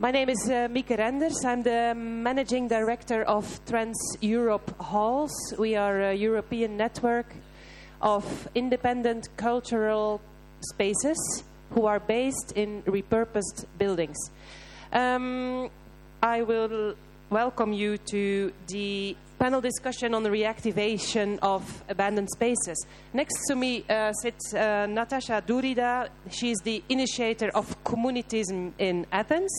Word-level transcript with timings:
My 0.00 0.12
name 0.12 0.28
is 0.28 0.48
uh, 0.48 0.68
Mieke 0.70 0.96
Renders. 0.96 1.44
I'm 1.44 1.64
the 1.64 1.92
managing 1.92 2.68
director 2.68 3.24
of 3.24 3.60
Trans 3.66 3.98
Europe 4.20 4.72
Halles. 4.80 5.32
We 5.58 5.74
are 5.74 6.00
a 6.10 6.14
European 6.14 6.76
network 6.76 7.26
of 8.00 8.48
independent 8.54 9.28
cultural 9.36 10.20
spaces 10.60 11.42
who 11.72 11.86
are 11.86 11.98
based 11.98 12.52
in 12.52 12.82
repurposed 12.82 13.64
buildings. 13.76 14.16
Um, 14.92 15.68
I 16.22 16.42
will 16.42 16.94
welcome 17.28 17.72
you 17.72 17.98
to 18.12 18.52
the 18.68 19.16
panel 19.40 19.60
discussion 19.60 20.14
on 20.14 20.22
the 20.22 20.30
reactivation 20.30 21.40
of 21.42 21.82
abandoned 21.88 22.28
spaces. 22.30 22.86
Next 23.12 23.34
to 23.48 23.56
me 23.56 23.84
uh, 23.90 24.12
sits 24.12 24.54
uh, 24.54 24.86
Natasha 24.86 25.42
Dourida. 25.44 26.08
She 26.30 26.52
is 26.52 26.58
the 26.62 26.84
initiator 26.88 27.50
of 27.52 27.82
communitism 27.82 28.74
in 28.78 29.04
Athens. 29.10 29.50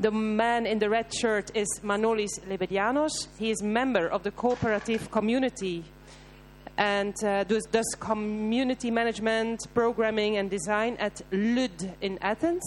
The 0.00 0.10
man 0.10 0.64
in 0.64 0.78
the 0.78 0.88
red 0.88 1.12
shirt 1.12 1.50
is 1.54 1.68
Manolis 1.84 2.40
Lebedianos. 2.48 3.10
He 3.38 3.50
is 3.50 3.60
a 3.60 3.66
member 3.66 4.08
of 4.08 4.22
the 4.22 4.30
cooperative 4.30 5.10
community 5.10 5.84
and 6.78 7.14
uh, 7.22 7.44
does, 7.44 7.66
does 7.70 7.84
community 8.00 8.90
management, 8.90 9.60
programming, 9.74 10.38
and 10.38 10.48
design 10.48 10.96
at 11.00 11.20
LUD 11.30 11.96
in 12.00 12.16
Athens. 12.22 12.62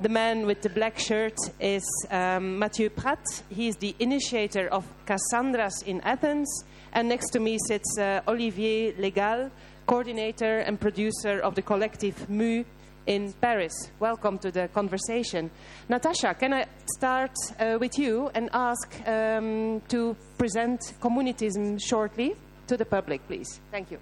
The 0.00 0.08
man 0.08 0.44
with 0.44 0.62
the 0.62 0.68
black 0.68 0.98
shirt 0.98 1.36
is 1.60 1.84
um, 2.10 2.58
Mathieu 2.58 2.90
Prat. 2.90 3.24
He 3.48 3.68
is 3.68 3.76
the 3.76 3.94
initiator 4.00 4.66
of 4.66 4.84
Cassandras 5.06 5.84
in 5.86 6.00
Athens. 6.00 6.64
And 6.92 7.08
next 7.08 7.30
to 7.34 7.38
me 7.38 7.56
sits 7.68 7.96
uh, 7.98 8.20
Olivier 8.26 8.96
Le 8.98 9.10
Gal, 9.10 9.48
coordinator 9.86 10.58
and 10.58 10.80
producer 10.80 11.38
of 11.38 11.54
the 11.54 11.62
collective 11.62 12.28
MU 12.28 12.64
in 13.06 13.32
Paris. 13.34 13.72
Welcome 13.98 14.38
to 14.38 14.50
the 14.50 14.68
conversation. 14.68 15.50
Natasha, 15.88 16.34
can 16.34 16.52
I 16.54 16.66
start 16.96 17.32
uh, 17.58 17.78
with 17.80 17.98
you 17.98 18.30
and 18.34 18.48
ask 18.52 18.88
um, 19.06 19.82
to 19.88 20.16
present 20.38 20.94
communitism 21.00 21.78
shortly 21.80 22.34
to 22.66 22.76
the 22.76 22.84
public, 22.84 23.26
please? 23.26 23.60
Thank 23.70 23.90
you. 23.90 23.98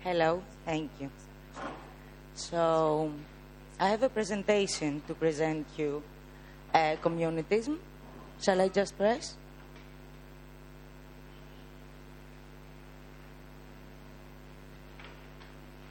Hello, 0.00 0.42
thank 0.64 0.90
you. 1.00 1.10
So, 2.34 3.12
I 3.80 3.88
have 3.88 4.02
a 4.02 4.08
presentation 4.08 5.02
to 5.06 5.14
present 5.14 5.66
you 5.76 6.02
uh. 6.74 6.96
Shall 8.42 8.60
I 8.60 8.68
just 8.68 8.96
press? 8.96 9.36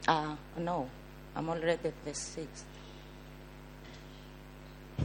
Ah, 0.07 0.37
no. 0.59 0.87
I'm 1.35 1.49
already 1.49 1.89
at 1.89 2.05
the 2.05 2.13
sixth. 2.13 2.65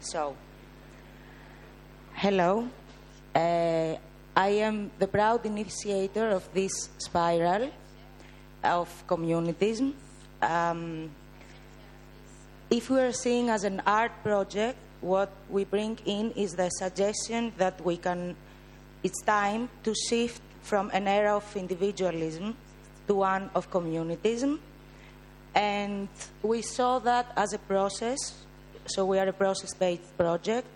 so, 0.00 0.36
hello. 2.14 2.68
Uh, 3.34 3.96
I 4.36 4.48
am 4.62 4.92
the 5.00 5.08
proud 5.08 5.44
initiator 5.44 6.28
of 6.28 6.48
this 6.54 6.70
spiral 6.98 7.72
of 8.62 8.88
communitism. 9.08 9.94
Um, 10.40 11.10
if 12.70 12.90
we 12.90 13.00
are 13.00 13.12
seeing 13.12 13.50
as 13.50 13.64
an 13.64 13.82
art 13.84 14.12
project, 14.22 14.78
what 15.00 15.32
we 15.50 15.64
bring 15.64 15.98
in 16.06 16.30
is 16.32 16.52
the 16.52 16.68
suggestion 16.68 17.52
that 17.58 17.84
we 17.84 17.96
can, 17.96 18.36
it's 19.02 19.20
time 19.22 19.68
to 19.82 19.92
shift 20.08 20.40
from 20.62 20.90
an 20.92 21.08
era 21.08 21.34
of 21.34 21.56
individualism 21.56 22.54
to 23.08 23.14
one 23.14 23.50
of 23.54 23.70
communitism. 23.70 24.60
And 25.54 26.08
we 26.42 26.62
saw 26.62 26.98
that 27.00 27.32
as 27.36 27.52
a 27.52 27.58
process, 27.58 28.44
so 28.86 29.04
we 29.06 29.18
are 29.18 29.26
a 29.26 29.32
process 29.32 29.74
based 29.74 30.16
project 30.16 30.66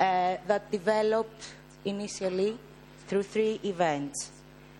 uh, 0.00 0.36
that 0.46 0.70
developed 0.70 1.52
initially 1.84 2.56
through 3.06 3.24
three 3.24 3.60
events. 3.64 4.30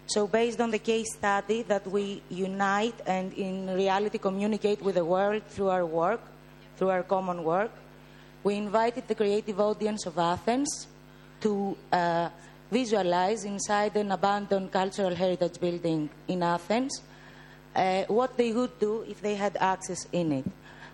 So, 0.06 0.26
based 0.26 0.60
on 0.60 0.70
the 0.70 0.78
case 0.78 1.12
study 1.12 1.62
that 1.64 1.86
we 1.86 2.22
unite 2.30 2.94
and 3.06 3.32
in 3.34 3.66
reality 3.66 4.16
communicate 4.16 4.80
with 4.80 4.94
the 4.94 5.04
world 5.04 5.42
through 5.48 5.68
our 5.68 5.84
work, 5.84 6.22
through 6.76 6.88
our 6.88 7.02
common 7.02 7.44
work, 7.44 7.72
we 8.42 8.54
invited 8.54 9.06
the 9.06 9.14
creative 9.14 9.60
audience 9.60 10.06
of 10.06 10.16
Athens 10.18 10.86
to 11.40 11.76
uh, 11.92 12.30
visualize 12.70 13.44
inside 13.44 13.96
an 13.96 14.12
abandoned 14.12 14.70
cultural 14.70 15.14
heritage 15.14 15.58
building 15.60 16.10
in 16.28 16.42
Athens 16.42 17.02
uh, 17.74 18.04
what 18.08 18.36
they 18.36 18.52
would 18.52 18.78
do 18.78 19.04
if 19.08 19.20
they 19.20 19.34
had 19.34 19.56
access 19.60 20.06
in 20.12 20.32
it. 20.32 20.44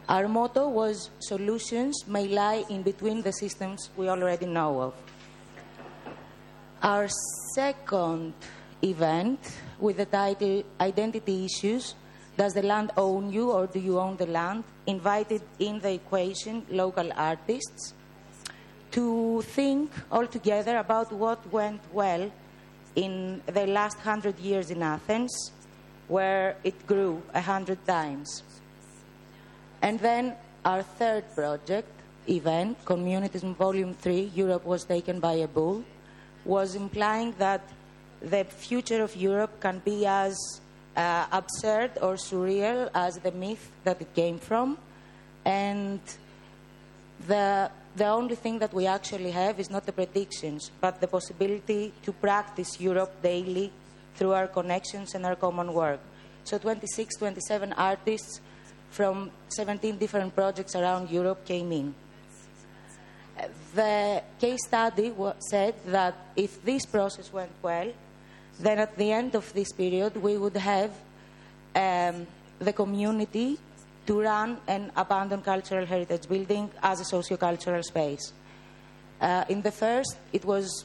Our 0.09 0.29
motto 0.29 0.69
was 0.69 1.11
solutions 1.19 2.05
may 2.07 2.29
lie 2.29 2.65
in 2.69 2.83
between 2.83 3.23
the 3.23 3.33
systems 3.33 3.91
we 3.97 4.09
already 4.09 4.47
know 4.47 4.81
of. 4.83 4.95
Our 6.83 7.09
second 7.55 8.35
event 8.83 9.41
with 9.79 9.97
the 9.97 10.05
title 10.05 10.63
Identity 10.79 11.47
Issues 11.47 11.95
Does 12.37 12.53
the 12.53 12.63
Land 12.63 12.91
Own 12.97 13.33
You 13.33 13.51
or 13.53 13.67
Do 13.67 13.79
You 13.79 13.99
Own 13.99 14.17
the 14.17 14.27
Land? 14.27 14.65
invited 14.87 15.41
in 15.59 15.81
the 15.81 15.93
equation 15.93 16.67
local 16.69 17.11
artists 17.17 17.95
to 18.95 19.43
think 19.43 19.91
all 20.11 20.27
together 20.27 20.79
about 20.79 21.13
what 21.13 21.41
went 21.53 21.81
well 21.93 22.31
in 22.95 23.43
the 23.47 23.67
last 23.67 23.99
hundred 23.99 24.39
years 24.39 24.71
in 24.71 24.83
Athens, 24.83 25.51
where 26.07 26.57
it 26.63 26.87
grew 26.87 27.21
a 27.35 27.41
hundred 27.41 27.85
times. 27.87 28.45
And 29.83 29.99
then 29.99 30.35
our 30.65 30.83
third 30.83 31.25
project, 31.35 31.91
event, 32.29 32.79
Communitism 32.85 33.57
Volume 33.57 33.95
3, 33.95 34.31
Europe 34.33 34.65
was 34.65 34.85
taken 34.85 35.19
by 35.19 35.35
a 35.43 35.49
bull, 35.49 35.83
was 36.45 36.77
implying 36.77 37.35
that 37.39 37.63
the 38.23 38.45
future 38.45 39.03
of 39.03 39.17
Europe 39.17 39.59
can 39.61 39.81
be 39.85 40.07
as 40.07 40.39
uh, 40.97 41.27
absurd 41.33 41.91
or 42.01 42.15
surreal 42.15 42.89
as 42.95 43.19
the 43.19 43.33
myth 43.33 43.73
that 43.83 44.01
it 44.01 44.15
came 44.15 44.39
from. 44.39 44.79
And 45.45 46.01
the 47.27 47.71
the 47.97 48.07
only 48.07 48.35
thing 48.35 48.59
that 48.59 48.73
we 48.75 48.87
actually 48.87 49.31
have 49.31 49.61
is 49.61 49.71
not 49.71 49.87
the 49.87 49.93
predictions, 49.93 50.71
but 50.81 51.01
the 51.01 51.07
possibility 51.07 51.93
to 52.03 52.13
practice 52.13 52.81
Europe 52.81 53.23
daily 53.23 53.71
through 54.17 54.33
our 54.33 54.49
connections 54.49 55.15
and 55.15 55.25
our 55.25 55.37
common 55.37 55.73
work. 55.73 56.01
So 56.45 56.59
26, 56.59 57.17
27 57.17 57.73
artists 57.73 58.41
from 58.91 59.31
17 59.49 59.97
different 59.97 60.35
projects 60.35 60.75
around 60.75 61.11
Europe 61.11 61.45
came 61.45 61.73
in. 61.73 61.95
The 63.75 64.23
case 64.41 64.65
study 64.67 65.13
said 65.39 65.75
that 65.87 66.15
if 66.37 66.65
this 66.65 66.87
process 66.87 67.33
went 67.33 67.51
well, 67.63 67.93
then 68.61 68.79
at 68.79 68.97
the 68.97 69.11
end 69.11 69.35
of 69.35 69.53
this 69.53 69.73
period, 69.73 70.17
we 70.17 70.39
would 70.39 70.57
have 70.57 70.93
um, 71.75 72.27
the 72.61 72.73
community 72.73 73.59
to 74.07 74.21
run 74.21 74.59
an 74.67 74.93
abandoned 74.97 75.45
cultural 75.45 75.87
heritage 75.87 76.29
building 76.29 76.71
as 76.83 77.01
a 77.01 77.05
socio-cultural 77.05 77.83
space. 77.83 78.33
Uh, 79.21 79.45
in 79.49 79.63
the 79.63 79.71
first, 79.71 80.17
it 80.33 80.45
was 80.45 80.85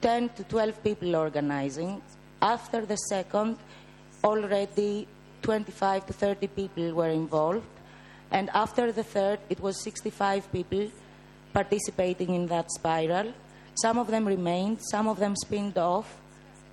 10 0.00 0.30
to 0.30 0.44
12 0.44 0.82
people 0.82 1.14
organizing. 1.14 2.02
After 2.40 2.84
the 2.84 2.96
second, 2.96 3.56
already 4.24 5.06
25 5.42 6.06
to 6.06 6.12
30 6.12 6.46
people 6.48 6.92
were 6.94 7.10
involved. 7.10 7.66
And 8.30 8.50
after 8.50 8.90
the 8.92 9.04
third, 9.04 9.38
it 9.48 9.60
was 9.60 9.82
65 9.82 10.50
people 10.50 10.90
participating 11.52 12.34
in 12.34 12.46
that 12.46 12.70
spiral. 12.70 13.32
Some 13.80 13.98
of 13.98 14.08
them 14.08 14.26
remained, 14.26 14.78
some 14.90 15.06
of 15.06 15.18
them 15.18 15.36
spinned 15.36 15.78
off, 15.78 16.16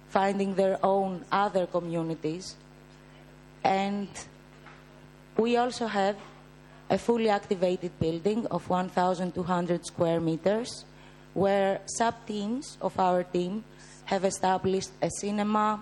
finding 0.09 0.56
their 0.56 0.79
own 0.84 1.25
other 1.31 1.67
communities. 1.67 2.56
And 3.63 4.07
we 5.40 5.56
also 5.56 5.88
have 5.88 6.18
a 6.90 6.98
fully 6.98 7.30
activated 7.30 7.97
building 7.97 8.46
of 8.47 8.70
1,200 8.70 9.86
square 9.86 10.20
meters 10.20 10.84
where 11.34 11.80
sub 11.86 12.14
teams 12.28 12.78
of 12.82 13.00
our 13.00 13.24
team 13.24 13.64
have 14.03 14.26
established 14.26 14.90
a 15.02 15.09
cinema, 15.09 15.82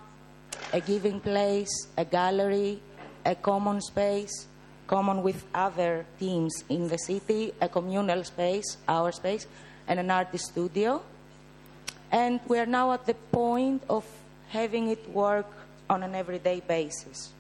a 0.74 0.80
giving 0.80 1.20
place, 1.20 1.88
a 1.98 2.06
gallery, 2.06 2.80
a 3.26 3.34
common 3.34 3.82
space, 3.82 4.46
common 4.86 5.24
with 5.24 5.44
other 5.56 6.06
teams 6.20 6.64
in 6.70 6.88
the 6.88 6.98
city, 6.98 7.52
a 7.60 7.68
communal 7.68 8.24
space, 8.24 8.78
our 8.88 9.12
space, 9.12 9.48
and 9.88 10.00
an 10.00 10.12
artist 10.12 10.52
studio. 10.52 11.02
And 12.12 12.40
we 12.48 12.60
are 12.60 12.68
now 12.68 12.92
at 12.92 13.08
the 13.08 13.16
point 13.32 13.82
of 13.90 14.06
having 14.50 14.90
it 14.90 15.10
work 15.10 15.50
on 15.90 16.04
an 16.04 16.14
everyday 16.14 16.60
basis. 16.60 17.34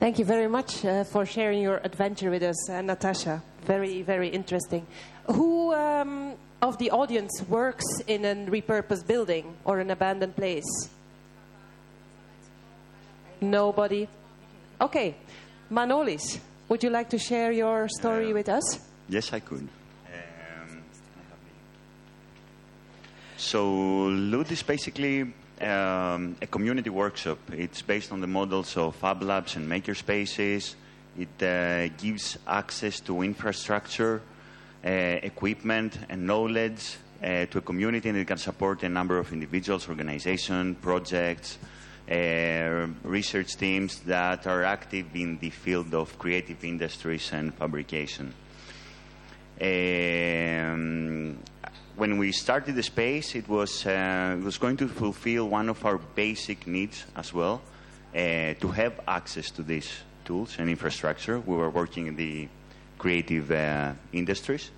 Thank 0.00 0.18
you 0.18 0.24
very 0.24 0.48
much 0.48 0.82
uh, 0.82 1.04
for 1.04 1.26
sharing 1.26 1.60
your 1.60 1.76
adventure 1.84 2.30
with 2.30 2.42
us, 2.42 2.70
uh, 2.70 2.80
Natasha. 2.80 3.42
Very, 3.66 4.00
very 4.00 4.28
interesting. 4.28 4.86
Who 5.26 5.74
um, 5.74 6.36
of 6.62 6.78
the 6.78 6.90
audience 6.90 7.44
works 7.50 7.84
in 8.06 8.24
a 8.24 8.34
repurposed 8.34 9.06
building 9.06 9.54
or 9.62 9.78
an 9.78 9.90
abandoned 9.90 10.36
place? 10.36 10.88
Nobody? 13.42 14.08
Okay. 14.80 15.16
Manolis, 15.70 16.38
would 16.70 16.82
you 16.82 16.88
like 16.88 17.10
to 17.10 17.18
share 17.18 17.52
your 17.52 17.86
story 17.90 18.32
with 18.32 18.48
us? 18.48 18.80
Yes, 19.06 19.34
I 19.34 19.40
could. 19.40 19.68
Um, 20.06 20.82
so, 23.36 23.70
LUD 24.06 24.50
is 24.50 24.62
basically 24.62 25.34
um, 25.60 26.36
a 26.40 26.46
community 26.46 26.90
workshop. 26.90 27.38
It's 27.52 27.82
based 27.82 28.12
on 28.12 28.20
the 28.20 28.26
models 28.26 28.76
of 28.76 28.96
Fab 28.96 29.22
Labs 29.22 29.56
and 29.56 29.68
makerspaces. 29.68 30.74
It 31.18 31.42
uh, 31.42 31.88
gives 31.98 32.38
access 32.46 33.00
to 33.00 33.22
infrastructure, 33.22 34.22
uh, 34.84 34.88
equipment, 34.88 35.98
and 36.08 36.26
knowledge 36.26 36.96
uh, 37.22 37.46
to 37.46 37.58
a 37.58 37.60
community, 37.60 38.08
and 38.08 38.18
it 38.18 38.26
can 38.26 38.38
support 38.38 38.82
a 38.82 38.88
number 38.88 39.18
of 39.18 39.32
individuals, 39.32 39.88
organizations, 39.88 40.76
projects, 40.80 41.58
uh, 42.10 42.86
research 43.04 43.56
teams 43.56 44.00
that 44.00 44.46
are 44.46 44.64
active 44.64 45.14
in 45.14 45.38
the 45.38 45.50
field 45.50 45.94
of 45.94 46.18
creative 46.18 46.64
industries 46.64 47.30
and 47.32 47.54
fabrication. 47.54 48.32
Um, 49.60 51.38
when 52.00 52.16
we 52.16 52.32
started 52.32 52.74
the 52.74 52.82
space, 52.82 53.34
it 53.34 53.46
was, 53.46 53.84
uh, 53.84 54.34
it 54.38 54.42
was 54.42 54.56
going 54.56 54.74
to 54.78 54.88
fulfill 54.88 55.46
one 55.50 55.68
of 55.68 55.84
our 55.84 55.98
basic 55.98 56.66
needs 56.66 57.04
as 57.14 57.34
well, 57.34 57.60
uh, 58.14 58.54
to 58.54 58.68
have 58.74 58.98
access 59.06 59.50
to 59.50 59.62
these 59.62 59.90
tools 60.24 60.56
and 60.58 60.70
infrastructure. 60.70 61.38
We 61.38 61.54
were 61.54 61.68
working 61.68 62.06
in 62.06 62.16
the 62.16 62.48
creative 62.96 63.50
uh, 63.50 63.92
industries. 64.14 64.70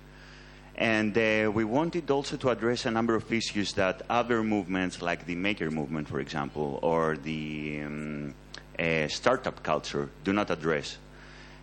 And 0.75 1.17
uh, 1.17 1.49
we 1.49 1.63
wanted 1.63 2.11
also 2.11 2.35
to 2.35 2.49
address 2.49 2.85
a 2.85 2.91
number 2.91 3.15
of 3.15 3.31
issues 3.31 3.71
that 3.75 4.01
other 4.09 4.43
movements, 4.43 5.01
like 5.01 5.25
the 5.25 5.35
maker 5.35 5.71
movement, 5.71 6.09
for 6.09 6.19
example, 6.19 6.77
or 6.81 7.15
the 7.15 7.83
um, 7.85 8.33
uh, 8.77 9.07
startup 9.07 9.63
culture, 9.63 10.09
do 10.25 10.33
not 10.33 10.49
address. 10.49 10.97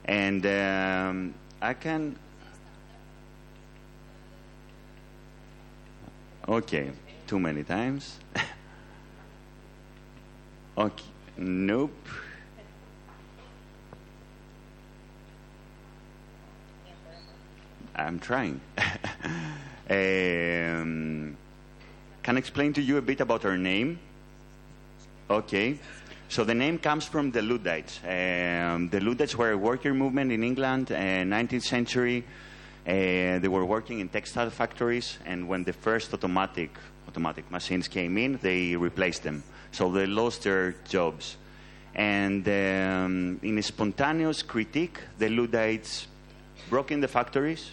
And 0.07 0.47
um, 0.47 1.35
I 1.61 1.75
can 1.75 2.17
Okay, 6.49 6.91
too 7.27 7.39
many 7.39 7.63
times. 7.63 8.19
okay, 10.79 11.05
nope. 11.37 11.95
I'm 17.95 18.19
trying. 18.19 18.61
um, 19.91 21.37
can 22.23 22.37
I 22.37 22.39
explain 22.39 22.73
to 22.75 22.83
you 22.83 22.97
a 22.97 23.03
bit 23.03 23.21
about 23.21 23.45
our 23.45 23.59
name? 23.59 23.99
Okay. 25.29 25.79
So 26.29 26.45
the 26.45 26.55
name 26.55 26.79
comes 26.79 27.07
from 27.07 27.33
the 27.33 27.43
Luddites. 27.43 27.99
Um, 28.05 28.89
the 28.89 29.01
Luddites 29.01 29.37
were 29.37 29.51
a 29.51 29.59
worker 29.59 29.93
movement 29.93 30.31
in 30.31 30.45
England, 30.45 30.93
uh, 30.93 30.95
19th 30.95 31.65
century. 31.65 32.25
Uh, 32.87 33.39
they 33.39 33.49
were 33.49 33.65
working 33.65 34.01
in 34.01 34.09
textile 34.09 34.51
factories, 34.51 35.19
and 35.27 35.49
when 35.49 35.65
the 35.65 35.73
first 35.73 36.13
automatic 36.15 36.71
automatic 37.11 37.51
machines 37.51 37.89
came 37.89 38.17
in, 38.19 38.39
they 38.41 38.77
replaced 38.77 39.23
them. 39.25 39.43
So 39.73 39.91
they 39.91 40.07
lost 40.07 40.45
their 40.45 40.75
jobs. 40.89 41.37
And 41.95 42.47
um, 42.47 43.41
in 43.43 43.59
a 43.59 43.63
spontaneous 43.63 44.43
critique, 44.43 45.01
the 45.19 45.29
Luddites 45.29 46.07
broke 46.69 46.93
in 46.93 47.01
the 47.01 47.09
factories 47.09 47.73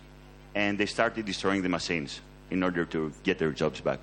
and 0.56 0.77
they 0.77 0.88
started 0.88 1.25
destroying 1.25 1.62
the 1.62 1.69
machines 1.69 2.21
in 2.50 2.63
order 2.63 2.83
to 2.86 3.13
get 3.24 3.38
their 3.38 3.51
jobs 3.51 3.80
back. 3.80 4.00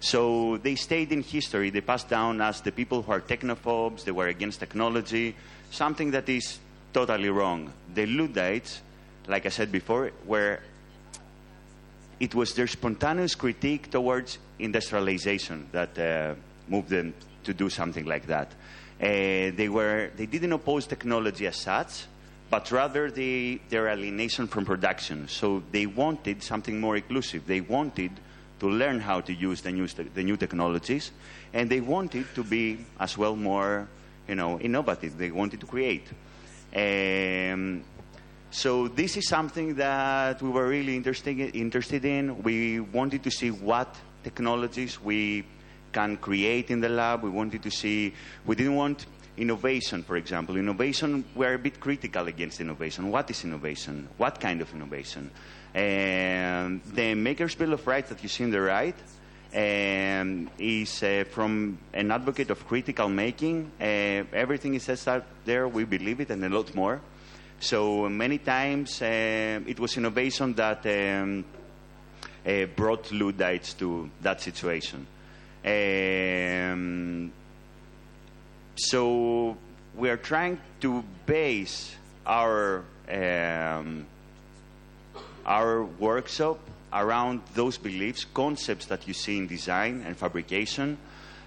So 0.00 0.58
they 0.58 0.74
stayed 0.74 1.12
in 1.12 1.22
history. 1.22 1.70
They 1.70 1.80
passed 1.80 2.10
down 2.10 2.42
as 2.42 2.60
the 2.60 2.72
people 2.72 3.00
who 3.02 3.12
are 3.12 3.20
technophobes, 3.20 4.04
they 4.04 4.12
were 4.12 4.28
against 4.28 4.60
technology, 4.60 5.34
something 5.70 6.10
that 6.10 6.28
is 6.28 6.58
totally 6.92 7.30
wrong. 7.30 7.72
The 7.94 8.04
Luddites 8.04 8.82
like 9.26 9.46
I 9.46 9.50
said 9.50 9.72
before, 9.72 10.10
where 10.26 10.60
it 12.20 12.34
was 12.34 12.54
their 12.54 12.66
spontaneous 12.66 13.34
critique 13.34 13.90
towards 13.90 14.38
industrialization 14.58 15.68
that 15.72 15.98
uh, 15.98 16.34
moved 16.68 16.90
them 16.90 17.14
to 17.44 17.54
do 17.54 17.68
something 17.68 18.06
like 18.06 18.26
that. 18.26 18.52
Uh, 19.00 19.50
they, 19.56 19.68
were, 19.68 20.10
they 20.16 20.26
didn't 20.26 20.52
oppose 20.52 20.86
technology 20.86 21.46
as 21.46 21.56
such, 21.56 22.06
but 22.48 22.70
rather 22.70 23.10
the, 23.10 23.60
their 23.68 23.88
alienation 23.88 24.46
from 24.46 24.64
production. 24.64 25.28
So 25.28 25.62
they 25.72 25.86
wanted 25.86 26.42
something 26.42 26.80
more 26.80 26.96
inclusive. 26.96 27.46
They 27.46 27.60
wanted 27.60 28.12
to 28.60 28.68
learn 28.68 29.00
how 29.00 29.20
to 29.22 29.32
use 29.32 29.60
the 29.60 29.72
new, 29.72 29.86
the 29.88 30.22
new 30.22 30.36
technologies, 30.36 31.10
and 31.52 31.68
they 31.68 31.80
wanted 31.80 32.26
to 32.34 32.44
be 32.44 32.78
as 33.00 33.18
well 33.18 33.34
more, 33.34 33.88
you 34.28 34.36
know, 34.36 34.60
innovative. 34.60 35.18
They 35.18 35.30
wanted 35.30 35.60
to 35.60 35.66
create. 35.66 36.06
Um, 36.74 37.84
so 38.54 38.86
this 38.86 39.16
is 39.16 39.26
something 39.26 39.74
that 39.74 40.40
we 40.40 40.48
were 40.48 40.68
really 40.68 40.94
interested, 40.94 41.56
interested 41.56 42.04
in. 42.04 42.40
We 42.44 42.78
wanted 42.78 43.24
to 43.24 43.30
see 43.30 43.50
what 43.50 43.96
technologies 44.22 45.00
we 45.00 45.44
can 45.92 46.16
create 46.18 46.70
in 46.70 46.80
the 46.80 46.88
lab. 46.88 47.24
We 47.24 47.30
wanted 47.30 47.64
to 47.64 47.70
see, 47.72 48.14
we 48.46 48.54
didn't 48.54 48.76
want 48.76 49.06
innovation, 49.36 50.04
for 50.04 50.16
example. 50.16 50.56
Innovation, 50.56 51.24
we're 51.34 51.54
a 51.54 51.58
bit 51.58 51.80
critical 51.80 52.28
against 52.28 52.60
innovation. 52.60 53.10
What 53.10 53.28
is 53.28 53.42
innovation? 53.42 54.08
What 54.18 54.38
kind 54.38 54.60
of 54.60 54.72
innovation? 54.72 55.32
And 55.74 56.80
the 56.84 57.16
Maker's 57.16 57.56
Bill 57.56 57.72
of 57.72 57.84
Rights 57.84 58.10
that 58.10 58.22
you 58.22 58.28
see 58.28 58.44
on 58.44 58.52
the 58.52 58.60
right 58.60 58.94
um, 59.52 60.48
is 60.60 61.02
uh, 61.02 61.24
from 61.28 61.76
an 61.92 62.12
advocate 62.12 62.50
of 62.50 62.64
critical 62.68 63.08
making. 63.08 63.72
Uh, 63.80 64.22
everything 64.32 64.74
it 64.74 64.82
says 64.82 65.08
out 65.08 65.24
there, 65.44 65.66
we 65.66 65.82
believe 65.82 66.20
it 66.20 66.30
and 66.30 66.44
a 66.44 66.48
lot 66.48 66.72
more. 66.72 67.00
So 67.60 68.08
many 68.08 68.38
times 68.38 69.00
uh, 69.00 69.60
it 69.66 69.80
was 69.80 69.96
innovation 69.96 70.52
that 70.54 70.84
um, 70.86 71.44
uh, 72.46 72.66
brought 72.76 73.10
Luddites 73.10 73.74
to 73.74 74.10
that 74.20 74.40
situation. 74.40 75.06
Um, 75.64 77.32
so 78.76 79.56
we 79.96 80.10
are 80.10 80.16
trying 80.16 80.60
to 80.80 81.02
base 81.24 81.94
our 82.26 82.84
um, 83.08 84.06
our 85.46 85.84
workshop 85.84 86.58
around 86.92 87.40
those 87.54 87.78
beliefs, 87.78 88.24
concepts 88.24 88.86
that 88.86 89.06
you 89.06 89.14
see 89.14 89.38
in 89.38 89.46
design 89.46 90.02
and 90.06 90.16
fabrication, 90.16 90.96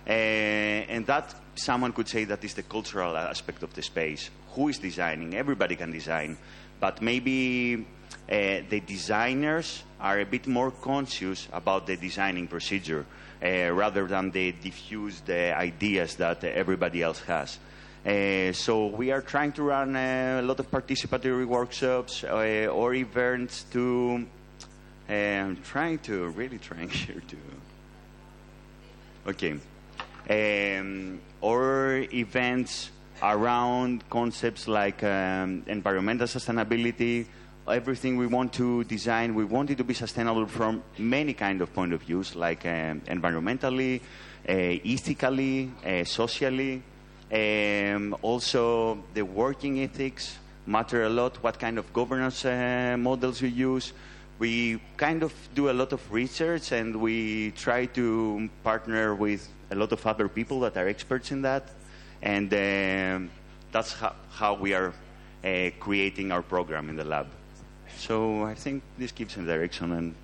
uh, 0.07 0.11
and 0.11 1.05
that 1.05 1.33
someone 1.55 1.93
could 1.93 2.07
say 2.07 2.23
that 2.25 2.43
is 2.43 2.53
the 2.53 2.63
cultural 2.63 3.15
aspect 3.15 3.63
of 3.63 3.73
the 3.73 3.81
space 3.81 4.29
who 4.57 4.69
is 4.69 4.79
designing. 4.79 5.35
Everybody 5.35 5.75
can 5.75 5.91
design, 5.91 6.35
but 6.79 6.99
maybe 7.01 7.75
uh, 7.75 8.61
the 8.67 8.81
designers 8.85 9.83
are 10.01 10.19
a 10.19 10.25
bit 10.25 10.47
more 10.47 10.71
conscious 10.71 11.47
about 11.53 11.85
the 11.85 11.95
designing 11.95 12.47
procedure 12.47 13.05
uh, 13.41 13.71
rather 13.71 14.07
than 14.07 14.31
the 14.31 14.51
diffused 14.51 15.29
uh, 15.29 15.53
ideas 15.55 16.15
that 16.15 16.43
everybody 16.43 17.03
else 17.03 17.19
has. 17.21 17.59
Uh, 18.03 18.51
so 18.51 18.87
we 18.87 19.11
are 19.11 19.21
trying 19.21 19.51
to 19.51 19.61
run 19.61 19.95
a 19.95 20.41
lot 20.41 20.59
of 20.59 20.71
participatory 20.71 21.45
workshops 21.45 22.23
or 22.23 22.93
events 22.95 23.63
to. 23.71 24.25
I'm 25.07 25.57
trying 25.61 25.99
to 25.99 26.27
really 26.29 26.57
trying 26.57 26.89
here 27.05 27.21
to. 27.27 27.37
Okay, 29.27 29.59
um, 30.29 31.19
or 31.41 32.05
events 32.11 32.89
around 33.21 34.07
concepts 34.09 34.67
like 34.67 35.03
um, 35.03 35.63
environmental 35.67 36.27
sustainability, 36.27 37.25
everything 37.67 38.17
we 38.17 38.27
want 38.27 38.53
to 38.53 38.83
design, 38.85 39.35
we 39.35 39.43
want 39.43 39.69
it 39.69 39.77
to 39.77 39.83
be 39.83 39.93
sustainable 39.93 40.45
from 40.45 40.83
many 40.97 41.33
kind 41.33 41.61
of 41.61 41.73
point 41.73 41.93
of 41.93 42.01
views, 42.01 42.35
like 42.35 42.65
um, 42.65 43.01
environmentally, 43.01 44.01
uh, 44.47 44.53
ethically, 44.53 45.71
uh, 45.85 46.03
socially. 46.03 46.81
Um, 47.31 48.15
also, 48.21 49.03
the 49.13 49.23
working 49.23 49.81
ethics 49.81 50.37
matter 50.65 51.03
a 51.03 51.09
lot. 51.09 51.43
What 51.43 51.59
kind 51.59 51.77
of 51.77 51.91
governance 51.91 52.45
uh, 52.45 52.95
models 52.97 53.41
we 53.41 53.49
use. 53.49 53.93
We 54.39 54.79
kind 54.97 55.23
of 55.23 55.33
do 55.55 55.69
a 55.69 55.73
lot 55.73 55.93
of 55.93 56.11
research, 56.11 56.71
and 56.71 56.95
we 56.97 57.51
try 57.51 57.87
to 57.87 58.49
partner 58.63 59.15
with 59.15 59.49
a 59.71 59.75
lot 59.75 59.91
of 59.91 60.05
other 60.05 60.29
people 60.29 60.59
that 60.61 60.77
are 60.77 60.87
experts 60.87 61.31
in 61.31 61.41
that 61.41 61.63
and 62.21 62.53
um, 62.53 63.29
that's 63.71 63.93
how, 63.93 64.15
how, 64.31 64.53
we 64.55 64.73
are 64.73 64.93
uh, 65.43 65.69
creating 65.79 66.31
our 66.31 66.41
program 66.41 66.89
in 66.89 66.95
the 66.95 67.03
lab. 67.03 67.27
So 67.97 68.43
I 68.43 68.53
think 68.55 68.83
this 68.97 69.11
gives 69.11 69.37
a 69.37 69.43
direction, 69.43 69.91
and 69.91 70.15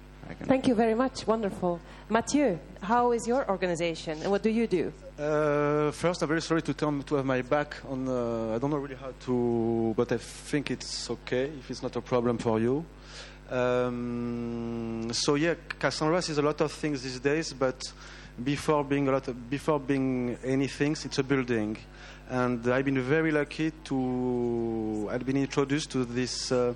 Thank 0.45 0.67
you 0.67 0.75
very 0.75 0.95
much. 0.95 1.27
Wonderful, 1.27 1.79
Mathieu. 2.09 2.57
How 2.81 3.11
is 3.11 3.27
your 3.27 3.47
organization, 3.49 4.21
and 4.21 4.31
what 4.31 4.41
do 4.41 4.49
you 4.49 4.67
do? 4.67 4.93
Uh, 5.19 5.91
first, 5.91 6.21
I'm 6.21 6.27
very 6.27 6.41
sorry 6.41 6.61
to 6.61 6.73
turn 6.73 7.03
to 7.03 7.15
have 7.15 7.25
my 7.25 7.41
back 7.41 7.75
on. 7.89 8.07
Uh, 8.07 8.55
I 8.55 8.57
don't 8.57 8.69
know 8.69 8.77
really 8.77 8.95
how 8.95 9.13
to, 9.25 9.93
but 9.95 10.11
I 10.11 10.17
think 10.17 10.71
it's 10.71 11.09
okay 11.09 11.45
if 11.59 11.69
it's 11.69 11.83
not 11.83 11.95
a 11.95 12.01
problem 12.01 12.37
for 12.37 12.59
you. 12.59 12.85
Um, 13.49 15.09
so 15.11 15.35
yeah, 15.35 15.55
Cassandra 15.77 16.17
is 16.17 16.37
a 16.37 16.41
lot 16.41 16.59
of 16.61 16.71
things 16.71 17.03
these 17.03 17.19
days, 17.19 17.53
but 17.53 17.81
before 18.41 18.83
being 18.83 19.07
a 19.07 19.11
lot 19.11 19.27
of, 19.27 19.49
before 19.49 19.79
being 19.79 20.37
anything, 20.43 20.93
it's 20.93 21.17
a 21.17 21.23
building. 21.23 21.77
And 22.29 22.67
I've 22.67 22.85
been 22.85 23.01
very 23.01 23.31
lucky 23.31 23.71
to 23.85 25.09
I've 25.11 25.25
been 25.25 25.37
introduced 25.37 25.91
to 25.91 26.05
this 26.05 26.51
uh, 26.51 26.73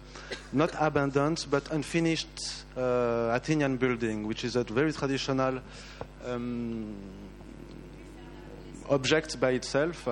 not 0.51 0.71
abandoned 0.79 1.45
but 1.49 1.71
unfinished 1.71 2.65
uh, 2.75 3.31
Athenian 3.33 3.77
building, 3.77 4.27
which 4.27 4.43
is 4.43 4.55
a 4.55 4.63
very 4.63 4.91
traditional 4.91 5.59
um, 6.25 6.95
object 8.89 9.39
by 9.39 9.51
itself. 9.51 10.07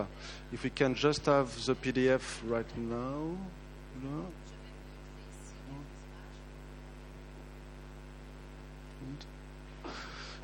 If 0.52 0.64
we 0.64 0.70
can 0.70 0.96
just 0.96 1.25
have 1.25 1.54
the 1.66 1.75
PDF 1.75 2.22
right 2.48 2.78
now. 2.78 3.36
No. 4.02 4.25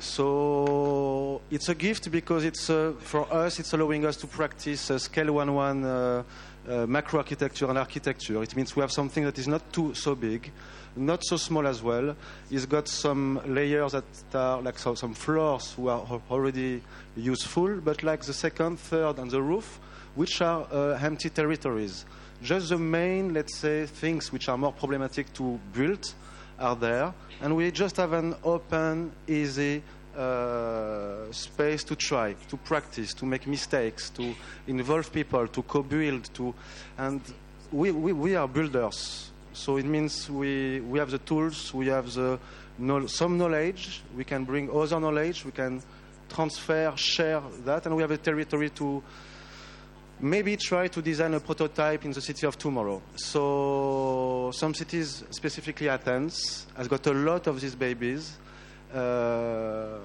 So 0.02 1.40
it's 1.48 1.68
a 1.68 1.76
gift 1.76 2.10
because 2.10 2.44
it's 2.44 2.68
uh, 2.68 2.92
for 2.98 3.32
us. 3.32 3.60
It's 3.60 3.72
allowing 3.72 4.04
us 4.04 4.16
to 4.16 4.26
practice 4.26 4.90
uh, 4.90 4.98
scale 4.98 5.32
one 5.32 5.54
one 5.54 5.84
uh, 5.84 6.24
uh, 6.68 6.86
macro 6.86 7.20
architecture 7.20 7.68
and 7.68 7.78
architecture. 7.78 8.42
It 8.42 8.56
means 8.56 8.74
we 8.74 8.80
have 8.80 8.90
something 8.90 9.22
that 9.22 9.38
is 9.38 9.46
not 9.46 9.72
too 9.72 9.94
so 9.94 10.16
big, 10.16 10.50
not 10.96 11.22
so 11.24 11.36
small 11.36 11.68
as 11.68 11.84
well. 11.84 12.16
It's 12.50 12.66
got 12.66 12.88
some 12.88 13.40
layers 13.46 13.92
that 13.92 14.04
are 14.34 14.60
like 14.60 14.80
so, 14.80 14.96
some 14.96 15.14
floors 15.14 15.72
who 15.74 15.86
are 15.86 16.20
already 16.28 16.82
useful, 17.16 17.76
but 17.76 18.02
like 18.02 18.22
the 18.22 18.34
second, 18.34 18.80
third, 18.80 19.20
and 19.20 19.30
the 19.30 19.40
roof, 19.40 19.78
which 20.16 20.42
are 20.42 20.66
uh, 20.72 20.98
empty 21.00 21.30
territories. 21.30 22.06
Just 22.42 22.70
the 22.70 22.76
main, 22.76 23.32
let's 23.32 23.56
say, 23.56 23.86
things 23.86 24.32
which 24.32 24.48
are 24.48 24.58
more 24.58 24.72
problematic 24.72 25.32
to 25.34 25.60
build 25.72 26.12
are 26.58 26.76
there, 26.76 27.12
and 27.40 27.56
we 27.56 27.70
just 27.70 27.96
have 27.96 28.12
an 28.12 28.34
open, 28.44 29.12
easy 29.26 29.82
uh, 30.16 31.30
space 31.32 31.84
to 31.84 31.96
try, 31.96 32.34
to 32.48 32.56
practice, 32.58 33.14
to 33.14 33.26
make 33.26 33.46
mistakes, 33.46 34.10
to 34.10 34.34
involve 34.66 35.12
people, 35.12 35.48
to 35.48 35.62
co-build, 35.62 36.32
to, 36.34 36.54
and 36.98 37.20
we, 37.70 37.90
we, 37.90 38.12
we 38.12 38.36
are 38.36 38.46
builders. 38.46 39.30
So 39.54 39.76
it 39.76 39.84
means 39.84 40.30
we, 40.30 40.80
we 40.80 40.98
have 40.98 41.10
the 41.10 41.18
tools, 41.18 41.74
we 41.74 41.86
have 41.88 42.12
the 42.12 42.38
some 43.06 43.38
knowledge, 43.38 44.02
we 44.16 44.24
can 44.24 44.44
bring 44.44 44.70
other 44.70 44.98
knowledge, 44.98 45.44
we 45.44 45.52
can 45.52 45.82
transfer, 46.28 46.92
share 46.96 47.42
that, 47.64 47.86
and 47.86 47.94
we 47.94 48.02
have 48.02 48.10
a 48.10 48.16
territory 48.16 48.70
to 48.70 49.02
maybe 50.22 50.56
try 50.56 50.86
to 50.86 51.02
design 51.02 51.34
a 51.34 51.40
prototype 51.40 52.04
in 52.04 52.12
the 52.12 52.20
city 52.20 52.46
of 52.46 52.56
tomorrow. 52.56 53.02
So 53.16 54.52
some 54.54 54.72
cities, 54.72 55.24
specifically 55.30 55.88
Athens, 55.88 56.66
has 56.76 56.86
got 56.86 57.06
a 57.08 57.12
lot 57.12 57.48
of 57.48 57.60
these 57.60 57.74
babies. 57.74 58.38
Uh, 58.94 59.98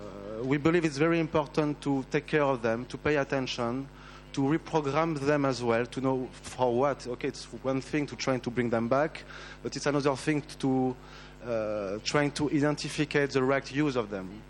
we 0.43 0.57
believe 0.57 0.85
it's 0.85 0.97
very 0.97 1.19
important 1.19 1.79
to 1.81 2.03
take 2.09 2.25
care 2.25 2.43
of 2.43 2.61
them, 2.61 2.85
to 2.85 2.97
pay 2.97 3.17
attention, 3.17 3.87
to 4.33 4.41
reprogram 4.41 5.19
them 5.19 5.45
as 5.45 5.63
well, 5.63 5.85
to 5.85 6.01
know 6.01 6.27
for 6.31 6.73
what. 6.73 7.05
Okay, 7.07 7.27
it's 7.27 7.45
one 7.61 7.81
thing 7.81 8.07
to 8.07 8.15
try 8.15 8.37
to 8.39 8.49
bring 8.49 8.69
them 8.69 8.87
back, 8.87 9.23
but 9.61 9.75
it's 9.75 9.85
another 9.85 10.15
thing 10.15 10.41
to 10.59 10.95
uh, 11.45 11.99
trying 12.03 12.31
to 12.31 12.49
identify 12.49 13.25
the 13.25 13.43
right 13.43 13.71
use 13.71 13.95
of 13.95 14.09
them. 14.09 14.41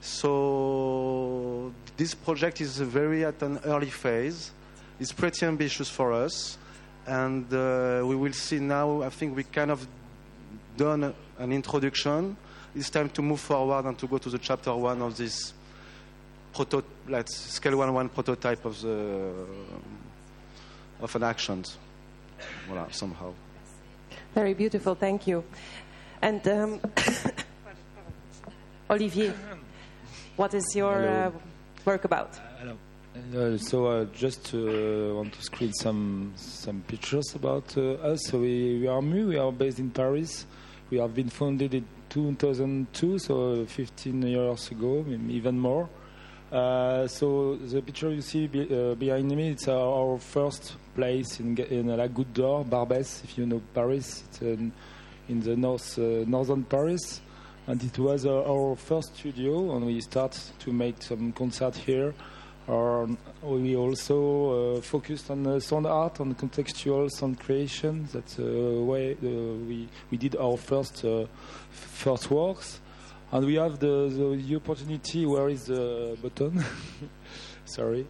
So 0.00 1.72
this 1.96 2.14
project 2.14 2.60
is 2.60 2.78
very 2.78 3.24
at 3.24 3.42
an 3.42 3.58
early 3.64 3.90
phase. 3.90 4.52
It's 4.98 5.12
pretty 5.12 5.44
ambitious 5.44 5.90
for 5.90 6.12
us, 6.12 6.56
and 7.06 7.52
uh, 7.52 8.02
we 8.04 8.16
will 8.16 8.32
see 8.32 8.58
now. 8.58 9.02
I 9.02 9.10
think 9.10 9.36
we 9.36 9.44
kind 9.44 9.70
of 9.70 9.86
done 10.76 11.14
an 11.38 11.52
introduction. 11.52 12.36
It's 12.74 12.90
time 12.90 13.10
to 13.10 13.22
move 13.22 13.40
forward 13.40 13.84
and 13.84 13.98
to 13.98 14.06
go 14.06 14.18
to 14.18 14.30
the 14.30 14.38
chapter 14.38 14.74
one 14.74 15.02
of 15.02 15.16
this 15.16 15.52
proto, 16.54 16.82
let's 17.08 17.36
scale 17.36 17.76
one 17.76 17.92
one 17.92 18.08
prototype 18.08 18.64
of 18.64 18.80
the 18.80 19.32
of 21.00 21.14
an 21.16 21.22
action. 21.22 21.62
Voilà, 22.68 22.92
somehow. 22.92 23.32
Very 24.34 24.54
beautiful, 24.54 24.94
thank 24.94 25.26
you. 25.26 25.44
And 26.22 26.46
um, 26.48 26.80
Olivier, 28.90 29.32
what 30.36 30.54
is 30.54 30.74
your 30.74 31.06
uh, 31.08 31.30
work 31.84 32.04
about? 32.04 32.36
Hello. 32.58 32.76
Uh, 33.16 33.56
so 33.56 33.86
uh, 33.86 34.04
just 34.12 34.52
uh, 34.52 34.58
want 35.14 35.32
to 35.32 35.42
screen 35.42 35.72
some 35.72 36.32
some 36.36 36.82
pictures 36.86 37.34
about 37.34 37.76
uh, 37.78 37.92
us. 38.12 38.20
So 38.26 38.40
we, 38.40 38.80
we 38.80 38.86
are 38.86 39.00
Mu. 39.00 39.28
We 39.28 39.38
are 39.38 39.50
based 39.50 39.78
in 39.78 39.90
Paris. 39.90 40.44
We 40.90 40.98
have 40.98 41.14
been 41.14 41.30
founded 41.30 41.72
in 41.72 41.86
2002, 42.10 43.18
so 43.18 43.64
15 43.64 44.22
years 44.22 44.70
ago, 44.70 45.04
even 45.28 45.58
more. 45.58 45.88
Uh, 46.52 47.08
so 47.08 47.56
the 47.56 47.80
picture 47.82 48.10
you 48.10 48.20
see 48.20 48.46
be, 48.46 48.62
uh, 48.62 48.94
behind 48.94 49.30
me, 49.30 49.50
it's 49.50 49.66
our, 49.66 50.18
first 50.18 50.76
place 50.94 51.40
in, 51.40 51.58
in 51.58 51.88
La 51.88 52.06
Goutte 52.06 52.32
d'Or, 52.34 52.64
Barbès, 52.64 53.24
if 53.24 53.36
you 53.36 53.46
know 53.46 53.60
Paris. 53.74 54.24
It's 54.28 54.42
in, 54.42 54.72
in 55.28 55.40
the 55.40 55.56
north, 55.56 55.98
uh, 55.98 56.24
northern 56.26 56.64
Paris. 56.64 57.20
And 57.66 57.82
it 57.82 57.98
was 57.98 58.26
our 58.26 58.76
first 58.76 59.16
studio, 59.16 59.74
and 59.74 59.86
we 59.86 60.00
start 60.00 60.38
to 60.60 60.72
make 60.72 61.02
some 61.02 61.32
concert 61.32 61.74
here. 61.74 62.14
Um, 62.68 63.16
we 63.42 63.76
also 63.76 64.78
uh, 64.78 64.80
focused 64.80 65.30
on 65.30 65.46
uh, 65.46 65.60
sound 65.60 65.86
art 65.86 66.20
on 66.20 66.34
contextual 66.34 67.08
sound 67.10 67.38
creation. 67.38 68.08
That's 68.12 68.38
uh, 68.38 68.42
way 68.42 69.14
we 69.14 69.88
we 70.10 70.18
did 70.18 70.34
our 70.36 70.56
first 70.56 71.04
first 71.70 72.30
works, 72.30 72.80
and 73.30 73.46
we 73.46 73.54
have 73.54 73.78
the, 73.78 74.08
the, 74.08 74.42
the 74.42 74.56
opportunity. 74.56 75.26
Where 75.26 75.48
is 75.48 75.66
the 75.66 76.16
button? 76.20 76.64
Sorry. 77.64 78.06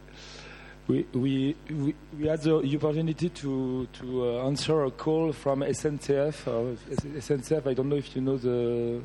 We, 0.88 1.04
we, 1.14 1.56
we, 1.68 1.94
we 2.16 2.28
had 2.28 2.42
the 2.42 2.58
opportunity 2.76 3.28
to, 3.28 3.88
to 3.92 4.24
uh, 4.24 4.46
answer 4.46 4.84
a 4.84 4.90
call 4.92 5.32
from 5.32 5.60
SNCF. 5.60 6.46
Uh, 6.46 6.76
SNCF, 7.18 7.66
I 7.66 7.74
don't 7.74 7.88
know 7.88 7.96
if 7.96 8.14
you 8.14 8.22
know 8.22 8.36
the, 8.36 9.02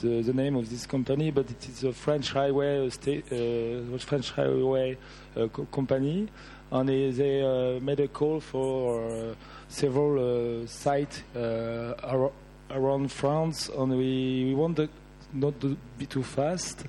the, 0.00 0.22
the 0.22 0.32
name 0.32 0.56
of 0.56 0.68
this 0.70 0.86
company, 0.86 1.30
but 1.30 1.50
it 1.50 1.68
is 1.68 1.84
a 1.84 1.92
French 1.92 2.32
highway, 2.32 2.86
uh, 2.86 2.90
sta- 2.90 3.22
uh, 3.30 3.98
French 3.98 4.30
highway 4.32 4.96
uh, 5.36 5.48
co- 5.48 5.66
company. 5.66 6.28
And 6.70 6.88
they, 6.88 7.10
they 7.10 7.42
uh, 7.42 7.80
made 7.80 8.00
a 8.00 8.08
call 8.08 8.40
for 8.40 9.04
uh, 9.04 9.34
several 9.68 10.62
uh, 10.62 10.66
sites 10.66 11.22
uh, 11.36 11.94
ar- 12.02 12.32
around 12.70 13.12
France, 13.12 13.68
and 13.68 13.90
we, 13.90 14.46
we 14.46 14.54
want 14.54 14.76
to 14.76 14.88
not 15.32 15.60
to 15.60 15.76
be 15.98 16.06
too 16.06 16.22
fast. 16.22 16.84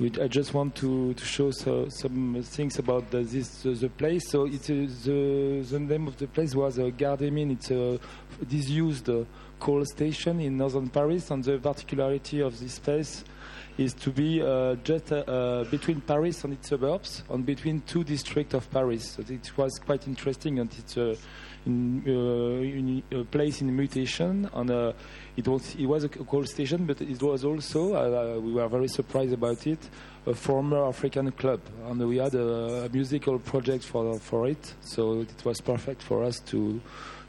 We, 0.00 0.10
I 0.20 0.26
just 0.26 0.54
want 0.54 0.74
to, 0.76 1.14
to 1.14 1.24
show 1.24 1.52
so, 1.52 1.88
some 1.88 2.42
things 2.42 2.78
about 2.78 3.10
the, 3.10 3.22
this 3.22 3.62
the, 3.62 3.70
the 3.70 3.88
place. 3.88 4.28
So 4.28 4.46
it's 4.46 4.68
uh, 4.68 4.86
the 5.04 5.64
the 5.68 5.78
name 5.78 6.08
of 6.08 6.16
the 6.16 6.26
place 6.26 6.54
was 6.54 6.78
uh, 6.78 6.90
des 6.90 7.16
It's 7.52 7.70
a 7.70 8.00
disused 8.48 9.08
uh, 9.08 9.24
coal 9.64 9.82
station 9.86 10.40
in 10.40 10.58
northern 10.58 10.90
Paris, 10.90 11.30
and 11.30 11.42
the 11.42 11.56
particularity 11.58 12.40
of 12.40 12.60
this 12.60 12.78
place 12.78 13.24
is 13.78 13.94
to 13.94 14.10
be 14.10 14.42
uh, 14.42 14.74
just 14.84 15.10
uh, 15.10 15.16
uh, 15.16 15.64
between 15.64 16.02
Paris 16.02 16.44
and 16.44 16.52
its 16.52 16.68
suburbs, 16.68 17.22
and 17.30 17.46
between 17.46 17.80
two 17.86 18.04
districts 18.04 18.52
of 18.52 18.70
Paris. 18.70 19.12
So 19.12 19.24
it 19.26 19.56
was 19.56 19.72
quite 19.78 20.06
interesting, 20.06 20.58
and 20.58 20.70
it's 20.78 20.98
uh, 20.98 21.16
in, 21.64 22.04
uh, 22.06 22.60
in 22.60 23.02
a 23.10 23.24
place 23.24 23.62
in 23.62 23.74
mutation, 23.74 24.50
and 24.52 24.70
uh, 24.70 24.92
it 25.34 25.48
was 25.48 25.74
it 25.76 25.86
was 25.86 26.04
a 26.04 26.10
coal 26.10 26.44
station, 26.44 26.84
but 26.84 27.00
it 27.00 27.22
was 27.22 27.42
also 27.42 27.94
uh, 27.94 28.38
we 28.38 28.52
were 28.52 28.68
very 28.68 28.88
surprised 28.88 29.32
about 29.32 29.66
it, 29.66 29.78
a 30.26 30.34
former 30.34 30.86
African 30.86 31.32
club, 31.32 31.60
and 31.88 32.06
we 32.06 32.18
had 32.18 32.34
a, 32.34 32.84
a 32.84 32.88
musical 32.90 33.38
project 33.38 33.84
for 33.84 34.18
for 34.18 34.46
it, 34.46 34.74
so 34.82 35.22
it 35.22 35.42
was 35.42 35.62
perfect 35.62 36.02
for 36.02 36.22
us 36.22 36.38
to 36.50 36.82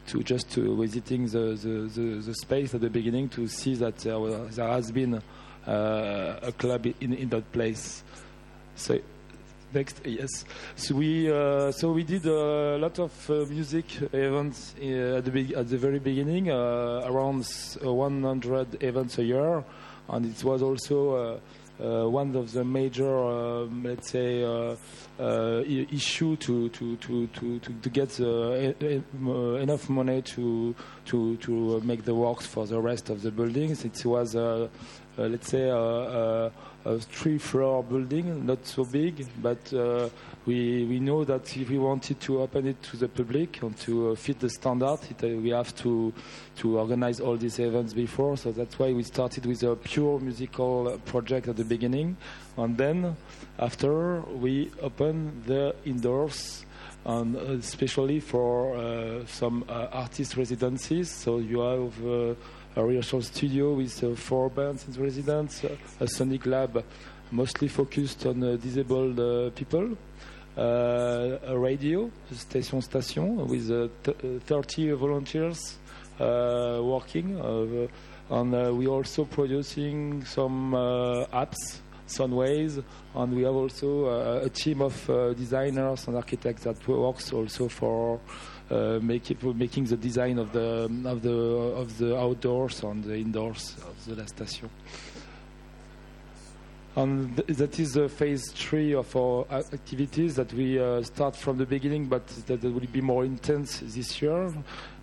to 0.07 0.23
just 0.23 0.51
to 0.51 0.75
visiting 0.77 1.27
the, 1.27 1.55
the, 1.55 1.89
the, 1.93 2.21
the 2.21 2.33
space 2.35 2.73
at 2.73 2.81
the 2.81 2.89
beginning 2.89 3.29
to 3.29 3.47
see 3.47 3.75
that 3.75 3.97
there, 3.97 4.19
was, 4.19 4.55
there 4.55 4.67
has 4.67 4.91
been 4.91 5.21
uh, 5.67 6.39
a 6.41 6.51
club 6.51 6.85
in, 6.85 7.13
in 7.13 7.29
that 7.29 7.51
place. 7.51 8.03
So 8.75 8.99
next, 9.73 10.01
yes. 10.05 10.45
So 10.75 10.95
we 10.95 11.31
uh, 11.31 11.71
so 11.71 11.91
we 11.91 12.03
did 12.03 12.25
a 12.25 12.77
lot 12.77 12.99
of 12.99 13.29
uh, 13.29 13.45
music 13.49 13.85
events 14.13 14.75
uh, 14.79 15.17
at 15.17 15.25
the 15.25 15.55
at 15.55 15.69
the 15.69 15.77
very 15.77 15.99
beginning, 15.99 16.51
uh, 16.51 17.03
around 17.05 17.47
uh, 17.83 17.93
100 17.93 18.83
events 18.83 19.17
a 19.17 19.23
year, 19.23 19.63
and 20.09 20.25
it 20.25 20.43
was 20.43 20.61
also. 20.61 21.39
Uh, 21.77 22.07
one 22.09 22.33
of 22.37 22.53
the 22.53 22.63
major, 22.63 23.17
um, 23.25 23.83
let's 23.83 24.09
say, 24.09 24.43
uh, 24.43 24.75
uh, 25.19 25.61
issue 25.65 26.37
to 26.37 26.69
to 26.69 26.95
to 26.97 27.27
to 27.27 27.59
to, 27.59 27.89
get 27.89 28.17
uh, 28.19 28.53
e- 28.53 28.75
e- 28.81 29.03
uh, 29.25 29.55
enough 29.55 29.89
money 29.89 30.21
to 30.21 30.73
to 31.05 31.35
to 31.37 31.75
uh, 31.75 31.79
make 31.85 32.03
the 32.05 32.15
works 32.15 32.45
for 32.45 32.65
the 32.65 32.79
rest 32.79 33.09
of 33.09 33.21
the 33.21 33.31
buildings. 33.31 33.83
It 33.83 34.05
was 34.05 34.35
let's 35.17 35.49
say, 35.49 35.69
a 35.69 36.51
three-floor 36.99 37.83
building, 37.83 38.45
not 38.45 38.65
so 38.65 38.85
big, 38.85 39.25
but 39.41 39.73
uh, 39.73 40.07
we 40.45 40.85
we 40.85 40.99
know 40.99 41.23
that 41.23 41.57
if 41.57 41.69
we 41.69 41.77
wanted 41.77 42.19
to 42.21 42.41
open 42.41 42.67
it 42.67 42.81
to 42.83 42.97
the 42.97 43.07
public 43.07 43.61
and 43.61 43.75
to 43.79 44.11
uh, 44.11 44.15
fit 44.15 44.39
the 44.39 44.49
standard, 44.49 44.99
it, 45.09 45.23
uh, 45.23 45.27
we 45.41 45.49
have 45.49 45.75
to 45.75 46.13
to 46.57 46.79
organize 46.79 47.19
all 47.19 47.37
these 47.37 47.59
events 47.59 47.93
before. 47.93 48.37
So 48.37 48.51
that's 48.51 48.77
why 48.77 48.93
we 48.93 49.03
started 49.03 49.45
with 49.45 49.63
a 49.63 49.75
pure 49.75 50.19
musical 50.19 50.99
project 51.05 51.47
at 51.47 51.55
the 51.55 51.65
beginning, 51.65 52.17
and 52.57 52.77
then 52.77 53.15
after 53.57 54.21
we 54.21 54.71
open 54.81 55.41
the 55.45 55.75
indoors 55.85 56.65
and 57.05 57.35
uh, 57.35 57.39
especially 57.59 58.19
for 58.19 58.75
uh, 58.75 59.25
some 59.27 59.63
uh, 59.69 59.87
artist 59.91 60.37
residencies. 60.37 61.11
So 61.11 61.37
you 61.37 61.59
have 61.59 62.05
uh, 62.05 62.35
a 62.75 62.83
rehearsal 62.83 63.21
studio 63.21 63.73
with 63.73 64.03
uh, 64.03 64.15
four 64.15 64.49
bands 64.49 64.87
in 64.87 65.01
residence, 65.01 65.63
uh, 65.63 65.75
a 65.99 66.07
sonic 66.07 66.45
lab 66.45 66.83
mostly 67.31 67.67
focused 67.67 68.25
on 68.25 68.43
uh, 68.43 68.55
disabled 68.55 69.19
uh, 69.19 69.49
people, 69.51 69.91
uh, 69.91 69.95
a 70.57 71.57
radio, 71.57 72.09
station 72.31 72.81
station, 72.81 73.47
with 73.47 73.69
uh, 73.69 73.87
uh, 74.09 74.39
30 74.45 74.91
volunteers 74.91 75.77
uh, 76.19 76.79
working. 76.81 77.39
Uh, 77.39 77.87
and 78.29 78.55
uh, 78.55 78.73
we're 78.73 78.89
also 78.89 79.25
producing 79.25 80.25
some 80.25 80.73
uh, 80.73 81.25
apps, 81.27 81.79
Sunways, 82.07 82.83
and 83.15 83.35
we 83.35 83.43
have 83.43 83.55
also 83.55 84.05
uh, 84.05 84.45
a 84.45 84.49
team 84.49 84.81
of 84.81 85.09
uh, 85.09 85.33
designers 85.33 86.07
and 86.07 86.15
architects 86.15 86.63
that 86.63 86.87
works 86.87 87.33
also 87.33 87.67
for 87.67 88.19
uh, 88.69 88.99
make 89.01 89.29
it, 89.31 89.43
making 89.43 89.85
the 89.85 89.97
design 89.97 90.39
of 90.39 90.51
the 90.51 90.89
of 91.05 91.21
the 91.21 91.31
of 91.31 91.97
the 91.97 92.17
outdoors 92.17 92.83
and 92.83 93.03
the 93.03 93.15
indoors 93.15 93.75
of 93.87 94.05
the 94.05 94.15
La 94.15 94.25
Station. 94.25 94.69
And 96.95 97.35
th- 97.35 97.57
that 97.57 97.79
is 97.79 97.97
uh, 97.97 98.07
phase 98.07 98.51
three 98.51 98.93
of 98.93 99.13
our 99.15 99.45
activities 99.51 100.35
that 100.35 100.53
we 100.53 100.79
uh, 100.79 101.01
start 101.03 101.35
from 101.35 101.57
the 101.57 101.65
beginning, 101.65 102.05
but 102.05 102.25
that 102.47 102.63
will 102.63 102.79
be 102.91 103.01
more 103.01 103.25
intense 103.25 103.81
this 103.83 104.21
year. 104.21 104.53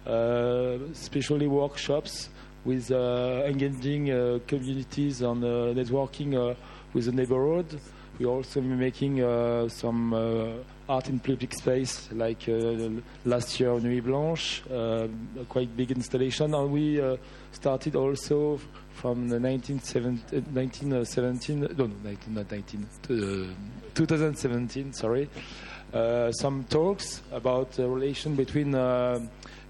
Uh, 0.04 0.78
especially 0.90 1.46
workshops 1.46 2.28
with 2.64 2.90
uh, 2.90 3.44
engaging 3.46 4.10
uh, 4.10 4.40
communities 4.48 5.22
and 5.22 5.44
uh, 5.44 5.72
networking 5.74 6.56
with 6.92 7.04
the 7.04 7.12
neighborhood. 7.12 7.78
We're 8.18 8.26
also 8.26 8.60
making 8.60 9.18
some 9.68 10.12
art 10.88 11.08
in 11.08 11.20
public 11.20 11.54
space, 11.54 12.08
like 12.12 12.48
uh, 12.48 12.88
last 13.24 13.58
year 13.60 13.78
Nuit 13.80 14.04
Blanche, 14.04 14.62
uh, 14.70 15.06
quite 15.48 15.76
big 15.76 15.90
installation, 15.90 16.54
and 16.54 16.72
we 16.72 17.00
uh, 17.00 17.16
started 17.52 17.96
also 17.96 18.58
from 18.94 19.28
the 19.28 19.38
1917, 19.38 20.38
uh, 20.38 20.42
1917 20.52 21.60
no, 21.60 21.68
no, 21.86 21.90
19, 22.02 22.34
not 22.34 22.50
19, 22.50 22.86
uh, 23.04 23.54
2017, 23.94 24.92
sorry, 24.92 25.28
uh, 25.92 26.32
some 26.32 26.64
talks 26.64 27.22
about 27.32 27.70
the 27.72 27.86
relation 27.88 28.34
between 28.34 28.74
uh, 28.74 29.20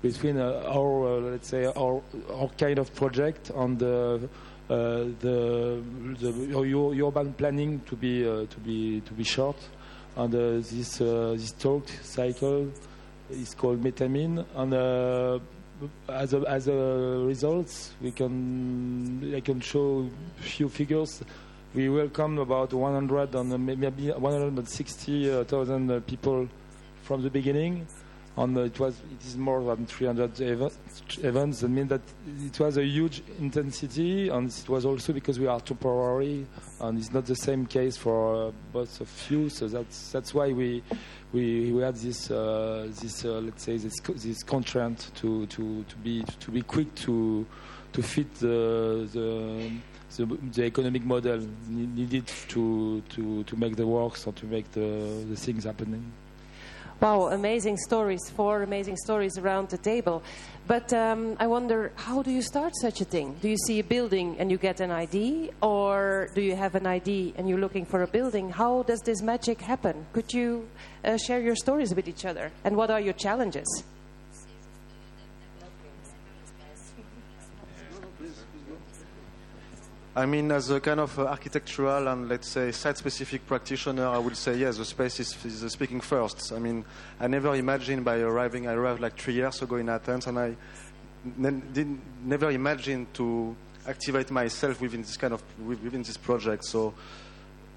between 0.02 0.38
uh, 0.38 0.62
our 0.69 1.21
let's 1.21 1.49
say 1.49 1.64
our 1.64 2.00
our 2.33 2.49
kind 2.59 2.78
of 2.78 2.95
project 2.95 3.50
and 3.57 3.78
the 3.78 4.28
the, 4.69 5.83
the 6.21 6.57
ur- 6.57 7.07
urban 7.07 7.33
planning 7.35 7.81
to 7.81 7.97
be 7.97 8.23
to 8.23 8.57
be 8.64 9.00
to 9.00 9.12
be 9.12 9.25
short 9.25 9.57
and 10.16 10.35
uh, 10.35 10.38
this 10.57 11.00
uh, 11.00 11.35
this 11.37 11.52
talk 11.52 11.88
cycle 12.02 12.71
is 13.31 13.54
called 13.54 13.83
metamine. 13.83 14.45
And 14.54 14.75
uh, 14.75 15.38
as 16.09 16.35
a 16.35 16.45
as 16.49 16.69
a 16.69 17.25
result 17.26 17.92
we 18.00 18.12
can 18.12 19.35
I 19.35 19.40
can 19.40 19.61
show 19.61 20.09
few 20.40 20.69
figures. 20.69 21.23
We 21.75 21.88
welcomed 21.88 22.38
about 22.38 22.75
100 22.75 23.35
and 23.35 23.66
maybe 23.66 24.11
160,000 24.11 25.90
uh, 25.90 26.00
people 26.00 26.47
from 27.02 27.23
the 27.23 27.31
beginning 27.31 27.87
and 28.36 28.56
it 28.56 28.78
was 28.80 28.98
it 28.98 29.26
is 29.26 29.36
more 29.36 29.62
than 29.62 29.86
300 29.86 30.40
ev- 30.40 30.78
events 31.22 31.60
that 31.60 31.68
mean 31.68 31.88
that 31.88 32.00
it 32.46 32.58
was 32.58 32.78
a 32.78 32.84
huge 32.84 33.22
intensity 33.38 34.28
and 34.28 34.48
it 34.48 34.68
was 34.68 34.86
also 34.86 35.12
because 35.12 35.38
we 35.38 35.46
are 35.46 35.60
temporary 35.60 36.46
and 36.80 36.98
it's 36.98 37.12
not 37.12 37.26
the 37.26 37.36
same 37.36 37.66
case 37.66 37.96
for 37.96 38.48
uh, 38.48 38.50
both 38.72 39.00
of 39.00 39.30
you 39.30 39.48
so 39.50 39.68
that's 39.68 40.12
that's 40.12 40.32
why 40.32 40.50
we 40.50 40.82
we, 41.32 41.72
we 41.72 41.82
had 41.82 41.96
this 41.96 42.30
uh, 42.30 42.88
this 43.00 43.24
uh, 43.24 43.40
let's 43.40 43.64
say 43.64 43.76
this 43.76 43.94
this 44.16 44.42
constraint 44.42 45.10
to, 45.14 45.46
to, 45.46 45.82
to 45.84 45.96
be 45.96 46.22
to 46.40 46.50
be 46.50 46.62
quick 46.62 46.94
to 46.94 47.46
to 47.92 48.02
fit 48.02 48.34
the 48.36 49.08
the, 49.12 49.70
the, 50.16 50.38
the 50.52 50.64
economic 50.64 51.04
model 51.04 51.40
needed 51.68 52.26
to, 52.49 53.02
to, 53.08 53.45
to 53.45 53.56
make 53.56 53.76
the 53.76 53.86
works 53.86 54.26
or 54.26 54.32
to 54.34 54.47
make 54.47 54.71
the, 54.73 55.25
the 55.28 55.36
things 55.36 55.64
happening. 55.64 56.12
Wow, 57.02 57.30
amazing 57.32 57.78
stories, 57.78 58.30
four 58.30 58.62
amazing 58.62 58.97
stories 58.97 59.36
around 59.36 59.71
the 59.71 59.76
table. 59.76 60.23
But 60.69 60.93
um, 60.93 61.36
I 61.41 61.49
wonder, 61.49 61.91
how 61.97 62.23
do 62.23 62.30
you 62.30 62.43
start 62.43 62.76
such 62.76 63.00
a 63.00 63.04
thing? 63.04 63.34
Do 63.43 63.49
you 63.49 63.56
see 63.67 63.80
a 63.80 63.82
building 63.82 64.36
and 64.38 64.52
you 64.52 64.56
get 64.56 64.78
an 64.78 64.93
ID? 64.93 65.50
Or 65.60 66.28
do 66.36 66.41
you 66.41 66.54
have 66.54 66.76
an 66.76 66.86
ID 66.86 67.34
and 67.36 67.49
you're 67.49 67.58
looking 67.58 67.84
for 67.84 68.04
a 68.04 68.06
building? 68.06 68.50
How 68.50 68.84
does 68.84 69.00
this 69.00 69.21
magic 69.21 69.60
happen? 69.60 70.06
Could 70.12 70.32
you 70.32 70.69
uh, 71.04 71.17
share 71.17 71.41
your 71.41 71.56
stories 71.56 71.93
with 71.93 72.06
each 72.06 72.25
other? 72.25 72.52
And 72.62 72.76
what 72.76 72.88
are 72.88 73.00
your 73.00 73.15
challenges? 73.15 73.67
I 80.14 80.26
mean, 80.26 80.52
as 80.52 80.68
a 80.68 80.78
kind 80.78 81.00
of 81.00 81.18
uh, 81.18 81.22
architectural 81.22 82.06
and 82.08 82.28
let's 82.28 82.46
say 82.48 82.70
site-specific 82.70 83.46
practitioner, 83.46 84.06
I 84.06 84.18
would 84.18 84.36
say 84.36 84.58
yes, 84.58 84.76
the 84.76 84.84
space 84.84 85.20
is, 85.20 85.42
is 85.42 85.64
uh, 85.64 85.70
speaking 85.70 86.02
first. 86.02 86.52
I 86.52 86.58
mean, 86.58 86.84
I 87.18 87.28
never 87.28 87.54
imagined 87.54 88.04
by 88.04 88.18
arriving. 88.18 88.68
I 88.68 88.75
arrived 88.75 89.00
like 89.00 89.18
three 89.18 89.32
years 89.32 89.62
ago 89.62 89.76
in 89.76 89.88
Athens, 89.88 90.26
and 90.26 90.38
I 90.38 90.54
didn't 91.25 92.02
never 92.26 92.50
imagined 92.50 93.14
to 93.14 93.56
activate 93.86 94.30
myself 94.30 94.82
within 94.82 95.00
this 95.00 95.16
kind 95.16 95.32
of 95.32 95.42
within 95.66 96.02
this 96.02 96.18
project. 96.18 96.66
So, 96.66 96.92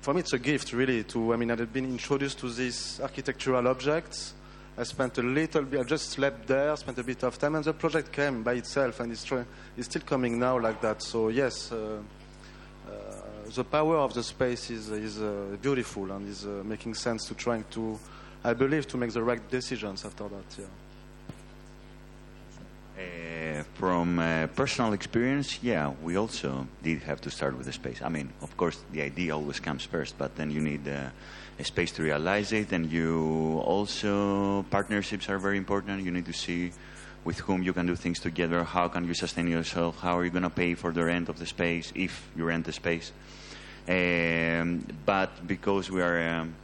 for 0.02 0.14
me, 0.14 0.20
it's 0.20 0.34
a 0.34 0.40
gift 0.40 0.74
really. 0.74 1.06
To 1.06 1.34
I 1.34 1.38
mean, 1.38 1.52
I've 1.52 1.72
been 1.72 1.86
introduced 1.86 2.40
to 2.40 2.50
these 2.50 3.00
architectural 3.00 3.66
objects. 3.66 4.34
I 4.78 4.84
spent 4.84 5.18
a 5.20 5.24
little 5.24 5.62
bit. 5.62 5.80
I 5.80 5.84
just 5.84 6.10
slept 6.10 6.48
there, 6.48 6.76
spent 6.76 6.98
a 6.98 7.04
bit 7.04 7.24
of 7.24 7.40
time, 7.40 7.56
and 7.56 7.64
the 7.64 7.72
project 7.72 8.12
came 8.12 8.44
by 8.44 8.56
itself, 8.56 9.00
and 9.00 9.10
it's, 9.10 9.26
it's 9.78 9.88
still 9.88 10.02
coming 10.02 10.38
now 10.38 10.60
like 10.60 10.82
that. 10.82 11.02
So 11.02 11.30
yes. 11.30 11.72
Uh, 11.72 12.00
the 13.54 13.64
power 13.64 13.98
of 13.98 14.14
the 14.14 14.24
space 14.24 14.70
is, 14.70 14.90
is 14.90 15.22
uh, 15.22 15.58
beautiful 15.62 16.12
and 16.12 16.28
is 16.28 16.46
uh, 16.46 16.64
making 16.66 16.94
sense 16.96 17.26
to 17.26 17.34
trying 17.36 17.64
to, 17.72 18.00
I 18.44 18.54
believe, 18.54 18.88
to 18.88 18.98
make 18.98 19.12
the 19.12 19.24
right 19.24 19.50
decisions 19.50 20.06
after 20.06 20.28
that. 20.30 20.58
Yeah. 20.58 20.66
Uh, 22.98 23.64
from 23.76 24.20
uh, 24.20 24.48
personal 24.48 24.94
experience, 24.94 25.60
yeah, 25.62 25.92
we 26.02 26.16
also 26.16 26.66
did 26.82 27.04
have 27.04 27.20
to 27.22 27.30
start 27.30 27.58
with 27.58 27.66
the 27.66 27.74
space. 27.74 28.02
I 28.02 28.10
mean, 28.10 28.30
of 28.42 28.56
course, 28.56 28.80
the 28.92 29.02
idea 29.02 29.36
always 29.36 29.60
comes 29.60 29.84
first, 29.84 30.18
but 30.18 30.36
then 30.38 30.50
you 30.50 30.62
need 30.62 30.88
uh, 30.88 31.10
a 31.60 31.64
space 31.64 31.92
to 31.94 32.04
realize 32.04 32.54
it, 32.54 32.72
and 32.72 32.92
you 32.92 33.62
also 33.66 34.64
partnerships 34.70 35.30
are 35.30 35.38
very 35.38 35.58
important. 35.58 36.04
You 36.04 36.12
need 36.12 36.26
to 36.26 36.34
see 36.34 36.72
with 37.26 37.40
whom 37.40 37.64
you 37.64 37.74
can 37.74 37.88
do 37.88 37.96
things 37.96 38.20
together. 38.20 38.64
How 38.64 38.88
can 38.88 39.06
you 39.06 39.16
sustain 39.16 39.48
yourself? 39.48 40.00
How 40.00 40.18
are 40.18 40.24
you 40.24 40.30
going 40.30 40.44
to 40.44 40.50
pay 40.50 40.76
for 40.76 40.94
the 40.94 41.04
rent 41.04 41.28
of 41.28 41.40
the 41.40 41.46
space 41.48 41.92
if 41.96 42.30
you 42.38 42.46
rent 42.46 42.66
the 42.66 42.72
space? 42.72 43.12
Um, 43.88 44.86
but 45.06 45.46
because 45.46 45.92
we 45.92 46.02
are 46.02 46.30
um, 46.30 46.56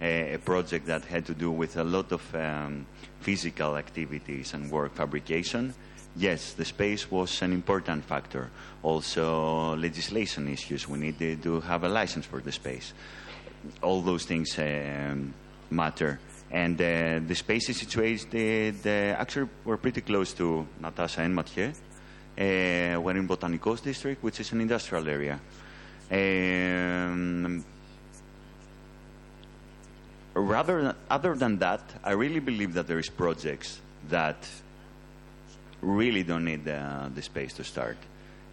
a, 0.00 0.38
project 0.38 0.86
that 0.86 1.04
had 1.04 1.26
to 1.26 1.34
do 1.34 1.50
with 1.50 1.76
a 1.76 1.84
lot 1.84 2.12
of 2.12 2.34
um, 2.34 2.86
physical 3.20 3.76
activities 3.76 4.54
and 4.54 4.70
work 4.70 4.94
fabrication, 4.94 5.74
yes, 6.16 6.52
the 6.52 6.64
space 6.64 7.10
was 7.10 7.40
an 7.42 7.52
important 7.52 8.04
factor. 8.04 8.50
Also, 8.82 9.74
legislation 9.76 10.48
issues. 10.48 10.86
We 10.86 10.98
needed 10.98 11.42
to 11.42 11.60
have 11.60 11.84
a 11.84 11.88
license 11.88 12.26
for 12.26 12.40
the 12.40 12.52
space. 12.52 12.92
All 13.82 14.00
those 14.02 14.24
things 14.24 14.58
um, 14.58 15.34
matter. 15.70 16.18
And 16.50 16.80
uh, 16.80 17.20
the 17.26 17.34
space 17.34 17.68
is 17.68 17.78
situated, 17.78 18.84
uh, 18.84 19.20
actually, 19.20 19.48
we're 19.64 19.76
pretty 19.76 20.00
close 20.00 20.32
to 20.34 20.66
Natasha 20.80 21.20
and 21.20 21.34
Mathieu. 21.34 21.68
Uh, 21.68 23.00
we're 23.00 23.16
in 23.16 23.28
Botanicos 23.28 23.82
district, 23.82 24.22
which 24.22 24.40
is 24.40 24.50
an 24.52 24.60
industrial 24.60 25.06
area. 25.08 25.38
Um, 26.10 27.64
rather 30.34 30.96
other 31.08 31.36
than 31.36 31.58
that, 31.58 31.82
I 32.02 32.12
really 32.12 32.40
believe 32.40 32.74
that 32.74 32.88
there 32.88 32.98
is 32.98 33.08
projects 33.08 33.80
that 34.08 34.48
really 35.80 36.24
don't 36.24 36.44
need 36.44 36.64
the 36.64 37.22
space 37.22 37.52
to 37.54 37.64
start. 37.64 37.98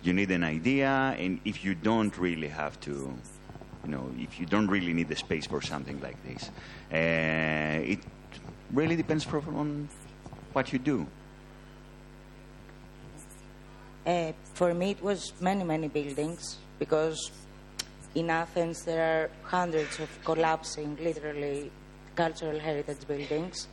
You 0.04 0.14
need 0.14 0.30
an 0.32 0.44
idea, 0.44 1.16
and 1.18 1.40
if 1.46 1.66
you 1.66 1.74
don't 1.74 2.16
really 2.18 2.50
have 2.50 2.80
to, 2.82 3.18
you 3.88 3.94
know, 3.94 4.12
if 4.20 4.40
you 4.40 4.46
don't 4.46 4.68
really 4.68 4.94
need 4.94 5.08
the 5.08 5.16
space 5.16 5.48
for 5.48 5.62
something 5.62 6.00
like 6.02 6.18
this, 6.24 6.50
uh, 6.92 7.92
it 7.94 8.00
really 8.74 8.96
depends 8.96 9.26
on 9.28 9.88
what 10.54 10.74
you 10.74 10.80
do. 10.80 11.08
Uh, 14.06 14.32
for 14.54 14.74
me, 14.74 14.92
it 14.92 15.02
was 15.02 15.34
many, 15.42 15.64
many 15.64 15.88
buildings 15.88 16.58
because 16.80 17.32
in 18.16 18.30
Athens 18.30 18.84
there 18.84 19.04
are 19.04 19.30
hundreds 19.44 20.00
of 20.00 20.10
collapsing, 20.24 20.98
literally, 21.02 21.72
cultural 22.16 22.60
heritage 22.60 23.08
buildings. 23.08 23.68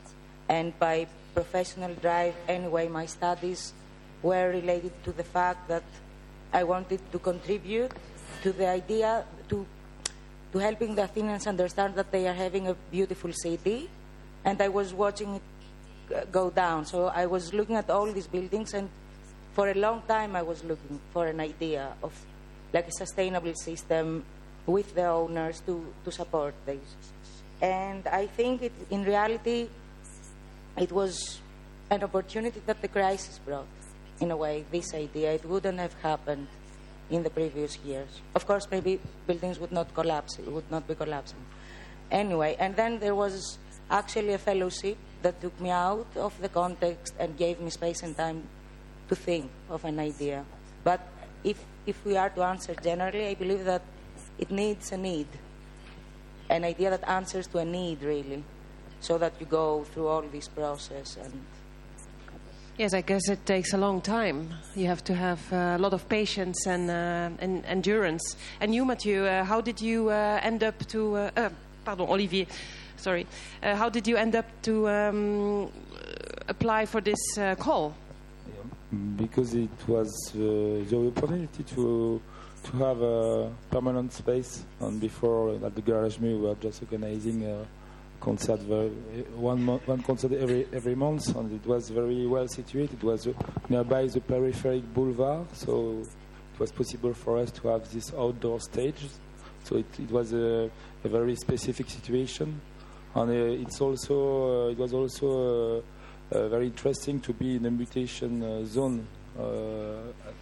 And 0.47 0.77
by 0.79 1.07
professional 1.33 1.93
drive, 1.95 2.35
anyway, 2.47 2.87
my 2.87 3.05
studies 3.05 3.73
were 4.21 4.49
related 4.49 4.91
to 5.03 5.11
the 5.11 5.23
fact 5.23 5.67
that 5.67 5.83
I 6.53 6.63
wanted 6.63 6.99
to 7.11 7.19
contribute 7.19 7.91
to 8.43 8.51
the 8.53 8.67
idea 8.67 9.25
to 9.49 9.65
to 10.55 10.59
helping 10.59 10.95
the 10.95 11.03
Athenians 11.03 11.47
understand 11.47 11.95
that 11.95 12.09
they 12.13 12.25
are 12.29 12.33
having 12.33 12.69
a 12.69 12.75
beautiful 12.89 13.29
city, 13.33 13.89
and 14.45 14.61
I 14.61 14.69
was 14.69 14.93
watching 14.93 15.35
it 15.35 16.31
go 16.31 16.49
down. 16.49 16.85
So 16.85 17.07
I 17.07 17.25
was 17.25 17.53
looking 17.53 17.75
at 17.75 17.89
all 17.89 18.09
these 18.09 18.27
buildings, 18.27 18.73
and 18.73 18.87
for 19.53 19.67
a 19.67 19.73
long 19.73 20.03
time 20.07 20.33
I 20.33 20.43
was 20.43 20.63
looking 20.63 21.01
for 21.11 21.27
an 21.27 21.41
idea 21.41 21.91
of 22.01 22.13
like 22.71 22.87
a 22.87 22.91
sustainable 22.93 23.53
system 23.53 24.23
with 24.65 24.95
the 24.95 25.07
owners 25.07 25.59
to, 25.65 25.93
to 26.05 26.11
support 26.11 26.53
this. 26.65 26.95
And 27.61 28.07
I 28.07 28.27
think 28.27 28.61
it, 28.61 28.71
in 28.89 29.03
reality, 29.03 29.67
it 30.77 30.91
was 30.91 31.41
an 31.89 32.01
opportunity 32.01 32.61
that 32.65 32.81
the 32.81 32.87
crisis 32.87 33.39
brought, 33.39 33.67
in 34.21 34.31
a 34.31 34.37
way, 34.37 34.63
this 34.71 34.93
idea. 34.93 35.33
It 35.33 35.43
wouldn't 35.43 35.79
have 35.79 35.95
happened 36.01 36.47
in 37.09 37.23
the 37.23 37.29
previous 37.29 37.77
years. 37.79 38.21
Of 38.33 38.45
course, 38.45 38.67
maybe 38.71 38.99
buildings 39.27 39.59
would 39.59 39.71
not 39.71 39.93
collapse, 39.93 40.39
it 40.39 40.51
would 40.51 40.69
not 40.71 40.87
be 40.87 40.95
collapsing. 40.95 41.43
Anyway, 42.11 42.55
and 42.59 42.75
then 42.75 42.99
there 42.99 43.15
was 43.15 43.57
actually 43.89 44.33
a 44.33 44.37
fellowship 44.37 44.97
that 45.21 45.39
took 45.41 45.59
me 45.59 45.69
out 45.69 46.07
of 46.15 46.39
the 46.41 46.49
context 46.49 47.13
and 47.19 47.37
gave 47.37 47.59
me 47.59 47.69
space 47.69 48.03
and 48.03 48.15
time 48.15 48.43
to 49.09 49.15
think 49.15 49.49
of 49.69 49.83
an 49.85 49.99
idea. 49.99 50.45
But 50.83 51.01
if, 51.43 51.57
if 51.85 52.03
we 52.05 52.17
are 52.17 52.29
to 52.29 52.43
answer 52.43 52.75
generally, 52.75 53.27
I 53.27 53.35
believe 53.35 53.65
that 53.65 53.81
it 54.37 54.51
needs 54.51 54.91
a 54.91 54.97
need, 54.97 55.27
an 56.49 56.63
idea 56.63 56.89
that 56.89 57.07
answers 57.07 57.47
to 57.47 57.59
a 57.59 57.65
need, 57.65 58.01
really, 58.01 58.43
so 58.99 59.17
that 59.17 59.33
you 59.39 59.45
go 59.45 59.83
through 59.83 60.07
all 60.07 60.21
this 60.23 60.47
process 60.47 61.17
and 61.21 61.45
Yes, 62.77 62.93
I 62.93 62.99
guess 62.99 63.29
it 63.29 63.45
takes 63.45 63.71
a 63.71 63.77
long 63.77 64.01
time. 64.01 64.53
You 64.75 64.87
have 64.87 65.01
to 65.05 65.15
have 65.15 65.39
uh, 65.53 65.77
a 65.77 65.79
lot 65.79 65.93
of 65.93 66.09
patience 66.09 66.67
and, 66.67 66.89
uh, 66.89 67.29
and 67.39 67.65
endurance. 67.65 68.35
And 68.59 68.75
you, 68.75 68.83
Mathieu, 68.83 69.23
uh, 69.23 69.45
how 69.45 69.61
did 69.61 69.79
you 69.79 70.09
uh, 70.09 70.41
end 70.43 70.61
up 70.61 70.85
to? 70.87 71.15
Uh, 71.15 71.49
pardon, 71.85 72.09
Olivier. 72.09 72.47
Sorry. 72.97 73.27
How 73.61 73.87
did 73.89 74.07
you 74.07 74.17
end 74.17 74.35
up 74.35 74.45
to 74.63 74.89
um, 74.89 75.71
apply 76.49 76.85
for 76.85 76.99
this 77.01 77.19
call? 77.59 77.93
because 79.17 79.53
it 79.55 79.69
was 79.87 80.13
the 80.33 81.11
opportunity 81.17 81.63
to 81.63 82.21
to 82.63 82.77
have 82.77 83.01
a 83.01 83.51
permanent 83.69 84.11
space. 84.13 84.63
And 84.79 84.99
before 84.99 85.55
at 85.55 85.75
the 85.75 85.81
Garage 85.81 86.17
we 86.19 86.35
were 86.35 86.55
just 86.55 86.81
organizing 86.81 87.43
concert, 88.19 88.59
one 89.35 89.65
one 89.67 90.01
concert 90.03 90.31
every 90.33 90.67
every 90.73 90.95
month, 90.95 91.35
and 91.35 91.51
it 91.51 91.67
was 91.67 91.89
very 91.89 92.25
well 92.27 92.47
situated. 92.47 92.97
It 92.99 93.03
was 93.03 93.27
nearby 93.69 94.07
the 94.07 94.19
peripheric 94.19 94.83
boulevard, 94.93 95.47
so 95.53 96.03
it 96.53 96.59
was 96.59 96.71
possible 96.71 97.13
for 97.13 97.37
us 97.37 97.51
to 97.51 97.67
have 97.69 97.91
this 97.91 98.13
outdoor 98.13 98.59
stage. 98.59 99.07
So 99.63 99.77
it, 99.77 99.99
it 99.99 100.11
was 100.11 100.33
a, 100.33 100.69
a 101.03 101.09
very 101.09 101.35
specific 101.35 101.89
situation, 101.89 102.61
and 103.15 103.29
uh, 103.29 103.63
it's 103.63 103.81
also 103.81 104.67
uh, 104.67 104.71
it 104.71 104.77
was 104.77 104.93
also. 104.93 105.77
Uh, 105.77 105.81
uh, 106.31 106.47
very 106.47 106.65
interesting 106.65 107.19
to 107.19 107.33
be 107.33 107.57
in 107.57 107.65
a 107.67 107.69
mutation 107.69 108.41
uh, 108.41 108.65
zone. 108.65 109.05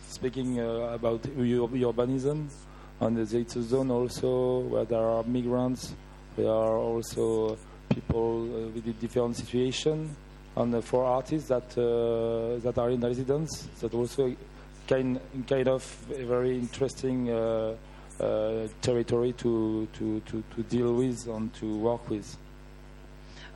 Speaking 0.07 0.59
about 0.59 1.25
ur- 1.37 1.67
urbanism, 1.67 2.47
and 3.01 3.19
it's 3.19 3.55
a 3.57 3.61
zone 3.61 3.91
also 3.91 4.59
where 4.59 4.85
there 4.85 5.01
are 5.01 5.23
migrants, 5.23 5.93
there 6.35 6.51
are 6.51 6.77
also 6.77 7.57
people 7.89 8.43
uh, 8.43 8.67
with 8.69 8.99
different 8.99 9.35
situation, 9.35 10.15
and 10.55 10.83
for 10.83 11.05
artists 11.05 11.49
that 11.49 11.77
uh, 11.77 12.59
that 12.63 12.77
are 12.77 12.89
in 12.89 13.01
residence, 13.01 13.67
that 13.81 13.93
also 13.93 14.35
kind 14.87 15.19
kind 15.47 15.67
of 15.67 15.83
a 16.11 16.23
very 16.25 16.57
interesting. 16.57 17.29
Uh, 17.29 17.75
territory 18.79 19.33
to, 19.33 19.87
to, 19.91 20.19
to, 20.21 20.43
to 20.55 20.61
deal 20.69 20.93
with 20.93 21.27
and 21.27 21.51
to 21.55 21.75
work 21.77 22.07
with. 22.11 22.37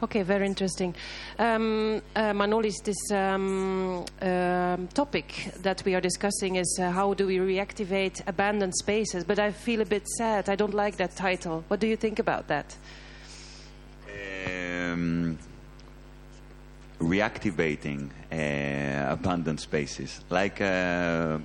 Okay, 0.03 0.21
very 0.21 0.45
interesting. 0.45 0.93
Um, 1.39 2.01
uh, 2.15 2.31
Manolis, 2.31 2.83
this 2.83 3.11
um, 3.11 4.05
um, 4.21 4.87
topic 4.89 5.51
that 5.63 5.81
we 5.85 5.95
are 5.95 6.01
discussing 6.01 6.57
is 6.57 6.79
uh, 6.79 6.91
how 6.91 7.15
do 7.15 7.25
we 7.25 7.37
reactivate 7.37 8.21
abandoned 8.27 8.75
spaces? 8.75 9.23
But 9.23 9.39
I 9.39 9.51
feel 9.51 9.81
a 9.81 9.85
bit 9.85 10.07
sad. 10.07 10.49
I 10.49 10.55
don't 10.55 10.75
like 10.75 10.97
that 10.97 11.15
title. 11.15 11.63
What 11.67 11.79
do 11.79 11.87
you 11.87 11.95
think 11.95 12.19
about 12.19 12.47
that? 12.47 12.77
um, 14.97 15.37
reactivating 16.99 18.09
uh, 18.31 19.13
abandoned 19.13 19.59
spaces. 19.59 20.21
Like 20.29 20.61
uh, 20.61 21.39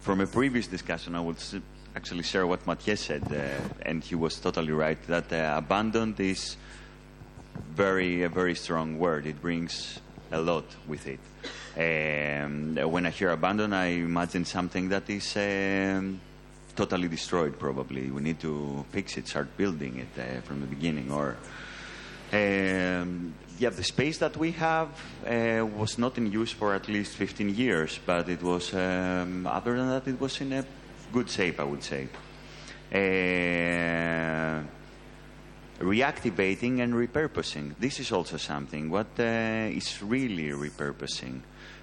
from 0.00 0.20
a 0.20 0.26
previous 0.26 0.66
discussion, 0.66 1.14
I 1.14 1.20
would 1.20 1.36
actually 1.94 2.22
share 2.22 2.46
what 2.46 2.66
Mathieu 2.66 2.96
said, 2.96 3.22
uh, 3.30 3.38
and 3.82 4.02
he 4.02 4.14
was 4.14 4.38
totally 4.38 4.72
right 4.72 5.00
that 5.06 5.32
uh, 5.32 5.54
abandoned 5.56 6.18
is 6.20 6.56
very 7.74 8.22
a 8.22 8.28
very 8.28 8.54
strong 8.54 8.98
word. 8.98 9.26
It 9.26 9.40
brings 9.40 10.00
a 10.30 10.40
lot 10.40 10.64
with 10.86 11.06
it. 11.06 11.20
Um, 11.76 12.76
when 12.90 13.06
I 13.06 13.10
hear 13.10 13.30
abandoned, 13.30 13.74
I 13.74 13.86
imagine 13.86 14.44
something 14.44 14.88
that 14.88 15.08
is 15.08 15.36
um, 15.36 16.20
totally 16.74 17.08
destroyed. 17.08 17.58
Probably 17.58 18.10
we 18.10 18.20
need 18.20 18.40
to 18.40 18.84
fix 18.90 19.16
it, 19.16 19.28
start 19.28 19.56
building 19.56 19.98
it 19.98 20.20
uh, 20.20 20.40
from 20.42 20.60
the 20.60 20.66
beginning, 20.66 21.10
or 21.10 21.36
um, 22.32 23.34
yeah, 23.58 23.70
the 23.70 23.82
space 23.82 24.18
that 24.18 24.36
we 24.36 24.52
have 24.52 24.88
uh, 25.26 25.64
was 25.66 25.98
not 25.98 26.18
in 26.18 26.30
use 26.30 26.52
for 26.52 26.74
at 26.74 26.88
least 26.88 27.16
15 27.16 27.54
years, 27.54 27.98
but 28.04 28.28
it 28.28 28.42
was, 28.42 28.74
um, 28.74 29.46
other 29.46 29.76
than 29.76 29.88
that, 29.88 30.06
it 30.06 30.20
was 30.20 30.40
in 30.40 30.52
a 30.52 30.64
good 31.12 31.28
shape, 31.28 31.58
I 31.58 31.64
would 31.64 31.82
say. 31.82 32.08
Uh, 32.92 34.62
reactivating 35.80 36.80
and 36.80 36.94
repurposing. 36.94 37.74
This 37.78 38.00
is 38.00 38.12
also 38.12 38.36
something. 38.36 38.90
What 38.90 39.08
uh, 39.18 39.22
is 39.22 40.02
really 40.02 40.48
repurposing? 40.50 41.40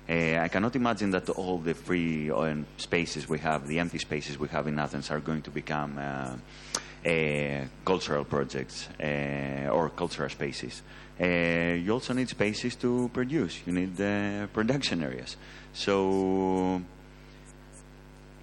Uh, 0.08 0.40
I 0.40 0.50
cannot 0.50 0.76
imagine 0.76 1.12
that 1.12 1.30
all 1.30 1.58
the 1.58 1.74
free 1.74 2.30
um, 2.30 2.66
spaces 2.78 3.28
we 3.28 3.40
have, 3.40 3.68
the 3.68 3.80
empty 3.80 3.98
spaces 3.98 4.38
we 4.38 4.48
have 4.50 4.68
in 4.68 4.78
Athens, 4.78 5.10
are 5.10 5.20
going 5.20 5.42
to 5.42 5.50
become 5.50 5.98
uh, 5.98 6.36
uh, 7.06 7.66
cultural 7.84 8.24
projects 8.24 8.88
uh, 9.02 9.70
or 9.72 9.90
cultural 9.90 10.30
spaces. 10.30 10.84
Uh, 11.20 11.26
you 11.26 11.92
also 11.92 12.14
need 12.14 12.30
spaces 12.30 12.76
to 12.76 13.10
produce. 13.14 13.62
You 13.66 13.74
need 13.74 13.96
production 14.54 15.02
areas. 15.02 15.38
So 15.74 16.82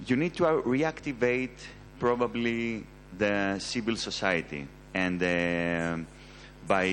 you 0.06 0.16
need 0.16 0.34
to 0.34 0.44
reactivate 0.44 1.58
probably 2.00 2.84
the 3.16 3.58
civil 3.58 3.96
society 3.96 4.66
and 4.94 5.22
uh, 5.22 5.96
by 6.66 6.86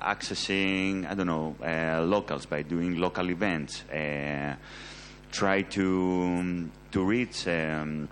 accessing 0.00 1.08
I 1.10 1.14
don't 1.14 1.26
know 1.26 1.56
uh, 1.62 2.02
locals 2.02 2.46
by 2.46 2.62
doing 2.62 2.98
local 2.98 3.30
events 3.30 3.82
uh, 3.90 4.54
try 5.30 5.62
to 5.62 6.68
to 6.92 7.04
reach 7.04 7.46
um, 7.48 8.08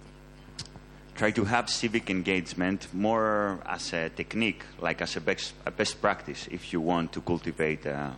try 1.18 1.32
to 1.32 1.44
have 1.44 1.68
civic 1.68 2.10
engagement 2.10 2.86
more 2.94 3.58
as 3.66 3.92
a 3.92 4.08
technique 4.08 4.62
like 4.80 5.02
as 5.02 5.16
a 5.16 5.20
best, 5.20 5.52
a 5.66 5.70
best 5.72 6.00
practice 6.00 6.46
if 6.50 6.72
you 6.72 6.80
want 6.80 7.12
to 7.12 7.20
cultivate 7.20 7.84
a, 7.86 8.14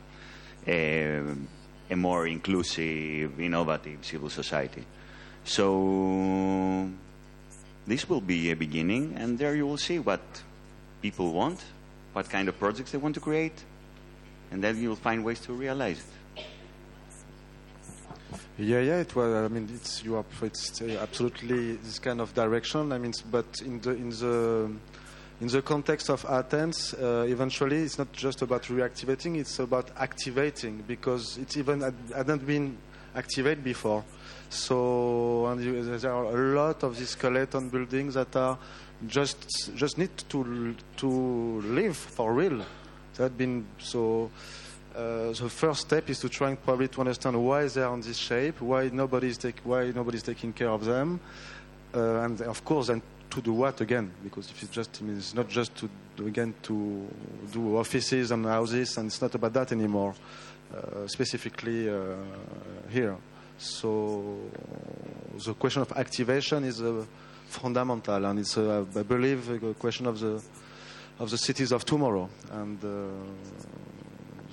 a, 0.66 1.22
a 1.90 1.96
more 1.96 2.26
inclusive 2.26 3.40
innovative 3.40 4.04
civil 4.04 4.28
society. 4.28 4.84
So 5.44 6.90
this 7.86 8.06
will 8.06 8.20
be 8.20 8.50
a 8.50 8.56
beginning, 8.56 9.14
and 9.16 9.38
there 9.38 9.56
you 9.56 9.66
will 9.66 9.78
see 9.78 9.98
what 9.98 10.20
people 11.00 11.32
want, 11.32 11.62
what 12.12 12.28
kind 12.28 12.48
of 12.48 12.58
projects 12.58 12.92
they 12.92 12.98
want 12.98 13.14
to 13.14 13.20
create, 13.20 13.64
and 14.50 14.62
then 14.62 14.80
you'll 14.80 14.96
find 14.96 15.24
ways 15.24 15.40
to 15.40 15.52
realize 15.52 15.98
it. 15.98 16.44
Yeah, 18.58 18.80
yeah. 18.80 18.98
It 18.98 19.14
was. 19.16 19.32
I 19.32 19.48
mean, 19.48 19.68
it's 19.74 20.04
you 20.04 20.16
are. 20.16 20.24
It's 20.42 20.82
uh, 20.82 20.98
absolutely 21.00 21.76
this 21.76 21.98
kind 21.98 22.20
of 22.20 22.34
direction. 22.34 22.92
I 22.92 22.98
mean, 22.98 23.12
but 23.30 23.46
in 23.64 23.80
the 23.80 23.90
in 23.92 24.10
the 24.10 24.70
in 25.40 25.48
the 25.48 25.62
context 25.62 26.10
of 26.10 26.26
Athens, 26.28 26.94
uh, 26.94 27.24
eventually, 27.26 27.78
it's 27.78 27.96
not 27.96 28.12
just 28.12 28.42
about 28.42 28.64
reactivating; 28.64 29.38
it's 29.38 29.58
about 29.58 29.90
activating 29.96 30.84
because 30.86 31.38
it's 31.38 31.56
even 31.56 31.80
had, 31.80 31.94
hadn't 32.14 32.46
been 32.46 32.76
activated 33.14 33.64
before. 33.64 34.04
So, 34.50 35.46
and 35.46 35.62
you, 35.62 35.98
there 35.98 36.12
are 36.12 36.24
a 36.24 36.54
lot 36.54 36.82
of 36.82 36.98
these 36.98 37.10
skeleton 37.10 37.70
buildings 37.70 38.14
that 38.14 38.34
are 38.36 38.58
just 39.06 39.74
just 39.76 39.98
need 39.98 40.16
to 40.28 40.74
to 40.96 41.08
live 41.62 41.96
for 41.96 42.32
real. 42.32 42.64
That 43.16 43.36
been 43.36 43.66
so. 43.78 44.30
Uh, 44.94 45.30
the 45.32 45.48
first 45.48 45.82
step 45.82 46.10
is 46.10 46.18
to 46.18 46.28
try 46.28 46.48
and 46.48 46.60
probably 46.64 46.88
to 46.88 47.00
understand 47.00 47.40
why 47.40 47.64
they 47.68 47.80
are 47.80 47.94
in 47.94 48.00
this 48.00 48.16
shape, 48.16 48.60
why 48.60 48.88
nobody 48.92 49.28
is 49.28 49.38
take, 49.38 49.60
why 49.62 49.92
nobody 49.92 50.16
is 50.16 50.22
taking 50.24 50.52
care 50.52 50.68
of 50.68 50.84
them, 50.84 51.20
uh, 51.94 52.24
and 52.24 52.42
of 52.42 52.64
course, 52.64 52.88
then 52.88 53.00
to 53.30 53.40
do 53.40 53.52
what 53.52 53.80
again? 53.80 54.10
Because 54.24 54.50
if 54.50 54.60
it's 54.64 54.72
just, 54.72 54.98
I 55.00 55.04
mean, 55.04 55.18
it's 55.18 55.32
not 55.32 55.48
just 55.48 55.76
to 55.76 55.88
do, 56.16 56.26
again 56.26 56.54
to 56.62 57.06
do 57.52 57.76
offices 57.76 58.32
and 58.32 58.44
houses, 58.44 58.96
and 58.96 59.06
it's 59.06 59.22
not 59.22 59.32
about 59.36 59.52
that 59.52 59.70
anymore. 59.70 60.14
Uh, 60.74 61.06
specifically 61.06 61.88
uh, 61.88 62.16
here, 62.90 63.16
so 63.58 64.38
the 65.44 65.54
question 65.54 65.82
of 65.82 65.92
activation 65.92 66.64
is 66.64 66.82
fundamental, 67.50 68.24
and 68.24 68.38
it's, 68.38 68.56
uh, 68.56 68.84
I 68.96 69.02
believe, 69.02 69.50
a 69.62 69.74
question 69.74 70.06
of 70.06 70.18
the 70.20 70.42
of 71.18 71.30
the 71.30 71.36
cities 71.36 71.70
of 71.70 71.84
tomorrow, 71.84 72.30
and 72.52 72.82
uh, 72.82 72.88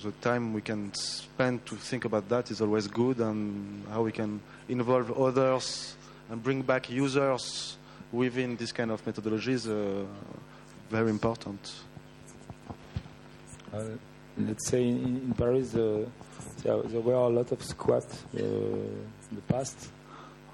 the 0.02 0.12
time 0.20 0.52
we 0.52 0.60
can 0.60 0.92
spend 0.94 1.64
to 1.64 1.74
think 1.76 2.04
about 2.04 2.28
that 2.28 2.50
is 2.50 2.60
always 2.60 2.86
good, 2.86 3.18
and 3.20 3.84
how 3.90 4.02
we 4.02 4.12
can 4.12 4.40
involve 4.68 5.10
others 5.18 5.96
and 6.30 6.42
bring 6.42 6.62
back 6.62 6.90
users 6.90 7.78
within 8.12 8.56
this 8.56 8.70
kind 8.70 8.90
of 8.90 9.04
methodology 9.06 9.52
is 9.52 9.66
uh, 9.66 10.04
very 10.90 11.10
important. 11.10 11.72
Uh, 13.72 13.82
let's 14.38 14.68
say 14.68 14.86
in, 14.86 15.16
in 15.24 15.34
Paris, 15.34 15.74
uh, 15.74 16.04
there, 16.62 16.82
there 16.82 17.00
were 17.00 17.14
a 17.14 17.28
lot 17.28 17.50
of 17.50 17.62
squats 17.62 18.24
uh, 18.34 18.40
in 18.40 19.08
the 19.32 19.42
past, 19.48 19.88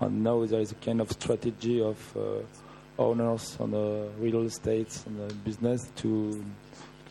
and 0.05 0.23
now 0.23 0.45
there 0.45 0.61
is 0.61 0.73
a 0.73 0.75
kind 0.77 1.01
of 1.01 1.11
strategy 1.11 1.81
of 1.81 2.17
uh, 2.17 3.03
owners 3.03 3.57
on 3.59 3.71
the 3.71 4.09
real 4.21 4.43
estate 4.43 5.03
and 5.07 5.19
the 5.19 5.35
business 5.37 5.91
to 5.97 6.45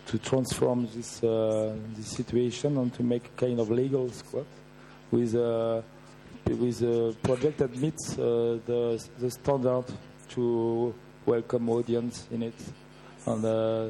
to 0.06 0.18
transform 0.20 0.88
this 0.94 1.24
uh, 1.24 1.76
this 1.96 2.08
situation 2.08 2.78
and 2.78 2.94
to 2.94 3.04
make 3.04 3.26
a 3.26 3.46
kind 3.46 3.60
of 3.60 3.70
legal 3.72 4.10
squat 4.10 4.46
with 5.12 5.34
a 5.36 5.84
with 6.48 6.82
a 6.82 7.16
project 7.24 7.58
that 7.58 7.76
meets 7.78 8.18
uh, 8.20 8.60
the 8.66 9.04
the 9.20 9.32
standard 9.32 9.86
to 10.30 10.94
welcome 11.26 11.70
audience 11.70 12.28
in 12.32 12.44
it, 12.44 12.60
and 13.26 13.46
uh, 13.46 13.88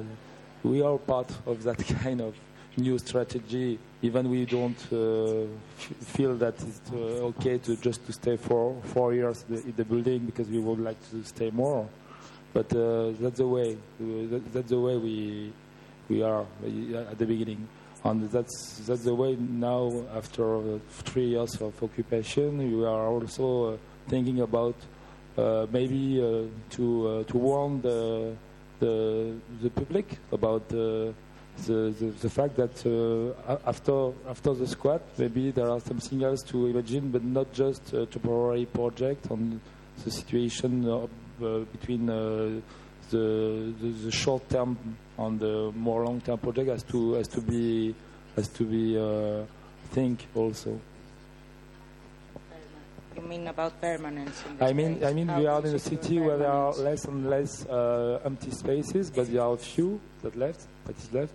we 0.63 0.81
are 0.81 0.97
part 0.97 1.31
of 1.45 1.63
that 1.63 1.77
kind 2.03 2.21
of 2.21 2.35
new 2.77 2.97
strategy. 2.97 3.79
Even 4.01 4.29
we 4.29 4.45
don't 4.45 4.77
uh, 4.91 5.45
feel 5.77 6.35
that 6.35 6.55
it's 6.61 6.91
uh, 6.91 7.29
okay 7.31 7.57
to 7.57 7.75
just 7.77 8.05
to 8.05 8.13
stay 8.13 8.37
for 8.37 8.75
four 8.83 9.13
years 9.13 9.45
in 9.49 9.73
the, 9.75 9.85
building 9.85 10.25
because 10.25 10.47
we 10.49 10.59
would 10.59 10.79
like 10.79 10.97
to 11.11 11.23
stay 11.23 11.49
more. 11.51 11.87
But 12.53 12.73
uh, 12.73 13.11
that's 13.19 13.37
the 13.37 13.47
way. 13.47 13.77
Uh, 14.01 14.39
that's 14.51 14.69
the 14.69 14.79
way 14.79 14.97
we 14.97 15.53
we 16.09 16.21
are 16.21 16.41
uh, 16.41 17.11
at 17.11 17.17
the 17.17 17.25
beginning, 17.25 17.67
and 18.03 18.29
that's 18.29 18.81
that's 18.85 19.03
the 19.03 19.15
way 19.15 19.35
now. 19.35 19.91
After 20.15 20.57
uh, 20.57 20.79
three 20.89 21.27
years 21.27 21.55
of 21.61 21.81
occupation, 21.81 22.57
we 22.57 22.85
are 22.85 23.07
also 23.07 23.79
thinking 24.07 24.41
about 24.41 24.75
maybe 25.71 26.17
to 26.69 27.23
to 27.23 27.37
warn 27.37 27.81
the 27.81 28.35
the 28.79 29.35
the 29.61 29.69
public 29.69 30.19
about 30.31 30.67
the 30.69 31.13
the, 31.65 31.93
the, 31.99 32.05
the 32.21 32.29
fact 32.29 32.55
that 32.57 32.85
uh, 32.85 33.57
after 33.65 34.11
after 34.27 34.53
the 34.53 34.67
squat, 34.67 35.01
maybe 35.17 35.51
there 35.51 35.69
are 35.69 35.79
something 35.79 36.23
else 36.23 36.41
to 36.43 36.67
imagine, 36.67 37.11
but 37.11 37.23
not 37.23 37.53
just 37.53 37.93
a 37.93 38.05
temporary 38.05 38.65
project 38.65 39.29
on 39.31 39.61
the 40.03 40.11
situation 40.11 40.87
uh, 40.89 41.07
uh, 41.45 41.59
between 41.71 42.09
uh, 42.09 42.59
the, 43.11 43.73
the 43.81 43.87
the 44.05 44.11
short 44.11 44.47
term 44.49 44.77
and 45.17 45.39
the 45.39 45.71
more 45.75 46.03
long 46.05 46.21
term 46.21 46.37
project 46.39 46.69
has 46.69 46.83
to 46.83 47.13
has 47.13 47.27
to 47.27 47.41
be 47.41 47.93
has 48.35 48.47
to 48.49 48.63
be 48.65 48.97
uh, 48.97 49.45
think 49.91 50.25
also. 50.35 50.79
You 53.15 53.21
mean 53.21 53.47
about 53.47 53.79
permanence? 53.79 54.43
In 54.49 54.57
the 54.57 54.65
I 54.65 54.73
mean? 54.73 55.03
I 55.03 55.13
mean, 55.13 55.27
How 55.27 55.39
we 55.39 55.45
are 55.45 55.63
in 55.63 55.75
a 55.75 55.79
city 55.79 56.19
where 56.19 56.37
there 56.37 56.51
are 56.51 56.73
less 56.73 57.05
and 57.05 57.29
less 57.29 57.65
uh, 57.67 58.19
empty 58.25 58.49
spaces, 58.49 59.11
but 59.11 59.31
there 59.31 59.43
are 59.43 59.53
a 59.53 59.57
few 59.57 60.01
that 60.23 60.35
left, 60.35 60.65
that 60.85 60.97
is 60.97 61.11
left, 61.13 61.33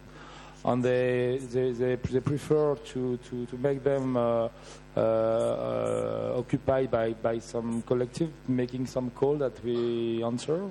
and 0.64 0.82
they 0.84 1.38
they, 1.52 1.72
they, 1.72 1.96
they 1.96 2.20
prefer 2.20 2.74
to, 2.74 3.16
to, 3.16 3.46
to 3.46 3.56
make 3.58 3.82
them 3.82 4.16
uh, 4.16 4.48
uh, 4.96 5.00
uh, 5.00 6.34
occupied 6.38 6.90
by, 6.90 7.12
by 7.12 7.38
some 7.38 7.82
collective, 7.82 8.30
making 8.48 8.86
some 8.86 9.10
call 9.10 9.36
that 9.36 9.62
we 9.64 10.22
answer, 10.24 10.62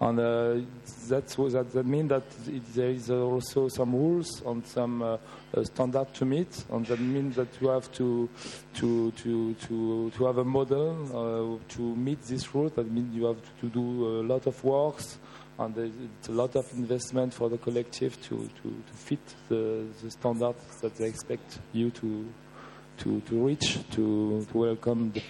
and 0.00 0.20
uh, 0.20 0.54
that's 1.08 1.34
that 1.34 1.72
that 1.72 1.84
means 1.84 2.08
that 2.08 2.22
it, 2.46 2.74
there 2.74 2.90
is 2.90 3.10
also 3.10 3.68
some 3.68 3.92
rules 3.92 4.42
and 4.46 4.64
some 4.66 5.02
uh, 5.02 5.16
uh, 5.54 5.64
standard 5.64 6.14
to 6.14 6.24
meet, 6.24 6.64
and 6.70 6.86
that 6.86 7.00
means 7.00 7.34
that 7.36 7.48
you 7.60 7.68
have 7.68 7.90
to 7.92 8.28
to 8.74 9.10
to 9.12 9.54
to 9.54 10.10
to 10.10 10.24
have 10.24 10.38
a 10.38 10.44
model 10.44 11.58
uh, 11.60 11.74
to 11.74 11.82
meet 11.96 12.22
this 12.22 12.54
rule. 12.54 12.68
That 12.70 12.90
means 12.90 13.14
you 13.14 13.26
have 13.26 13.42
to 13.60 13.66
do 13.68 14.20
a 14.20 14.22
lot 14.22 14.46
of 14.46 14.62
works, 14.62 15.18
and 15.58 15.76
it's 15.76 16.28
a 16.28 16.32
lot 16.32 16.54
of 16.54 16.70
investment 16.72 17.34
for 17.34 17.48
the 17.48 17.58
collective 17.58 18.20
to 18.22 18.36
to, 18.62 18.62
to 18.62 18.92
fit 18.94 19.34
the, 19.48 19.86
the 20.02 20.10
standards 20.10 20.80
that 20.80 20.94
they 20.96 21.06
expect 21.06 21.58
you 21.72 21.90
to 21.90 22.26
to 22.98 23.20
to 23.22 23.46
reach 23.46 23.78
to 23.90 24.46
to 24.50 24.58
welcome 24.58 25.10
the, 25.12 25.22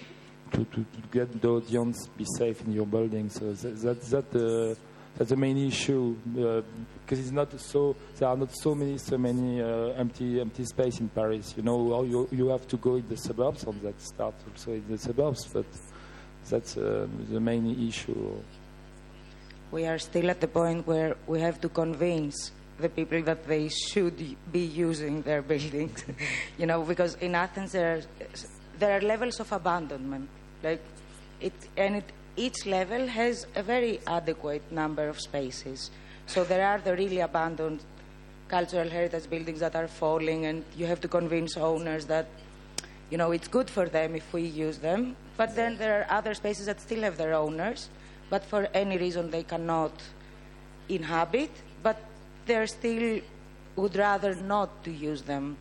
to, 0.52 0.64
to 0.64 0.84
to 0.84 1.00
get 1.10 1.40
the 1.40 1.48
audience 1.48 2.08
be 2.16 2.24
safe 2.36 2.60
in 2.62 2.72
your 2.72 2.86
building. 2.86 3.28
So 3.30 3.52
that 3.52 3.80
that, 3.80 4.02
that 4.32 4.36
uh, 4.36 4.74
that's 5.16 5.30
the 5.30 5.36
main 5.36 5.56
issue 5.56 6.14
because 6.24 7.18
it's 7.18 7.30
not 7.30 7.58
so 7.60 7.96
there 8.18 8.28
are 8.28 8.36
not 8.36 8.50
so 8.54 8.74
many 8.74 8.98
so 8.98 9.18
many 9.18 9.60
uh, 9.62 9.88
empty 9.96 10.40
empty 10.40 10.64
space 10.64 11.00
in 11.00 11.08
Paris. 11.08 11.54
You 11.56 11.62
know, 11.62 12.04
you 12.04 12.28
you 12.30 12.48
have 12.48 12.68
to 12.68 12.76
go 12.76 12.96
in 12.96 13.08
the 13.08 13.16
suburbs, 13.16 13.64
and 13.64 13.80
that 13.82 14.00
start 14.00 14.34
also 14.48 14.72
in 14.72 14.84
the 14.88 14.98
suburbs. 14.98 15.48
But 15.52 15.66
that's 16.48 16.76
uh, 16.76 17.06
the 17.30 17.40
main 17.40 17.88
issue. 17.88 18.42
We 19.70 19.86
are 19.86 19.98
still 19.98 20.30
at 20.30 20.40
the 20.40 20.48
point 20.48 20.86
where 20.86 21.16
we 21.26 21.40
have 21.40 21.60
to 21.60 21.68
convince 21.68 22.52
the 22.78 22.88
people 22.88 23.22
that 23.22 23.46
they 23.46 23.68
should 23.68 24.36
be 24.52 24.60
using 24.60 25.22
their 25.22 25.42
buildings. 25.52 26.04
you 26.58 26.66
know, 26.66 26.82
because 26.82 27.14
in 27.16 27.34
Athens 27.34 27.72
there 27.72 27.96
are, 27.96 28.02
there 28.78 28.96
are 28.96 29.00
levels 29.00 29.40
of 29.40 29.52
abandonment. 29.52 30.28
Like 30.62 30.82
it, 31.40 31.52
and 31.76 31.96
it, 31.96 32.04
each 32.36 32.66
level 32.66 33.06
has 33.06 33.46
a 33.54 33.62
very 33.62 34.00
adequate 34.06 34.70
number 34.70 35.08
of 35.08 35.20
spaces. 35.20 35.90
So 36.26 36.44
there 36.44 36.66
are 36.66 36.78
the 36.78 36.94
really 36.94 37.20
abandoned 37.20 37.80
cultural 38.48 38.88
heritage 38.88 39.28
buildings 39.28 39.60
that 39.60 39.76
are 39.76 39.88
falling, 39.88 40.46
and 40.46 40.64
you 40.76 40.86
have 40.86 41.00
to 41.02 41.08
convince 41.08 41.56
owners 41.56 42.06
that 42.06 42.28
you 43.10 43.16
know, 43.16 43.32
it's 43.32 43.48
good 43.48 43.70
for 43.70 43.88
them 43.88 44.14
if 44.14 44.32
we 44.32 44.42
use 44.42 44.78
them. 44.78 45.16
But 45.36 45.56
then 45.56 45.78
there 45.78 46.00
are 46.00 46.18
other 46.18 46.34
spaces 46.34 46.66
that 46.66 46.80
still 46.80 47.02
have 47.02 47.16
their 47.16 47.34
owners, 47.34 47.88
but 48.30 48.44
for 48.44 48.68
any 48.74 48.98
reason 48.98 49.30
they 49.30 49.42
cannot 49.42 49.92
inhabit, 50.88 51.50
but 51.82 51.98
they 52.46 52.66
still 52.66 53.20
would 53.76 53.96
rather 53.96 54.34
not 54.34 54.82
to 54.84 54.90
use 54.90 55.22
them 55.22 55.56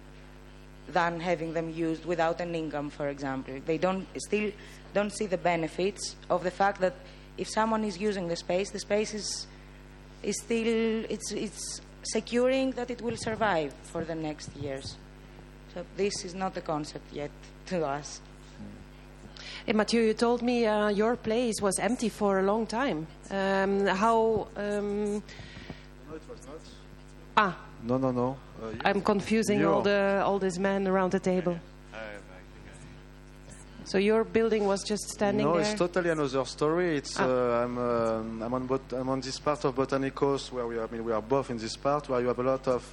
than 0.90 1.20
having 1.20 1.54
them 1.54 1.70
used 1.70 2.06
without 2.06 2.40
an 2.40 2.56
income, 2.56 2.90
for 2.90 3.10
example. 3.10 3.60
They 3.66 3.78
don't 3.78 4.08
still 4.18 4.52
don't 4.94 5.12
see 5.12 5.26
the 5.26 5.38
benefits 5.38 6.16
of 6.30 6.44
the 6.44 6.52
fact 6.52 6.82
that 6.82 6.96
if 7.38 7.50
someone 7.50 7.84
is 7.84 7.98
using 8.00 8.28
the 8.28 8.36
space, 8.36 8.72
the 8.72 8.80
space 8.80 9.14
is 9.14 9.48
is 10.24 10.40
still 10.42 11.06
it's 11.10 11.32
it's 11.32 11.82
securing 12.04 12.72
that 12.72 12.90
it 12.90 13.02
will 13.02 13.18
survive 13.18 13.74
for 13.84 14.04
the 14.04 14.16
next 14.16 14.56
years. 14.56 14.96
So 15.74 15.86
this 15.96 16.24
is 16.24 16.34
not 16.34 16.58
a 16.58 16.62
concept 16.62 17.14
yet 17.14 17.32
to 17.68 17.86
us. 17.86 18.22
Hey, 19.66 19.74
Mathieu, 19.74 20.02
you 20.02 20.14
told 20.14 20.42
me 20.42 20.66
uh, 20.66 20.90
your 20.90 21.16
place 21.16 21.62
was 21.62 21.80
empty 21.80 22.10
for 22.10 22.40
a 22.40 22.44
long 22.44 22.66
time. 22.68 23.08
Um, 23.32 23.86
how? 23.88 24.48
Um, 24.56 25.22
No, 26.10 26.16
it 26.16 26.22
was 26.30 26.40
not. 26.48 26.62
ah, 27.38 27.58
No, 27.84 27.98
no, 27.98 28.12
no. 28.12 28.38
Uh. 28.62 28.72
I'm 28.86 29.02
confusing 29.02 29.66
all 29.66 29.82
the 29.82 30.22
all 30.26 30.40
these 30.40 30.60
men 30.60 30.88
around 30.88 31.12
the 31.12 31.20
table. 31.20 31.58
So 33.86 33.98
your 33.98 34.26
building 34.26 34.66
was 34.68 34.84
just 34.84 35.10
standing 35.10 35.46
no, 35.46 35.54
there. 35.54 35.62
it's 35.62 35.74
totally 35.80 36.10
another 36.10 36.44
story. 36.46 36.98
It's 36.98 37.18
Ah. 37.18 37.24
uh, 37.24 37.64
I'm 37.64 37.78
um 37.78 38.42
I'm 38.44 38.54
on 38.54 38.68
bot- 38.68 38.92
I'm 38.94 39.08
on 39.10 39.22
this 39.22 39.40
part 39.40 39.64
of 39.66 39.76
Botanicos 39.76 40.52
where 40.52 40.68
we 40.68 40.78
are. 40.78 40.88
I 40.88 40.92
mean, 40.92 41.06
we 41.06 41.14
are 41.14 41.22
both 41.22 41.50
in 41.52 41.58
this 41.58 41.78
part 41.78 42.10
where 42.10 42.20
you 42.20 42.28
have 42.28 42.40
a 42.40 42.44
lot 42.44 42.68
of 42.68 42.84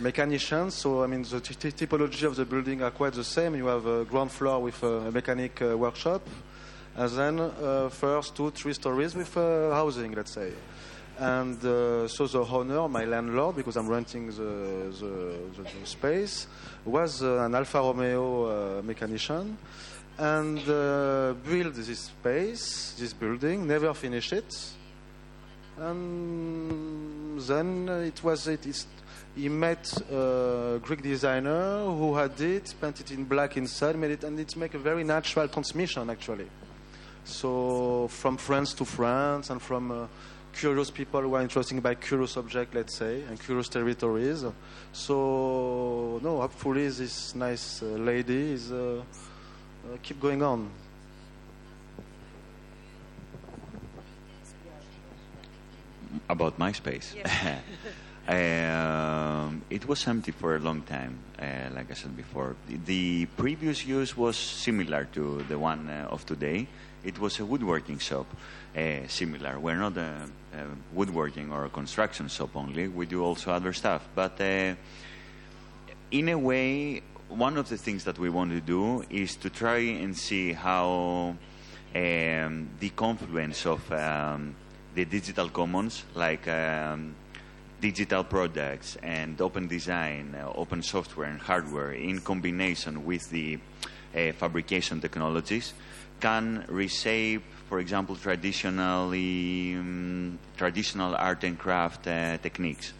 mechanicians. 0.00 0.72
So 0.72 1.02
I 1.02 1.06
mean, 1.06 1.22
the 1.22 1.40
ty- 1.40 1.70
typology 1.70 2.24
of 2.24 2.36
the 2.36 2.44
building 2.44 2.82
are 2.82 2.90
quite 2.90 3.14
the 3.14 3.24
same. 3.24 3.54
You 3.56 3.66
have 3.66 3.86
a 3.86 4.04
ground 4.04 4.30
floor 4.32 4.60
with 4.62 4.82
a 4.82 5.10
mechanic 5.10 5.60
uh, 5.62 5.76
workshop, 5.76 6.22
and 6.96 7.10
then 7.10 7.40
uh, 7.40 7.88
first 7.88 8.34
two, 8.36 8.50
three 8.50 8.74
stories 8.74 9.14
with 9.14 9.36
uh, 9.36 9.70
housing, 9.72 10.12
let's 10.12 10.32
say. 10.32 10.52
And 11.18 11.64
uh, 11.64 12.08
so 12.08 12.26
the 12.26 12.44
owner, 12.44 12.88
my 12.88 13.06
landlord, 13.06 13.56
because 13.56 13.76
I'm 13.76 13.88
renting 13.88 14.26
the, 14.26 14.92
the, 15.00 15.38
the, 15.56 15.62
the 15.62 15.86
space, 15.86 16.46
was 16.84 17.22
uh, 17.22 17.44
an 17.44 17.54
Alfa 17.54 17.78
Romeo 17.78 18.78
uh, 18.78 18.82
mechanician 18.82 19.56
and 20.18 20.64
built 20.64 21.74
this 21.74 21.98
space, 21.98 22.94
this 22.98 23.12
building, 23.14 23.66
never 23.66 23.92
finished 23.94 24.32
it. 24.32 24.54
And 25.78 27.38
then 27.40 27.88
it 27.88 28.22
was 28.24 28.46
it 28.48 28.66
he 29.36 29.50
met 29.50 29.92
a 30.10 30.80
Greek 30.82 31.02
designer 31.02 31.84
who 31.84 32.14
had 32.14 32.40
it, 32.40 32.74
painted 32.80 33.10
in 33.10 33.24
black 33.24 33.56
inside, 33.58 33.96
made 33.96 34.12
it, 34.12 34.24
and 34.24 34.40
it 34.40 34.56
make 34.56 34.72
a 34.72 34.78
very 34.78 35.04
natural 35.04 35.46
transmission 35.46 36.08
actually. 36.08 36.48
So 37.24 38.08
from 38.08 38.38
France 38.38 38.72
to 38.74 38.84
France 38.86 39.50
and 39.50 39.60
from 39.60 39.90
uh, 39.90 40.06
curious 40.54 40.90
people 40.90 41.20
who 41.20 41.34
are 41.34 41.42
interested 41.42 41.82
by 41.82 41.96
curious 41.96 42.36
objects, 42.38 42.74
let's 42.74 42.96
say, 42.96 43.22
and 43.28 43.38
curious 43.38 43.68
territories. 43.68 44.42
So 44.92 46.18
no, 46.22 46.40
hopefully 46.40 46.88
this 46.88 47.34
nice 47.34 47.82
uh, 47.82 47.86
lady 47.86 48.52
is 48.52 48.72
uh, 48.72 49.02
uh, 49.84 49.96
keep 50.02 50.18
going 50.18 50.42
on. 50.42 50.70
About 56.28 56.58
MySpace. 56.58 57.14
um, 58.28 59.62
it 59.70 59.86
was 59.86 60.06
empty 60.08 60.32
for 60.32 60.56
a 60.56 60.58
long 60.58 60.82
time, 60.82 61.18
uh, 61.38 61.70
like 61.74 61.90
I 61.90 61.94
said 61.94 62.16
before. 62.16 62.56
The, 62.66 63.26
previous 63.36 63.86
use 63.86 64.16
was 64.16 64.36
similar 64.36 65.04
to 65.12 65.44
the 65.48 65.58
one 65.58 65.88
uh, 65.88 66.08
of 66.10 66.26
today. 66.26 66.66
It 67.04 67.20
was 67.20 67.38
a 67.38 67.44
woodworking 67.44 67.98
shop, 67.98 68.26
uh, 68.76 69.06
similar. 69.06 69.60
We're 69.60 69.76
not 69.76 69.96
a, 69.96 70.28
a, 70.54 70.64
woodworking 70.92 71.52
or 71.52 71.66
a 71.66 71.68
construction 71.68 72.26
shop 72.26 72.56
only. 72.56 72.88
We 72.88 73.06
do 73.06 73.22
also 73.22 73.52
other 73.52 73.72
stuff. 73.72 74.08
But 74.12 74.40
uh, 74.40 74.74
in 76.10 76.28
a 76.28 76.38
way, 76.38 77.02
one 77.28 77.56
of 77.56 77.68
the 77.68 77.76
things 77.76 78.02
that 78.04 78.18
we 78.18 78.28
want 78.28 78.50
to 78.50 78.60
do 78.60 79.04
is 79.08 79.36
to 79.36 79.50
try 79.50 79.78
and 79.78 80.16
see 80.16 80.52
how 80.52 81.36
um, 81.94 82.68
the 82.80 82.90
confluence 82.96 83.66
of 83.66 83.92
um, 83.92 84.56
the 84.96 85.04
digital 85.04 85.48
commons, 85.48 86.04
like 86.14 86.48
um, 86.48 87.14
digital 87.80 88.24
products 88.24 88.96
and 89.02 89.40
open 89.40 89.68
design, 89.68 90.34
uh, 90.34 90.50
open 90.54 90.82
software 90.82 91.28
and 91.28 91.40
hardware, 91.40 91.92
in 91.92 92.20
combination 92.20 93.04
with 93.04 93.28
the 93.30 93.58
uh, 94.14 94.32
fabrication 94.32 95.00
technologies, 95.00 95.74
can 96.20 96.64
reshape, 96.68 97.42
for 97.68 97.78
example, 97.80 98.16
traditionally 98.16 99.74
um, 99.74 100.38
traditional 100.56 101.14
art 101.14 101.44
and 101.44 101.58
craft 101.58 102.06
uh, 102.06 102.38
techniques. 102.38 102.92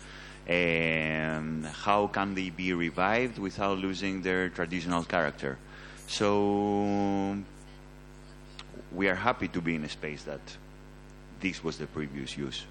Um, 0.48 1.66
how 1.82 2.06
can 2.06 2.34
they 2.34 2.50
be 2.50 2.72
revived 2.72 3.38
without 3.38 3.78
losing 3.78 4.22
their 4.22 4.48
traditional 4.50 5.02
character? 5.02 5.58
So 6.06 7.36
we 8.92 9.08
are 9.08 9.16
happy 9.16 9.48
to 9.48 9.60
be 9.60 9.74
in 9.74 9.84
a 9.84 9.88
space 9.88 10.22
that 10.24 10.40
this 11.40 11.64
was 11.64 11.78
the 11.78 11.86
previous 11.86 12.36
use. 12.36 12.64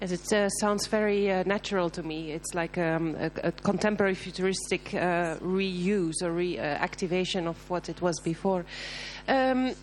It 0.00 0.32
uh, 0.32 0.48
sounds 0.48 0.86
very 0.86 1.30
uh, 1.30 1.42
natural 1.44 1.90
to 1.90 2.02
me. 2.02 2.32
It's 2.32 2.54
like 2.54 2.78
um, 2.78 3.16
a, 3.16 3.30
a, 3.44 3.52
contemporary 3.52 4.14
futuristic 4.14 4.94
uh, 4.94 5.36
reuse 5.42 6.22
or 6.22 6.32
reactivation 6.32 7.46
of 7.46 7.68
what 7.68 7.90
it 7.90 8.00
was 8.00 8.18
before. 8.20 8.64
Um, 9.28 9.74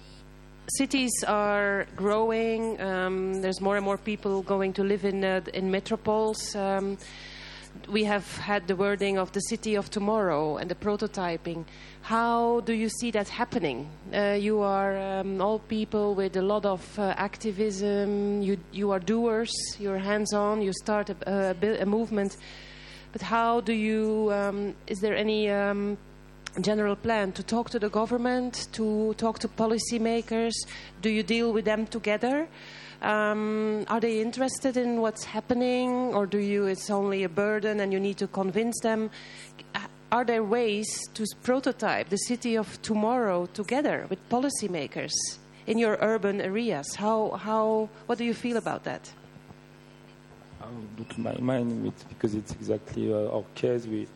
cities 0.69 1.11
are 1.27 1.85
growing. 1.95 2.81
Um, 2.81 3.41
there's 3.43 3.61
more 3.61 3.75
and 3.75 3.85
more 3.85 3.99
people 3.99 4.41
going 4.41 4.73
to 4.73 4.83
live 4.83 5.05
in 5.05 5.23
uh, 5.23 5.41
in 5.53 5.71
metropoles. 5.71 6.55
We 7.89 8.03
have 8.05 8.37
had 8.37 8.67
the 8.67 8.75
wording 8.75 9.17
of 9.17 9.31
the 9.31 9.39
city 9.41 9.75
of 9.75 9.89
tomorrow 9.89 10.57
and 10.57 10.69
the 10.69 10.75
prototyping. 10.75 11.65
How 12.01 12.61
do 12.61 12.73
you 12.73 12.89
see 12.89 13.11
that 13.11 13.29
happening? 13.29 13.89
Uh, 14.13 14.37
you 14.39 14.61
are 14.61 14.97
um, 14.97 15.41
all 15.41 15.59
people 15.59 16.15
with 16.15 16.37
a 16.37 16.41
lot 16.41 16.65
of 16.65 16.81
uh, 16.97 17.13
activism. 17.17 18.41
You 18.41 18.57
you 18.71 18.91
are 18.91 18.99
doers. 18.99 19.51
You're 19.79 19.99
hands-on. 19.99 20.61
You 20.61 20.73
start 20.73 21.09
a, 21.09 21.15
a, 21.25 21.81
a 21.81 21.85
movement. 21.85 22.37
But 23.11 23.21
how 23.21 23.61
do 23.61 23.73
you? 23.73 24.31
Um, 24.31 24.75
is 24.87 24.99
there 24.99 25.15
any 25.15 25.49
um, 25.49 25.97
general 26.61 26.95
plan 26.95 27.31
to 27.33 27.43
talk 27.43 27.69
to 27.71 27.79
the 27.79 27.89
government, 27.89 28.67
to 28.73 29.13
talk 29.15 29.39
to 29.39 29.47
policymakers? 29.47 30.53
Do 31.01 31.09
you 31.09 31.23
deal 31.23 31.53
with 31.53 31.65
them 31.65 31.87
together? 31.87 32.47
Um, 33.01 33.85
are 33.87 33.99
they 33.99 34.21
interested 34.21 34.77
in 34.77 35.01
what's 35.01 35.23
happening, 35.23 35.89
or 36.13 36.25
do 36.25 36.39
you? 36.39 36.65
It's 36.65 36.89
only 36.89 37.23
a 37.23 37.29
burden, 37.29 37.79
and 37.79 37.93
you 37.93 37.99
need 37.99 38.17
to 38.17 38.27
convince 38.27 38.79
them. 38.81 39.09
Are 40.11 40.23
there 40.23 40.43
ways 40.43 40.87
to 41.15 41.25
prototype 41.43 42.09
the 42.09 42.17
city 42.17 42.55
of 42.55 42.81
tomorrow 42.81 43.45
together 43.47 44.07
with 44.09 44.19
policymakers 44.29 45.13
in 45.67 45.77
your 45.77 45.97
urban 46.01 46.39
areas? 46.39 46.95
How, 46.95 47.31
how, 47.31 47.89
what 48.05 48.17
do 48.17 48.23
you 48.23 48.33
feel 48.33 48.55
about 48.57 48.85
that? 48.85 49.11
To 51.09 51.19
my 51.19 51.37
mind 51.39 51.93
because 52.09 52.35
it's 52.35 52.51
exactly 52.53 53.13
uh, 53.13 53.29
our 53.29 53.45
case. 53.55 53.85
We 53.85 54.07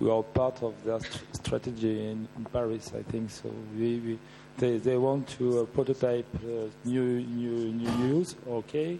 we 0.00 0.10
are 0.10 0.22
part 0.22 0.62
of 0.62 0.82
their 0.82 0.98
st- 0.98 1.36
strategy 1.36 2.06
in, 2.10 2.26
in, 2.36 2.44
Paris, 2.46 2.92
I 2.98 3.02
think. 3.02 3.30
So 3.30 3.52
we, 3.76 3.98
we 3.98 4.18
they, 4.60 4.76
they 4.76 4.98
want 4.98 5.26
to 5.26 5.60
uh, 5.60 5.64
prototype 5.64 6.26
uh, 6.44 6.68
new 6.84 7.22
new 7.22 7.72
new 7.72 7.90
news, 7.92 8.36
okay, 8.46 8.98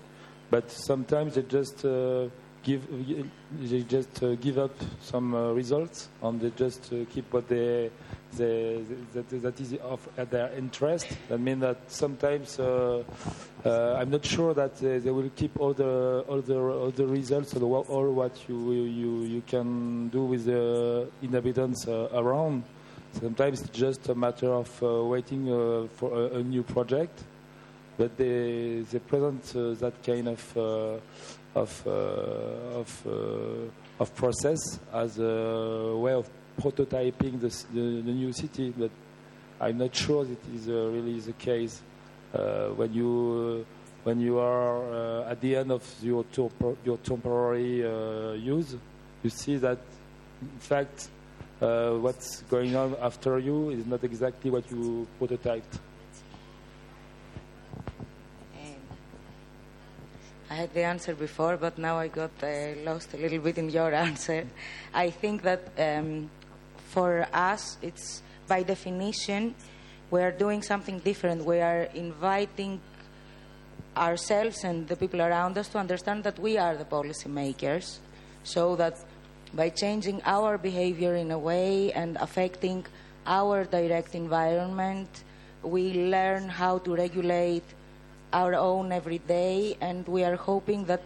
but 0.50 0.70
sometimes 0.70 1.34
they 1.34 1.42
just 1.42 1.84
uh, 1.84 2.28
give 2.62 2.82
they 3.60 3.82
just 3.82 4.22
uh, 4.22 4.34
give 4.36 4.56
up 4.58 4.74
some 5.02 5.34
uh, 5.34 5.52
results 5.52 6.08
and 6.22 6.40
they 6.40 6.50
just 6.56 6.92
keep 7.10 7.30
what 7.32 7.46
they, 7.48 7.90
they, 8.32 8.82
they 9.12 9.20
that, 9.20 9.42
that 9.42 9.60
is 9.60 9.74
of 9.82 10.08
at 10.16 10.30
their 10.30 10.50
interest. 10.54 11.06
That 11.28 11.38
means 11.38 11.60
that 11.60 11.78
sometimes 11.88 12.58
I'm 12.58 14.10
not 14.10 14.24
sure 14.24 14.54
that 14.54 14.76
they, 14.76 14.98
they, 14.98 15.10
will 15.10 15.30
keep 15.36 15.60
all 15.60 15.74
the 15.74 16.24
all 16.26 16.40
the 16.40 16.58
all 16.58 16.90
the 16.90 17.06
results 17.06 17.54
or 17.54 17.84
all 17.84 18.12
what 18.12 18.48
you 18.48 18.72
you 18.72 19.22
you 19.24 19.42
can 19.46 20.08
do 20.08 20.24
with 20.24 20.46
the 20.46 21.06
inhabitants 21.20 21.86
around. 21.86 22.64
Sometimes 23.12 23.60
it's 23.62 23.76
just 23.76 24.08
a 24.08 24.14
matter 24.14 24.52
of 24.52 24.82
uh, 24.82 25.04
waiting 25.04 25.52
uh, 25.52 25.88
for 25.96 26.12
a, 26.12 26.38
a, 26.38 26.42
new 26.42 26.62
project, 26.62 27.24
but 27.98 28.16
they 28.16 28.84
they 28.90 28.98
present 29.00 29.52
uh, 29.56 29.74
that 29.74 30.02
kind 30.02 30.28
of 30.28 31.00
of, 31.54 31.86
uh, 31.86 31.90
of, 31.90 33.06
uh, 33.06 34.00
of 34.02 34.14
process 34.14 34.78
as 34.92 35.18
a 35.18 35.96
way 35.96 36.12
of 36.12 36.30
prototyping 36.60 37.40
the, 37.40 37.48
the, 37.74 38.02
the, 38.02 38.12
new 38.12 38.32
city, 38.32 38.72
but 38.76 38.90
I'm 39.60 39.78
not 39.78 39.94
sure 39.94 40.24
that 40.24 40.38
is 40.54 40.68
uh, 40.68 40.72
really 40.72 41.18
the 41.18 41.32
case. 41.32 41.82
when 42.76 42.92
you 42.94 43.66
when 44.04 44.20
you 44.20 44.38
are 44.38 45.24
at 45.28 45.40
the 45.40 45.56
end 45.56 45.72
of 45.72 45.84
your, 46.00 46.24
your 46.84 46.96
temporary 46.98 47.80
use, 48.38 48.76
you 49.22 49.30
see 49.30 49.56
that 49.56 49.78
in 50.40 50.60
fact 50.60 51.10
uh, 51.60 51.92
what's 51.92 52.42
going 52.42 52.74
on 52.76 52.96
after 53.00 53.38
you 53.38 53.70
is 53.70 53.86
not 53.86 54.02
exactly 54.04 54.50
what 54.50 54.70
you 54.70 55.06
prototyped. 55.20 55.78
I 60.50 60.54
had 60.54 60.74
the 60.74 60.82
answer 60.82 61.14
before, 61.14 61.56
but 61.56 61.78
now 61.78 61.96
I 61.96 62.08
got 62.08 62.32
uh, 62.42 62.74
lost 62.84 63.14
a 63.14 63.16
little 63.16 63.38
bit 63.38 63.56
in 63.56 63.70
your 63.70 63.94
answer. 64.06 64.46
I 64.92 65.10
think 65.10 65.42
that 65.42 65.70
um, 65.78 66.28
for 66.88 67.26
us, 67.32 67.78
it's 67.82 68.22
by 68.48 68.64
definition, 68.64 69.54
we 70.10 70.20
are 70.22 70.32
doing 70.32 70.62
something 70.62 70.98
different. 70.98 71.44
We 71.44 71.60
are 71.60 71.82
inviting 71.94 72.80
ourselves 73.96 74.64
and 74.64 74.88
the 74.88 74.96
people 74.96 75.22
around 75.22 75.56
us 75.56 75.68
to 75.68 75.78
understand 75.78 76.24
that 76.24 76.38
we 76.38 76.58
are 76.58 76.76
the 76.76 76.84
policymakers, 76.84 77.98
so 78.42 78.74
that 78.74 78.98
by 79.54 79.68
changing 79.70 80.22
our 80.24 80.58
behavior 80.58 81.16
in 81.16 81.30
a 81.30 81.38
way 81.38 81.92
and 81.92 82.16
affecting 82.20 82.86
our 83.26 83.64
direct 83.64 84.14
environment, 84.14 85.24
we 85.62 85.92
learn 85.92 86.48
how 86.48 86.78
to 86.78 86.94
regulate 86.94 87.64
our 88.32 88.54
own 88.54 88.92
every 88.92 89.18
day, 89.18 89.76
and 89.80 90.06
we 90.06 90.24
are 90.24 90.36
hoping 90.36 90.84
that 90.84 91.02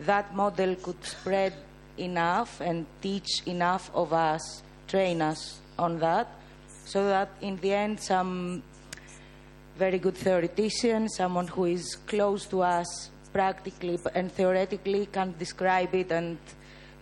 that 0.00 0.34
model 0.34 0.74
could 0.76 1.02
spread 1.04 1.54
enough 1.98 2.60
and 2.60 2.86
teach 3.00 3.42
enough 3.46 3.90
of 3.94 4.12
us, 4.12 4.62
train 4.86 5.22
us 5.22 5.60
on 5.78 5.98
that, 5.98 6.28
so 6.84 7.06
that 7.06 7.30
in 7.40 7.56
the 7.56 7.72
end, 7.72 7.98
some 8.00 8.62
very 9.78 9.98
good 9.98 10.16
theoretician, 10.16 11.08
someone 11.08 11.46
who 11.48 11.64
is 11.64 11.96
close 12.06 12.46
to 12.46 12.62
us 12.62 13.10
practically 13.32 13.98
and 14.14 14.30
theoretically, 14.30 15.06
can 15.06 15.34
describe 15.38 15.94
it 15.94 16.12
and, 16.12 16.36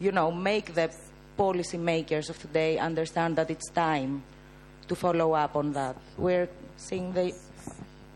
you 0.01 0.13
know, 0.13 0.31
make 0.33 0.75
the 0.75 0.91
policy 1.37 1.79
makers 1.79 2.31
of 2.31 2.39
today 2.39 2.79
understand 2.79 3.37
that 3.37 3.51
it's 3.51 3.71
time 3.71 4.23
to 4.89 4.95
follow 4.95 5.33
up 5.35 5.55
on 5.57 5.73
that. 5.73 5.97
We're 6.17 6.49
seeing 6.77 7.13
the 7.13 7.33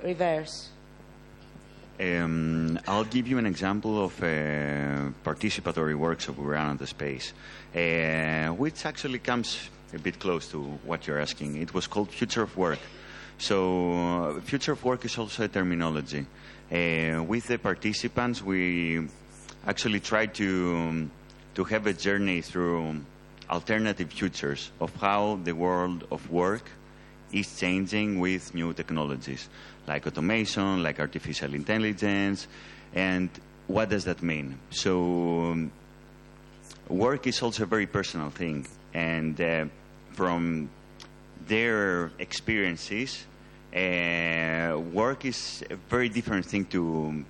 reverse. 0.03 0.71
Um, 2.01 2.81
I'll 2.89 3.05
give 3.05 3.29
you 3.29 3.39
an 3.39 3.47
example 3.47 4.05
of 4.05 4.21
a 4.23 5.13
participatory 5.25 5.95
workshop 5.95 6.37
we 6.37 6.47
ran 6.47 6.71
on 6.71 6.77
the 6.77 6.89
space, 6.89 7.33
uh, 7.75 8.49
which 8.49 8.85
actually 8.85 9.21
comes 9.21 9.71
a 9.93 9.99
bit 9.99 10.19
close 10.19 10.49
to 10.49 10.61
what 10.85 11.07
you're 11.07 11.21
asking. 11.21 11.63
It 11.63 11.73
was 11.73 11.87
called 11.87 12.11
Future 12.11 12.43
of 12.43 12.57
Work. 12.57 12.81
So, 13.39 13.93
uh, 13.93 14.41
Future 14.41 14.73
of 14.73 14.85
Work 14.85 15.05
is 15.05 15.17
also 15.19 15.45
a 15.45 15.49
terminology. 15.49 16.27
Uh, 16.71 17.23
with 17.23 17.47
the 17.47 17.59
participants, 17.59 18.43
we 18.43 19.07
actually 19.67 20.01
tried 20.01 20.35
to, 20.35 21.09
to 21.55 21.65
have 21.65 21.87
a 21.87 21.93
journey 21.93 22.41
through 22.41 23.01
alternative 23.51 24.11
futures 24.13 24.71
of 24.81 24.95
how 24.97 25.39
the 25.45 25.53
world 25.53 26.07
of 26.11 26.31
work 26.31 26.65
is 27.33 27.59
changing 27.59 28.21
with 28.21 28.55
new 28.55 28.73
technologies 28.73 29.49
like 29.87 30.07
automation, 30.07 30.83
like 30.83 31.01
artificial 31.01 31.53
intelligence, 31.55 32.47
and 32.95 33.29
what 33.67 33.89
does 33.89 34.05
that 34.05 34.23
mean? 34.23 34.59
So, 34.71 35.51
um, 35.53 35.73
work 36.89 37.27
is 37.27 37.43
also 37.43 37.65
a 37.65 37.67
very 37.67 37.87
personal 37.87 38.31
thing, 38.31 38.67
and 38.93 39.39
uh, 39.41 39.67
from 40.13 40.71
their 41.47 42.13
experiences, 42.19 43.27
uh, 43.75 44.79
work 44.93 45.25
is 45.25 45.65
a 45.71 45.77
very 45.91 46.09
different 46.09 46.47
thing 46.47 46.65
to 46.67 47.25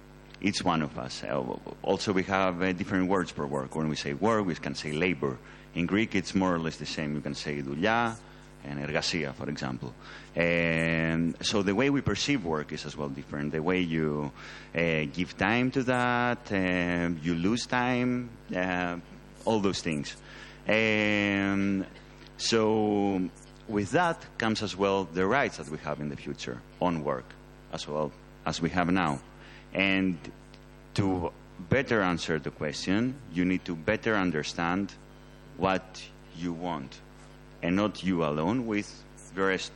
each 0.44 0.62
one 0.62 0.82
of 0.82 0.98
us. 0.98 1.24
Uh, 1.24 1.42
also, 1.82 2.12
we 2.12 2.22
have 2.24 2.60
uh, 2.60 2.72
different 2.72 3.08
words 3.08 3.30
for 3.30 3.46
work. 3.46 3.74
When 3.74 3.88
we 3.88 3.96
say 3.96 4.12
work, 4.12 4.44
we 4.44 4.54
can 4.54 4.74
say 4.74 4.92
labor. 4.92 5.38
In 5.74 5.86
Greek, 5.86 6.14
it's 6.14 6.34
more 6.34 6.54
or 6.54 6.58
less 6.58 6.76
the 6.76 6.86
same. 6.86 7.14
You 7.14 7.22
can 7.22 7.34
say 7.34 7.62
dulia 7.62 8.14
and 8.62 8.78
ergasia, 8.78 9.34
for 9.34 9.48
example. 9.48 9.94
And 10.36 11.34
so 11.40 11.62
the 11.62 11.74
way 11.74 11.88
we 11.88 12.02
perceive 12.02 12.44
work 12.44 12.72
is 12.72 12.84
as 12.84 12.94
well 12.96 13.08
different. 13.08 13.52
The 13.52 13.62
way 13.62 13.80
you 13.80 14.30
uh, 14.74 15.06
give 15.12 15.36
time 15.38 15.70
to 15.72 15.82
that, 15.84 16.52
uh, 16.52 17.14
you 17.22 17.34
lose 17.34 17.66
time, 17.66 18.28
uh, 18.54 18.96
all 19.46 19.60
those 19.60 19.80
things. 19.80 20.14
And 20.66 21.86
so 22.36 23.28
with 23.66 23.92
that 23.92 24.18
comes 24.36 24.62
as 24.62 24.76
well 24.76 25.04
the 25.04 25.26
rights 25.26 25.56
that 25.56 25.70
we 25.70 25.78
have 25.78 26.00
in 26.00 26.10
the 26.10 26.16
future 26.16 26.60
on 26.80 27.02
work 27.02 27.28
as 27.72 27.88
well 27.88 28.12
as 28.44 28.60
we 28.60 28.68
have 28.70 28.90
now. 28.92 29.20
And 29.74 30.16
to 30.94 31.32
better 31.68 32.02
answer 32.02 32.38
the 32.38 32.50
question, 32.50 33.16
you 33.32 33.44
need 33.44 33.64
to 33.64 33.74
better 33.74 34.14
understand 34.14 34.92
what 35.56 36.02
you 36.36 36.52
want, 36.52 37.00
and 37.62 37.76
not 37.76 38.02
you 38.02 38.24
alone, 38.24 38.66
with 38.66 38.90
the 39.34 39.42
rest 39.42 39.72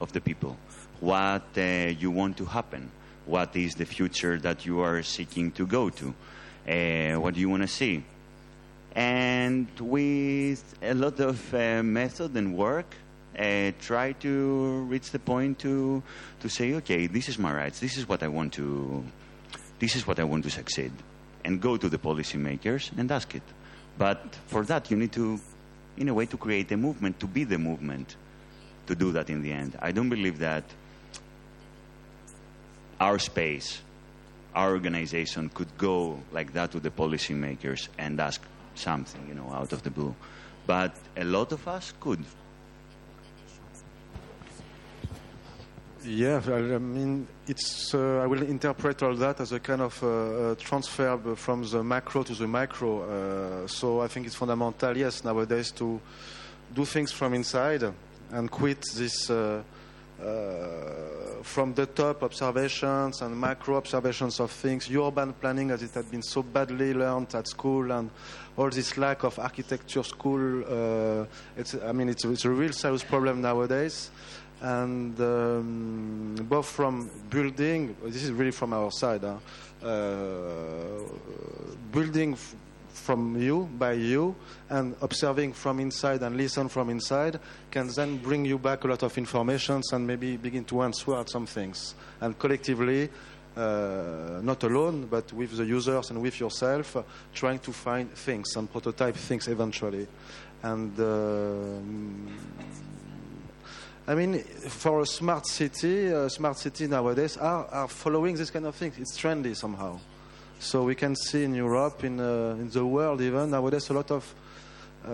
of 0.00 0.12
the 0.12 0.20
people. 0.20 0.56
What 1.00 1.46
uh, 1.56 1.60
you 1.60 2.10
want 2.10 2.36
to 2.38 2.44
happen, 2.44 2.90
what 3.26 3.54
is 3.56 3.74
the 3.74 3.84
future 3.84 4.38
that 4.38 4.64
you 4.64 4.80
are 4.80 5.02
seeking 5.02 5.52
to 5.52 5.66
go 5.66 5.90
to, 5.90 6.14
uh, 6.68 7.20
what 7.20 7.34
do 7.34 7.40
you 7.40 7.48
want 7.48 7.62
to 7.62 7.68
see. 7.68 8.02
And 8.94 9.68
with 9.78 10.74
a 10.82 10.94
lot 10.94 11.20
of 11.20 11.54
uh, 11.54 11.82
method 11.82 12.34
and 12.34 12.56
work, 12.56 12.94
uh, 13.38 13.72
try 13.78 14.12
to 14.12 14.86
reach 14.88 15.10
the 15.10 15.18
point 15.18 15.58
to 15.58 16.02
to 16.40 16.48
say, 16.48 16.72
okay, 16.74 17.06
this 17.06 17.28
is 17.28 17.38
my 17.38 17.52
rights. 17.52 17.80
This 17.80 17.98
is 17.98 18.08
what 18.08 18.22
I 18.22 18.28
want 18.28 18.54
to. 18.54 19.04
This 19.78 19.96
is 19.96 20.06
what 20.06 20.18
I 20.18 20.24
want 20.24 20.44
to 20.44 20.50
succeed, 20.50 20.92
and 21.44 21.60
go 21.60 21.76
to 21.76 21.88
the 21.88 21.98
policymakers 21.98 22.96
and 22.96 23.10
ask 23.10 23.34
it. 23.34 23.42
But 23.98 24.34
for 24.46 24.64
that, 24.64 24.90
you 24.90 24.96
need 24.96 25.12
to, 25.12 25.38
in 25.96 26.08
a 26.08 26.14
way, 26.14 26.26
to 26.26 26.36
create 26.36 26.72
a 26.72 26.76
movement, 26.76 27.20
to 27.20 27.26
be 27.26 27.44
the 27.44 27.58
movement, 27.58 28.16
to 28.86 28.94
do 28.94 29.12
that 29.12 29.30
in 29.30 29.42
the 29.42 29.52
end. 29.52 29.76
I 29.80 29.92
don't 29.92 30.08
believe 30.08 30.38
that 30.38 30.64
our 33.00 33.18
space, 33.18 33.82
our 34.54 34.70
organization, 34.70 35.50
could 35.50 35.76
go 35.76 36.20
like 36.32 36.52
that 36.54 36.72
to 36.72 36.80
the 36.80 36.90
policymakers 36.90 37.88
and 37.98 38.18
ask 38.20 38.40
something, 38.74 39.26
you 39.28 39.34
know, 39.34 39.50
out 39.52 39.72
of 39.72 39.82
the 39.82 39.90
blue. 39.90 40.14
But 40.66 40.96
a 41.16 41.24
lot 41.24 41.52
of 41.52 41.68
us 41.68 41.92
could. 42.00 42.24
Yeah, 46.06 46.40
I 46.46 46.78
mean, 46.78 47.26
it's. 47.48 47.92
Uh, 47.92 48.20
I 48.22 48.26
will 48.26 48.42
interpret 48.42 49.02
all 49.02 49.16
that 49.16 49.40
as 49.40 49.50
a 49.50 49.58
kind 49.58 49.80
of 49.80 50.00
uh, 50.04 50.54
transfer 50.54 51.18
from 51.34 51.64
the 51.64 51.82
macro 51.82 52.22
to 52.22 52.32
the 52.32 52.46
micro. 52.46 53.02
Uh, 53.02 53.66
so 53.66 54.00
I 54.02 54.06
think 54.06 54.26
it's 54.26 54.36
fundamental, 54.36 54.96
yes, 54.96 55.24
nowadays 55.24 55.72
to 55.72 56.00
do 56.72 56.84
things 56.84 57.10
from 57.10 57.34
inside 57.34 57.92
and 58.30 58.48
quit 58.48 58.84
this 58.94 59.28
uh, 59.30 59.64
uh, 60.22 61.42
from 61.42 61.74
the 61.74 61.86
top 61.86 62.22
observations 62.22 63.20
and 63.22 63.36
macro 63.36 63.76
observations 63.76 64.38
of 64.38 64.52
things. 64.52 64.88
Urban 64.88 65.32
planning, 65.32 65.72
as 65.72 65.82
it 65.82 65.90
had 65.90 66.08
been 66.08 66.22
so 66.22 66.40
badly 66.40 66.94
learned 66.94 67.34
at 67.34 67.48
school, 67.48 67.90
and 67.90 68.10
all 68.56 68.70
this 68.70 68.96
lack 68.96 69.24
of 69.24 69.40
architecture 69.40 70.04
school. 70.04 70.62
Uh, 70.62 71.26
it's. 71.56 71.74
I 71.74 71.90
mean, 71.90 72.10
it's, 72.10 72.24
it's 72.24 72.44
a 72.44 72.50
real 72.50 72.72
serious 72.72 73.02
problem 73.02 73.40
nowadays 73.40 74.10
and 74.60 75.20
um, 75.20 76.34
both 76.48 76.66
from 76.66 77.10
building, 77.28 77.96
this 78.04 78.24
is 78.24 78.32
really 78.32 78.50
from 78.50 78.72
our 78.72 78.90
side, 78.90 79.22
huh? 79.22 79.36
uh, 79.86 81.00
building 81.92 82.32
f- 82.32 82.54
from 82.88 83.40
you, 83.40 83.68
by 83.78 83.92
you, 83.92 84.34
and 84.70 84.96
observing 85.02 85.52
from 85.52 85.78
inside 85.80 86.22
and 86.22 86.36
listen 86.36 86.68
from 86.68 86.90
inside 86.90 87.38
can 87.70 87.88
then 87.88 88.16
bring 88.16 88.44
you 88.44 88.58
back 88.58 88.84
a 88.84 88.86
lot 88.88 89.02
of 89.02 89.16
information 89.18 89.82
and 89.92 90.06
maybe 90.06 90.36
begin 90.36 90.64
to 90.64 90.82
answer 90.82 91.22
some 91.26 91.46
things. 91.46 91.94
And 92.20 92.38
collectively, 92.38 93.10
uh, 93.56 94.40
not 94.42 94.62
alone, 94.64 95.06
but 95.06 95.32
with 95.32 95.56
the 95.56 95.64
users 95.64 96.10
and 96.10 96.20
with 96.20 96.40
yourself, 96.40 96.96
uh, 96.96 97.02
trying 97.34 97.58
to 97.60 97.72
find 97.72 98.10
things 98.10 98.56
and 98.56 98.70
prototype 98.70 99.14
things 99.16 99.48
eventually. 99.48 100.06
And 100.62 100.98
um, 100.98 102.36
I 104.08 104.14
mean, 104.14 104.38
for 104.68 105.00
a 105.00 105.06
smart 105.06 105.46
city, 105.46 106.06
a 106.06 106.30
smart 106.30 106.58
city 106.58 106.86
nowadays 106.86 107.36
are, 107.36 107.66
are 107.66 107.88
following 107.88 108.36
this 108.36 108.50
kind 108.50 108.66
of 108.66 108.74
thing. 108.76 108.92
It's 108.98 109.18
trendy 109.18 109.56
somehow. 109.56 109.98
So 110.60 110.84
we 110.84 110.94
can 110.94 111.16
see 111.16 111.44
in 111.44 111.54
Europe, 111.54 112.04
in, 112.04 112.20
uh, 112.20 112.56
in 112.58 112.70
the 112.70 112.86
world 112.86 113.20
even, 113.20 113.50
nowadays 113.50 113.90
a 113.90 113.94
lot 113.94 114.10
of 114.12 114.34
uh, 115.04 115.10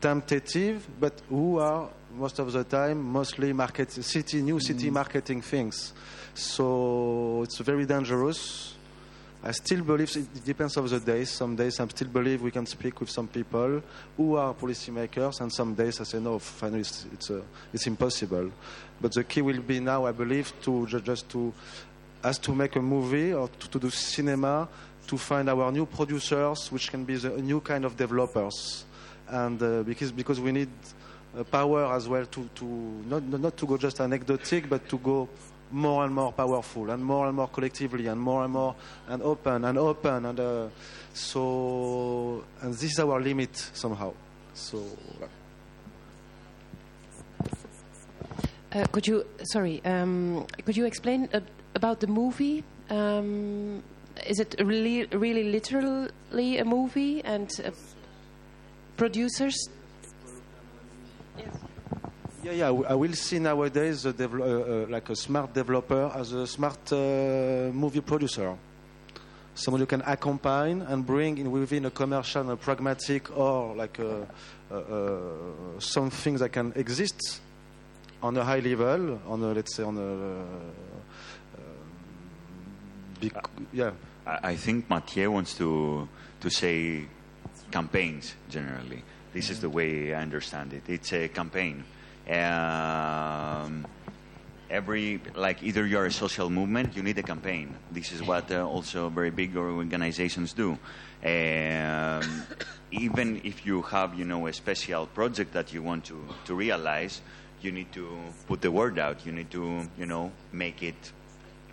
tentative, 0.00 0.86
but 0.98 1.12
who 1.28 1.58
are 1.58 1.88
most 2.16 2.38
of 2.38 2.52
the 2.52 2.64
time 2.64 3.02
mostly 3.02 3.52
market 3.52 3.92
city, 3.92 4.42
new 4.42 4.60
city 4.60 4.90
marketing 4.90 5.40
things. 5.40 5.92
So 6.34 7.42
it's 7.44 7.58
very 7.58 7.86
dangerous. 7.86 8.73
I 9.46 9.52
still 9.52 9.82
believe 9.84 10.16
it 10.16 10.42
depends 10.42 10.74
of 10.78 10.88
the 10.88 10.98
days. 10.98 11.28
Some 11.28 11.54
days 11.54 11.78
I 11.78 11.86
still 11.88 12.08
believe 12.08 12.40
we 12.40 12.50
can 12.50 12.64
speak 12.64 12.98
with 12.98 13.10
some 13.10 13.28
people 13.28 13.82
who 14.16 14.36
are 14.36 14.54
policymakers, 14.54 15.38
and 15.42 15.52
some 15.52 15.74
days 15.74 16.00
I 16.00 16.04
say 16.04 16.18
no, 16.18 16.38
finally 16.38 16.80
it's 16.80 17.04
it's, 17.12 17.30
uh, 17.30 17.42
it's 17.70 17.86
impossible. 17.86 18.50
But 18.98 19.12
the 19.12 19.22
key 19.22 19.42
will 19.42 19.60
be 19.60 19.80
now, 19.80 20.06
I 20.06 20.12
believe, 20.12 20.50
to 20.62 20.86
just 20.86 21.28
to 21.28 21.52
as 22.22 22.38
to 22.38 22.54
make 22.54 22.76
a 22.76 22.80
movie 22.80 23.34
or 23.34 23.48
to, 23.48 23.68
to 23.68 23.78
do 23.78 23.90
cinema 23.90 24.66
to 25.08 25.18
find 25.18 25.50
our 25.50 25.70
new 25.70 25.84
producers, 25.84 26.72
which 26.72 26.90
can 26.90 27.04
be 27.04 27.16
the 27.16 27.28
new 27.42 27.60
kind 27.60 27.84
of 27.84 27.98
developers, 27.98 28.86
and 29.28 29.62
uh, 29.62 29.82
because 29.82 30.10
because 30.10 30.40
we 30.40 30.52
need 30.52 30.70
uh, 31.38 31.44
power 31.44 31.92
as 31.92 32.08
well 32.08 32.24
to 32.24 32.48
to 32.54 32.64
not 32.64 33.22
not 33.22 33.58
to 33.58 33.66
go 33.66 33.76
just 33.76 34.00
anecdotic, 34.00 34.70
but 34.70 34.88
to 34.88 34.96
go 34.96 35.28
more 35.70 36.04
and 36.04 36.14
more 36.14 36.32
powerful 36.32 36.90
and 36.90 37.04
more 37.04 37.26
and 37.26 37.36
more 37.36 37.48
collectively 37.48 38.06
and 38.06 38.20
more 38.20 38.44
and 38.44 38.52
more 38.52 38.74
and 39.08 39.22
open 39.22 39.64
and 39.64 39.78
open 39.78 40.26
and 40.26 40.40
uh, 40.40 40.68
so 41.12 42.44
and 42.62 42.74
this 42.74 42.92
is 42.92 43.00
our 43.00 43.20
limit 43.20 43.56
somehow 43.72 44.12
so 44.54 44.82
Uh, 48.74 48.84
could 48.90 49.06
you, 49.06 49.24
sorry, 49.44 49.80
um, 49.84 50.44
could 50.64 50.76
you 50.76 50.84
explain 50.84 51.28
uh, 51.32 51.38
about 51.76 52.00
the 52.00 52.08
movie? 52.08 52.64
Um, 52.90 53.84
is 54.26 54.40
it 54.40 54.56
really, 54.58 55.06
really 55.12 55.44
literally 55.44 56.58
a 56.58 56.64
movie 56.64 57.22
and 57.22 57.48
uh, 57.64 57.70
producers? 58.96 59.54
Yeah 62.44 62.52
yeah 62.52 62.68
I 62.68 62.94
will 62.94 63.14
see 63.14 63.38
nowadays 63.38 64.04
a 64.04 64.10
uh, 64.10 64.12
uh, 64.12 64.86
like 64.88 65.08
a 65.08 65.16
smart 65.16 65.54
developer 65.54 66.12
as 66.14 66.32
a 66.32 66.46
smart 66.46 66.92
uh, 66.92 67.70
movie 67.72 68.02
producer 68.02 68.56
someone 69.54 69.80
you 69.80 69.86
can 69.86 70.02
accompany 70.06 70.82
and 70.86 71.06
bring 71.06 71.38
in 71.38 71.50
within 71.50 71.86
a 71.86 71.90
commercial 71.90 72.50
and 72.50 72.60
pragmatic 72.60 73.36
or 73.36 73.74
like 73.74 73.98
a, 73.98 74.26
uh, 74.70 74.74
uh, 74.74 75.78
something 75.78 76.34
that 76.36 76.50
can 76.50 76.72
exist 76.76 77.40
on 78.22 78.36
a 78.36 78.44
high 78.44 78.58
level 78.60 79.20
on 79.26 79.42
a 79.42 79.52
let's 79.52 79.74
say 79.74 79.82
on 79.82 79.96
a 79.96 80.44
uh, 83.26 83.40
yeah 83.72 83.92
I, 84.26 84.50
I 84.50 84.56
think 84.56 84.90
Mathieu 84.90 85.30
wants 85.30 85.56
to 85.56 86.08
to 86.40 86.50
say 86.50 87.06
campaigns 87.70 88.34
generally. 88.50 89.02
This 89.32 89.50
is 89.50 89.60
the 89.60 89.68
way 89.68 90.14
I 90.14 90.22
understand 90.22 90.72
it. 90.72 90.82
It's 90.86 91.12
a 91.12 91.28
campaign. 91.28 91.84
Um, 92.28 93.86
every 94.70 95.20
like 95.34 95.62
either 95.62 95.86
you're 95.86 96.06
a 96.06 96.12
social 96.12 96.50
movement, 96.50 96.96
you 96.96 97.02
need 97.02 97.18
a 97.18 97.22
campaign. 97.22 97.74
This 97.92 98.12
is 98.12 98.22
what 98.22 98.50
uh, 98.50 98.66
also 98.66 99.08
very 99.08 99.30
big 99.30 99.56
organizations 99.56 100.52
do. 100.52 100.78
Um, 101.24 102.42
even 102.90 103.40
if 103.44 103.64
you 103.64 103.82
have 103.82 104.14
you 104.14 104.24
know 104.24 104.46
a 104.46 104.52
special 104.52 105.06
project 105.06 105.52
that 105.52 105.72
you 105.72 105.82
want 105.82 106.04
to 106.06 106.18
to 106.46 106.54
realize, 106.54 107.20
you 107.62 107.72
need 107.72 107.92
to 107.92 108.08
put 108.46 108.60
the 108.60 108.70
word 108.70 108.98
out. 108.98 109.24
You 109.26 109.32
need 109.32 109.50
to 109.52 109.88
you 109.98 110.06
know 110.06 110.32
make 110.52 110.82
it 110.82 111.12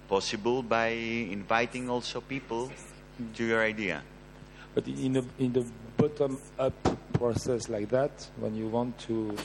possible 0.07 0.61
by 0.61 0.87
inviting 0.87 1.89
also 1.89 2.21
people 2.21 2.71
to 3.35 3.43
your 3.43 3.63
idea. 3.63 4.01
But 4.75 4.87
in 4.87 5.13
the 5.13 5.25
in 5.39 5.53
the 5.53 5.65
bottom 5.97 6.37
up 6.59 6.73
process 7.13 7.69
like 7.69 7.89
that, 7.89 8.11
when 8.39 8.55
you 8.55 8.67
want 8.67 8.97
to 9.07 9.35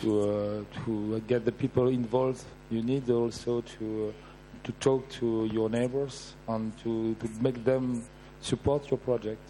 to 0.00 0.20
uh, 0.20 0.84
to 0.84 1.20
get 1.26 1.44
the 1.44 1.52
people 1.52 1.88
involved. 1.88 2.44
You 2.70 2.82
need 2.82 3.08
also 3.10 3.60
to 3.60 4.08
uh, 4.08 4.12
to 4.64 4.72
talk 4.72 5.08
to 5.10 5.48
your 5.52 5.68
neighbors 5.68 6.34
and 6.48 6.76
to, 6.78 7.14
to 7.14 7.28
make 7.40 7.64
them 7.64 8.02
support 8.40 8.90
your 8.90 8.98
project. 8.98 9.40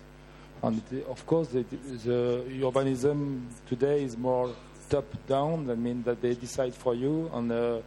And 0.63 0.83
of 1.09 1.27
course, 1.27 1.49
the, 1.49 1.63
the 2.05 2.45
urbanism 2.61 3.47
today 3.69 4.03
is 4.03 4.17
more 4.17 4.51
top 4.91 5.05
down. 5.27 5.67
That 5.67 5.79
means 5.79 6.05
that 6.05 6.21
they 6.21 6.35
decide 6.35 6.75
for 6.75 6.95
you, 6.95 7.31
and 7.33 7.53
uh, 7.53 7.55
uh, 7.55 7.81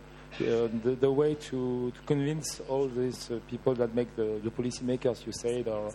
the, 0.84 0.97
the 0.99 1.12
way 1.12 1.36
to, 1.36 1.91
to 1.91 2.01
convince 2.05 2.62
all 2.70 2.88
these 2.88 3.32
uh, 3.32 3.39
people 3.49 3.74
that 3.76 3.93
make 3.95 4.16
the, 4.16 4.39
the 4.43 4.51
policy 4.51 4.84
makers, 4.86 5.24
you 5.26 5.32
said, 5.32 5.68
or, 5.68 5.91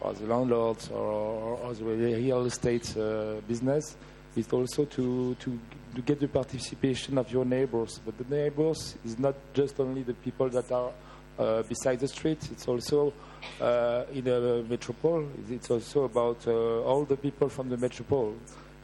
or 0.00 0.12
the 0.12 0.26
landlords, 0.26 0.90
or, 0.90 0.98
or, 0.98 1.56
or 1.56 1.74
the 1.74 1.84
real 1.84 2.44
estate 2.44 2.96
uh, 2.96 3.34
business, 3.48 3.96
is 4.36 4.52
also 4.52 4.84
to, 4.84 5.34
to, 5.34 5.58
to 5.94 6.02
get 6.02 6.20
the 6.20 6.28
participation 6.28 7.18
of 7.18 7.30
your 7.30 7.44
neighbors. 7.44 8.00
But 8.04 8.18
the 8.18 8.34
neighbors 8.34 8.96
is 9.04 9.18
not 9.18 9.34
just 9.54 9.80
only 9.80 10.02
the 10.02 10.14
people 10.14 10.48
that 10.50 10.70
are 10.70 10.90
uh, 11.38 11.62
beside 11.62 12.00
the 12.00 12.08
street, 12.08 12.38
it's 12.50 12.66
also 12.66 13.12
uh, 13.60 14.04
in 14.12 14.26
a 14.28 14.62
metropole, 14.62 15.28
it's 15.50 15.70
also 15.70 16.04
about 16.04 16.46
uh, 16.46 16.82
all 16.82 17.04
the 17.04 17.16
people 17.16 17.48
from 17.48 17.68
the 17.68 17.76
metropole. 17.76 18.34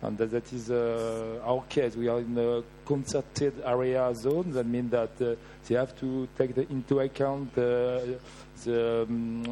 And 0.03 0.18
that, 0.18 0.30
that 0.32 0.53
is 0.53 0.70
uh, 0.70 1.40
our 1.44 1.62
case. 1.68 1.94
We 1.96 2.09
are 2.09 2.18
in 2.18 2.36
a 2.36 2.62
concerted 2.84 3.55
area 3.64 4.12
zone. 4.14 4.53
That 4.53 4.66
means 4.66 4.90
that 4.90 5.11
uh, 5.20 5.36
they 5.66 5.76
have 5.76 5.98
to 6.00 6.28
take 6.36 6.55
the, 6.55 6.68
into 6.70 6.98
account 7.00 7.55
the, 7.55 8.18
the, 8.64 9.03
um, 9.09 9.42
uh, 9.42 9.46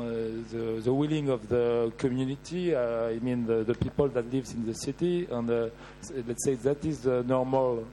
the, 0.51 0.80
the 0.82 0.92
willing 0.92 1.28
of 1.28 1.48
the 1.48 1.92
community. 1.96 2.76
I 2.76 3.18
mean 3.20 3.46
the, 3.46 3.62
the 3.62 3.74
people 3.74 4.09
that 4.09 4.32
lives 4.32 4.53
in 4.53 4.66
the 4.66 4.74
city. 4.74 5.28
And 5.30 5.48
let's 5.48 6.44
say 6.44 6.55
that 6.57 6.84
is 6.84 7.01
the 7.01 7.22
normal 7.22 7.86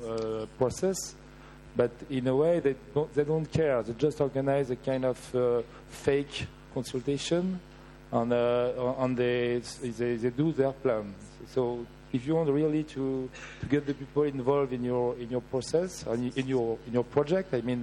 process. 0.58 1.16
But 1.78 1.92
in 2.10 2.28
a 2.28 2.36
way, 2.36 2.60
they 2.60 2.76
don't, 2.92 3.14
they 3.14 3.24
don't 3.24 3.46
care. 3.52 3.84
They 3.84 3.94
just 3.94 4.20
organize 4.20 4.72
a 4.72 4.76
kind 4.78 5.06
of 5.06 5.36
uh, 5.36 5.62
fake 5.90 6.48
consultation, 6.74 7.60
and, 8.12 8.34
uh, 8.34 8.96
and 8.98 9.16
they, 9.16 9.62
they, 9.84 10.16
they 10.16 10.30
do 10.32 10.52
their 10.54 10.72
plan. 10.72 11.14
So 11.54 11.86
if 12.18 12.26
you 12.26 12.36
want 12.36 12.50
really 12.50 12.84
to, 12.84 13.30
to 13.62 13.66
get 13.68 13.86
the 13.86 13.94
people 13.94 14.24
involved 14.24 14.74
in 14.74 14.84
your 14.84 15.16
in 15.18 15.30
your 15.30 15.42
process 15.42 16.04
and 16.08 16.36
in 16.36 16.48
your 16.48 16.78
in 16.88 16.94
your 16.94 17.04
project, 17.04 17.54
I 17.54 17.62
mean, 17.62 17.80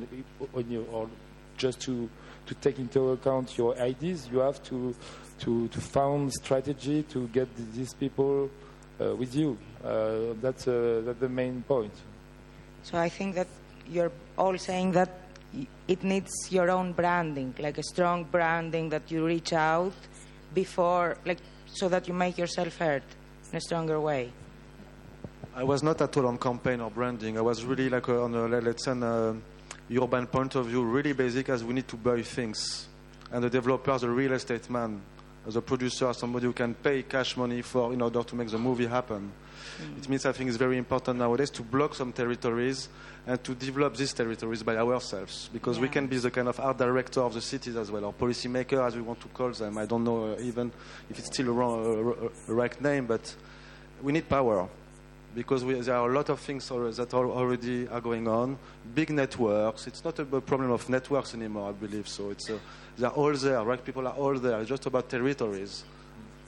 your, 0.69 0.85
or 0.93 1.09
just 1.57 1.81
to 1.87 2.11
to 2.47 2.55
take 2.57 2.79
into 2.79 3.11
account 3.11 3.57
your 3.57 3.73
ideas, 3.79 4.29
you 4.33 4.41
have 4.41 4.61
to 4.71 4.95
to 5.43 5.69
to 5.69 5.81
found 5.81 6.33
strategy 6.33 7.05
to 7.15 7.29
get 7.29 7.49
these 7.77 7.95
people 7.95 8.51
uh, 9.01 9.15
with 9.15 9.35
you. 9.35 9.57
Uh, 9.85 10.35
that's 10.43 10.67
uh, 10.67 11.03
that's 11.05 11.21
the 11.21 11.29
main 11.29 11.63
point. 11.63 11.95
So 12.83 12.99
I 12.99 13.09
think 13.09 13.37
that 13.37 13.49
you're 13.89 14.13
all 14.37 14.59
saying 14.59 14.93
that 14.93 15.11
it 15.87 16.03
needs 16.03 16.33
your 16.51 16.69
own 16.71 16.93
branding, 16.93 17.55
like 17.61 17.79
a 17.79 17.83
strong 17.83 18.25
branding 18.25 18.89
that 18.91 19.11
you 19.13 19.25
reach 19.25 19.53
out 19.53 19.95
before, 20.53 21.17
like, 21.25 21.39
so 21.67 21.89
that 21.89 22.09
you 22.09 22.15
make 22.15 22.37
yourself 22.37 22.77
heard 22.77 23.05
in 23.55 23.59
a 23.59 23.61
stronger 23.61 24.01
way. 24.01 24.33
I 25.55 25.63
was 25.63 25.81
not 25.85 26.01
at 26.03 26.17
all 26.17 26.27
on 26.27 26.39
campaign 26.39 26.81
or 26.81 26.91
branding. 26.91 27.39
I 27.39 27.41
was 27.41 27.63
really 27.65 27.89
like 27.89 28.09
uh, 28.09 28.25
on 28.25 28.35
a, 28.35 28.49
let- 28.49 28.65
let's 28.65 28.85
say, 28.85 28.91
an, 28.91 29.05
uh, 29.05 29.35
urban 29.97 30.27
point 30.27 30.57
of 30.57 30.67
view, 30.67 30.83
really 30.83 31.13
basic 31.13 31.49
as 31.51 31.63
we 31.63 31.73
need 31.73 31.87
to 31.87 31.95
buy 31.97 32.21
things. 32.23 32.89
And 33.31 33.45
the 33.45 33.49
developer, 33.51 33.97
the 33.97 34.11
real 34.11 34.33
estate 34.33 34.69
man, 34.69 35.01
the 35.47 35.63
producer, 35.63 36.13
somebody 36.15 36.47
who 36.47 36.53
can 36.53 36.75
pay 36.75 37.05
cash 37.05 37.37
money 37.37 37.63
for 37.63 37.93
in 37.93 38.03
order 38.03 38.25
to 38.25 38.35
make 38.35 38.49
the 38.51 38.59
movie 38.59 38.87
happen. 38.87 39.31
It 39.99 40.09
means 40.09 40.27
I 40.27 40.33
think 40.33 40.49
it's 40.49 40.57
very 40.57 40.79
important 40.79 41.19
nowadays 41.19 41.51
to 41.51 41.63
block 41.63 41.95
some 41.95 42.13
territories 42.13 42.89
and 43.27 43.43
to 43.43 43.55
develop 43.55 43.97
these 43.97 44.13
territories 44.13 44.63
by 44.63 44.77
ourselves 44.77 45.49
because 45.53 45.79
we 45.79 45.89
can 45.89 46.07
be 46.07 46.19
the 46.19 46.31
kind 46.31 46.49
of 46.49 46.61
art 46.61 46.79
director 46.79 47.21
of 47.21 47.35
the 47.35 47.41
cities 47.41 47.77
as 47.77 47.91
well, 47.91 48.05
or 48.05 48.13
policy 48.13 48.49
maker 48.49 48.83
as 48.83 48.95
we 48.95 49.03
want 49.03 49.21
to 49.21 49.29
call 49.29 49.51
them. 49.51 49.79
I 49.79 49.87
don't 49.87 50.05
know 50.05 50.35
uh, 50.35 50.41
even 50.41 50.71
if 51.09 51.19
it's 51.19 51.29
still 51.29 51.49
a, 51.49 51.53
wrong, 51.53 52.17
uh, 52.49 52.53
a 52.53 52.55
right 52.55 52.81
name, 52.83 53.07
but 53.07 53.35
we 54.03 54.13
need 54.13 54.29
power 54.29 54.69
because 55.35 55.65
we, 55.65 55.75
there 55.75 55.97
are 55.97 56.09
a 56.09 56.13
lot 56.13 56.29
of 56.29 56.39
things 56.41 56.69
that 56.69 57.13
al- 57.13 57.33
already 57.33 57.89
are 57.89 58.01
going 58.01 58.29
on. 58.29 58.57
Big 58.95 59.11
networks. 59.11 59.87
It's 59.87 60.05
not 60.05 60.19
a, 60.19 60.25
problem 60.25 60.71
of 60.71 60.89
networks 60.89 61.35
anymore, 61.35 61.71
I 61.71 61.73
believe. 61.73 62.09
So 62.09 62.31
it's 62.31 62.49
uh, 62.51 62.59
they're 62.97 63.11
all 63.11 63.33
there. 63.33 63.63
Right? 63.63 63.85
People 63.85 64.07
are 64.07 64.15
all 64.15 64.35
there. 64.39 64.61
It's 64.61 64.69
just 64.69 64.87
about 64.87 65.09
territories. 65.09 65.85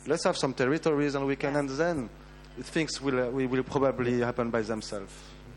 Let's 0.07 0.25
have 0.25 0.37
some 0.37 0.55
territories, 0.55 1.17
and 1.17 1.27
we 1.27 1.35
can, 1.35 1.57
and 1.57 1.69
then 1.69 2.09
things 2.63 3.01
will 3.01 3.21
uh, 3.21 3.31
will 3.31 3.49
will 3.49 3.63
probably 3.63 4.21
happen 4.21 4.51
by 4.51 4.63
themselves. 4.63 5.13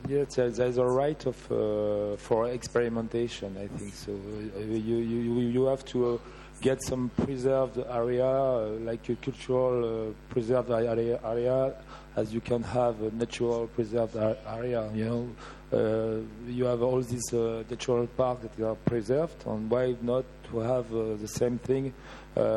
Yes, 0.07 0.35
there's, 0.35 0.77
a 0.77 0.85
right 0.85 1.23
of 1.25 1.51
uh, 1.51 2.15
for 2.17 2.47
experimentation. 2.47 3.57
I 3.57 3.67
think 3.77 3.93
so. 3.93 4.13
Uh, 4.13 4.59
you, 4.59 4.97
you 4.97 5.39
you 5.39 5.65
have 5.65 5.83
to 5.85 6.15
uh, 6.15 6.17
get 6.61 6.81
some 6.83 7.09
preserved 7.09 7.77
area, 7.77 8.25
uh, 8.25 8.69
like 8.81 9.07
a 9.09 9.15
cultural 9.15 10.09
uh, 10.09 10.13
preserved 10.29 10.71
area, 10.71 11.19
area, 11.23 11.73
as 12.15 12.33
you 12.33 12.41
can 12.41 12.63
have 12.63 13.01
a 13.01 13.11
natural 13.11 13.67
preserved 13.67 14.15
area. 14.15 14.89
You 14.93 15.05
know, 15.05 16.25
you 16.47 16.65
have 16.65 16.81
all 16.81 17.01
these 17.01 17.31
natural 17.33 18.07
parks 18.07 18.43
that 18.43 18.65
are 18.65 18.75
preserved, 18.75 19.45
and 19.45 19.69
why 19.69 19.95
not 20.01 20.25
to 20.51 20.59
have 20.59 20.89
the 20.89 21.27
same 21.27 21.59
thing 21.59 21.93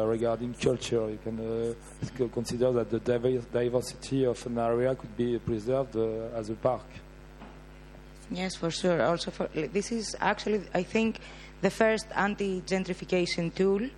regarding 0.06 0.54
culture? 0.54 1.10
You 1.10 1.18
can 1.22 1.38
uh, 1.40 2.28
consider 2.28 2.72
that 2.72 2.90
the 2.90 3.00
diversity 3.00 4.24
of 4.24 4.44
an 4.46 4.58
area 4.58 4.94
could 4.94 5.16
be 5.16 5.38
preserved 5.38 5.96
uh, 5.96 6.38
as 6.38 6.50
a 6.50 6.54
park. 6.54 6.84
Yes, 8.30 8.56
for 8.56 8.70
sure. 8.70 9.02
Also, 9.02 9.30
for 9.30 9.48
this 9.48 9.92
is 9.92 10.16
actually, 10.20 10.62
I 10.72 10.82
think, 10.82 11.20
the 11.60 11.70
first 11.70 12.06
anti-gentrification 12.14 13.54
tool, 13.54 13.88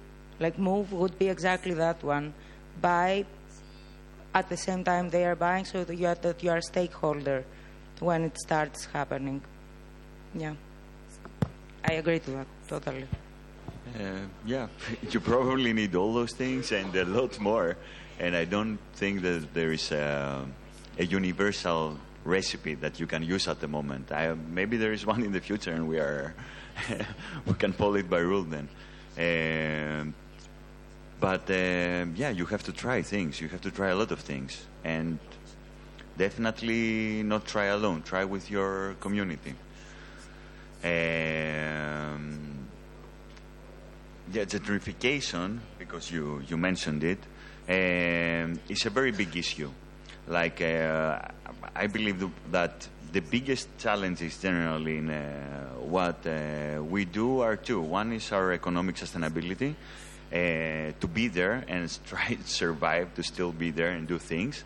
like 0.41 0.59
move, 0.59 0.93
would 0.93 1.19
be 1.19 1.29
exactly 1.29 1.75
that 1.75 2.03
one. 2.03 2.35
Buy 2.81 3.25
at 4.35 4.49
the 4.49 4.57
same 4.57 4.83
time 4.83 5.11
they 5.11 5.25
are 5.25 5.37
buying, 5.37 5.65
so 5.65 5.85
that 5.85 5.97
you 5.97 6.07
are, 6.07 6.17
that 6.17 6.43
you 6.43 6.51
are 6.51 6.59
a 6.59 6.63
stakeholder 6.63 7.45
when 8.01 8.25
it 8.25 8.37
starts 8.39 8.87
happening. 8.87 9.41
Yeah, 10.35 10.55
I 11.85 11.93
agree 11.93 12.19
to 12.19 12.31
that 12.33 12.47
totally. 12.69 13.07
Uh, 13.95 14.27
yeah, 14.47 14.69
you 15.11 15.21
probably 15.21 15.73
need 15.73 15.95
all 15.95 16.13
those 16.15 16.33
things 16.33 16.73
and 16.73 16.95
a 16.97 17.05
lot 17.05 17.39
more. 17.39 17.77
And 18.19 18.37
I 18.37 18.45
don't 18.45 18.79
think 18.95 19.23
that 19.23 19.53
there 19.55 19.73
is 19.73 19.91
a, 19.93 20.47
a 20.99 21.05
universal 21.05 21.99
recipe 22.25 22.75
that 22.75 22.99
you 22.99 23.07
can 23.07 23.23
use 23.23 23.49
at 23.49 23.61
the 23.61 23.69
moment. 23.69 24.11
I, 24.11 24.35
maybe 24.35 24.77
there 24.77 24.93
is 24.93 25.05
one 25.07 25.23
in 25.23 25.33
the 25.33 25.41
future, 25.41 25.73
and 25.73 25.89
we 25.89 25.99
are 25.99 26.35
we 27.47 27.55
can 27.55 27.73
follow 27.73 27.95
it 27.95 28.09
by 28.09 28.19
rule 28.19 28.45
then. 28.45 28.69
Um, 29.17 30.15
but 31.21 31.49
um 31.51 32.15
yeah, 32.17 32.31
you 32.31 32.47
have 32.47 32.63
to 32.65 32.73
try 32.73 33.03
things. 33.03 33.41
You 33.41 33.49
have 33.49 33.61
to 33.63 33.71
try 33.71 33.89
a 33.89 33.97
lot 33.97 34.11
of 34.11 34.21
things, 34.21 34.67
and 34.83 35.19
definitely 36.17 37.23
not 37.23 37.47
try 37.47 37.67
alone. 37.67 38.03
Try 38.03 38.25
with 38.25 38.51
your 38.51 38.95
community. 39.01 39.55
Um, 40.83 42.64
yeah, 44.33 44.45
gentrification, 44.45 45.59
because 45.79 46.11
you, 46.11 46.43
you 46.49 46.57
mentioned 46.57 47.05
it, 47.05 47.19
um, 47.69 48.59
is 48.69 48.87
a 48.87 48.91
very 48.91 49.13
big 49.13 49.37
issue. 49.37 49.71
Like, 50.27 50.63
uh, 50.63 51.19
I 51.75 51.87
believe 51.87 52.25
that 52.51 52.89
the 53.13 53.21
biggest 53.21 53.69
challenges 53.79 54.39
generally 54.39 54.99
in 54.99 55.11
uh, 55.11 55.67
what 55.81 56.27
uh, 56.27 56.83
we 56.83 57.05
do 57.05 57.41
are 57.41 57.57
two. 57.57 57.81
One 57.81 58.13
is 58.13 58.33
our 58.33 58.53
economic 58.53 58.97
sustainability, 58.97 59.75
uh, 60.33 60.37
to 60.99 61.07
be 61.13 61.29
there 61.29 61.65
and 61.69 61.89
try 62.07 62.35
to 62.35 62.49
survive, 62.49 63.15
to 63.15 63.23
still 63.23 63.53
be 63.53 63.71
there 63.71 63.91
and 63.91 64.09
do 64.09 64.19
things. 64.19 64.65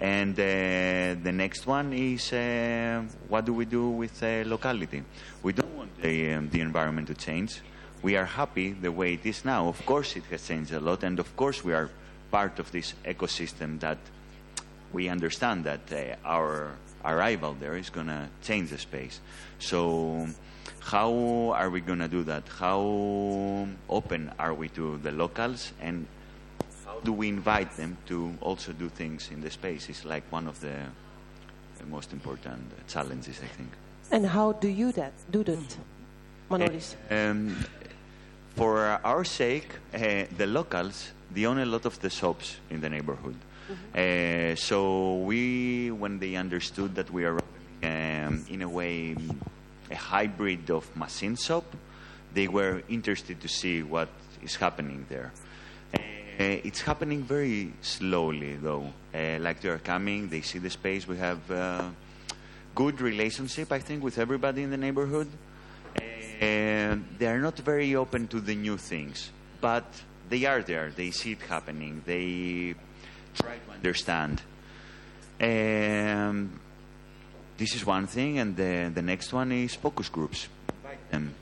And 0.00 0.38
uh, 0.38 1.20
the 1.24 1.32
next 1.32 1.66
one 1.66 1.92
is 1.92 2.32
uh, 2.32 3.02
what 3.26 3.44
do 3.44 3.52
we 3.52 3.64
do 3.64 3.88
with 3.88 4.22
uh, 4.22 4.44
locality? 4.46 5.02
We 5.42 5.52
don't 5.52 5.74
want 5.76 6.00
the, 6.00 6.34
um, 6.34 6.50
the 6.50 6.60
environment 6.60 7.08
to 7.08 7.14
change. 7.14 7.60
We 8.02 8.16
are 8.16 8.24
happy 8.24 8.72
the 8.72 8.92
way 8.92 9.14
it 9.14 9.26
is 9.26 9.44
now. 9.44 9.68
Of 9.68 9.84
course, 9.84 10.14
it 10.16 10.24
has 10.30 10.46
changed 10.46 10.72
a 10.72 10.80
lot, 10.80 11.02
and 11.02 11.18
of 11.18 11.36
course, 11.36 11.64
we 11.64 11.72
are 11.72 11.90
part 12.30 12.58
of 12.58 12.70
this 12.70 12.94
ecosystem 13.04 13.80
that 13.80 13.98
we 14.92 15.08
understand 15.08 15.64
that 15.64 15.92
uh, 15.92 16.16
our 16.24 16.72
arrival 17.04 17.56
there 17.58 17.76
is 17.76 17.90
going 17.90 18.06
to 18.06 18.28
change 18.42 18.70
the 18.70 18.78
space. 18.78 19.20
So, 19.58 20.26
how 20.80 21.52
are 21.56 21.70
we 21.70 21.80
going 21.80 21.98
to 21.98 22.08
do 22.08 22.22
that? 22.24 22.44
How 22.48 23.66
open 23.88 24.30
are 24.38 24.54
we 24.54 24.68
to 24.70 24.98
the 24.98 25.10
locals, 25.10 25.72
and 25.80 26.06
how 26.86 27.00
do 27.00 27.12
we 27.12 27.28
invite 27.28 27.76
them 27.76 27.96
to 28.06 28.34
also 28.40 28.72
do 28.72 28.88
things 28.88 29.30
in 29.32 29.40
the 29.40 29.50
space? 29.50 29.88
Is 29.88 30.04
like 30.04 30.24
one 30.30 30.46
of 30.46 30.60
the, 30.60 30.76
the 31.78 31.86
most 31.86 32.12
important 32.12 32.62
challenges, 32.86 33.40
I 33.42 33.48
think. 33.48 33.70
And 34.10 34.26
how 34.26 34.52
do 34.52 34.68
you 34.68 34.92
that 34.92 35.12
do 35.30 35.42
that, 35.44 35.76
Manolis? 36.50 36.94
Um, 37.10 37.56
for 38.58 38.78
our 39.04 39.24
sake, 39.24 39.70
uh, 39.94 40.24
the 40.36 40.46
locals 40.46 41.12
they 41.32 41.46
own 41.46 41.58
a 41.58 41.66
lot 41.66 41.84
of 41.86 42.00
the 42.00 42.10
shops 42.10 42.56
in 42.70 42.80
the 42.80 42.88
neighborhood. 42.88 43.36
Uh, 43.94 44.54
so 44.56 45.16
we, 45.18 45.90
when 45.90 46.18
they 46.18 46.34
understood 46.36 46.94
that 46.94 47.10
we 47.12 47.24
are 47.24 47.38
um, 47.82 48.44
in 48.48 48.62
a 48.62 48.68
way, 48.68 49.14
a 49.90 49.94
hybrid 49.94 50.70
of 50.70 50.84
machine 50.96 51.36
shop. 51.36 51.64
They 52.34 52.48
were 52.48 52.82
interested 52.88 53.40
to 53.40 53.48
see 53.48 53.82
what 53.82 54.08
is 54.42 54.56
happening 54.56 55.06
there. 55.08 55.32
Uh, 55.94 55.98
it's 56.38 56.80
happening 56.80 57.22
very 57.22 57.72
slowly, 57.80 58.56
though. 58.56 58.92
Uh, 59.14 59.38
like 59.40 59.60
they 59.60 59.68
are 59.68 59.78
coming, 59.78 60.28
they 60.28 60.40
see 60.40 60.58
the 60.58 60.70
space. 60.70 61.06
We 61.06 61.18
have 61.18 61.50
uh, 61.50 61.88
good 62.74 63.00
relationship, 63.00 63.72
I 63.72 63.80
think, 63.80 64.02
with 64.02 64.18
everybody 64.18 64.62
in 64.62 64.70
the 64.70 64.76
neighborhood. 64.76 65.28
And 66.40 67.04
they 67.18 67.26
are 67.26 67.38
not 67.40 67.58
very 67.58 67.94
open 67.96 68.28
to 68.28 68.40
the 68.40 68.54
new 68.54 68.76
things, 68.76 69.30
but 69.60 69.84
they 70.28 70.44
are 70.44 70.62
there. 70.62 70.90
They 70.94 71.10
see 71.10 71.32
it 71.32 71.42
happening. 71.42 72.02
They 72.06 72.74
try 73.34 73.56
to 73.56 73.72
understand. 73.72 74.42
Um, 75.40 76.60
this 77.56 77.74
is 77.74 77.84
one 77.84 78.06
thing, 78.06 78.38
and 78.38 78.56
the, 78.56 78.90
the 78.94 79.02
next 79.02 79.32
one 79.32 79.50
is 79.50 79.74
focus 79.74 80.08
groups. 80.08 80.48
Invite 80.84 81.10
them. 81.10 81.34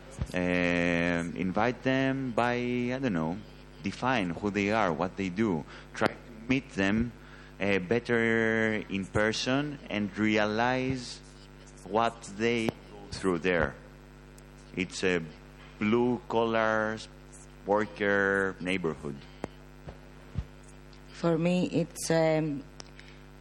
Invite 1.36 1.82
them 1.82 2.32
by, 2.34 2.55
I 2.55 2.99
don't 3.01 3.12
know, 3.12 3.36
define 3.82 4.30
who 4.30 4.51
they 4.51 4.70
are, 4.70 4.92
what 4.92 5.16
they 5.16 5.28
do. 5.28 5.64
Try 5.94 6.09
to 6.09 6.14
meet 6.49 6.72
them 6.72 7.12
uh, 7.61 7.78
better 7.80 8.82
in 8.88 9.05
person 9.07 9.78
and 9.90 10.16
realize 10.16 11.20
what 11.84 12.30
they 12.38 12.66
go 12.66 12.72
through 13.11 13.38
there. 13.40 13.74
It's 14.76 15.02
a 15.04 15.22
blue 15.78 16.20
collar 16.28 16.98
worker 17.64 18.54
neighborhood. 18.60 19.16
For 21.12 21.38
me, 21.38 21.68
it's 21.72 22.10
um, 22.10 22.62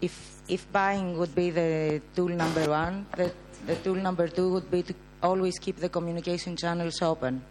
if 0.02 0.16
if 0.48 0.72
buying 0.72 1.18
would 1.18 1.36
be 1.36 1.50
the 1.50 2.02
tool 2.16 2.30
number 2.30 2.70
one, 2.70 3.06
the, 3.18 3.34
the 3.68 3.76
tool 3.76 3.96
number 3.96 4.28
two 4.28 4.52
would 4.54 4.72
be 4.72 4.84
to 4.84 4.94
always 5.22 5.60
keep 5.60 5.78
the 5.78 5.90
communication 5.90 6.56
channels 6.56 7.02
open. 7.02 7.44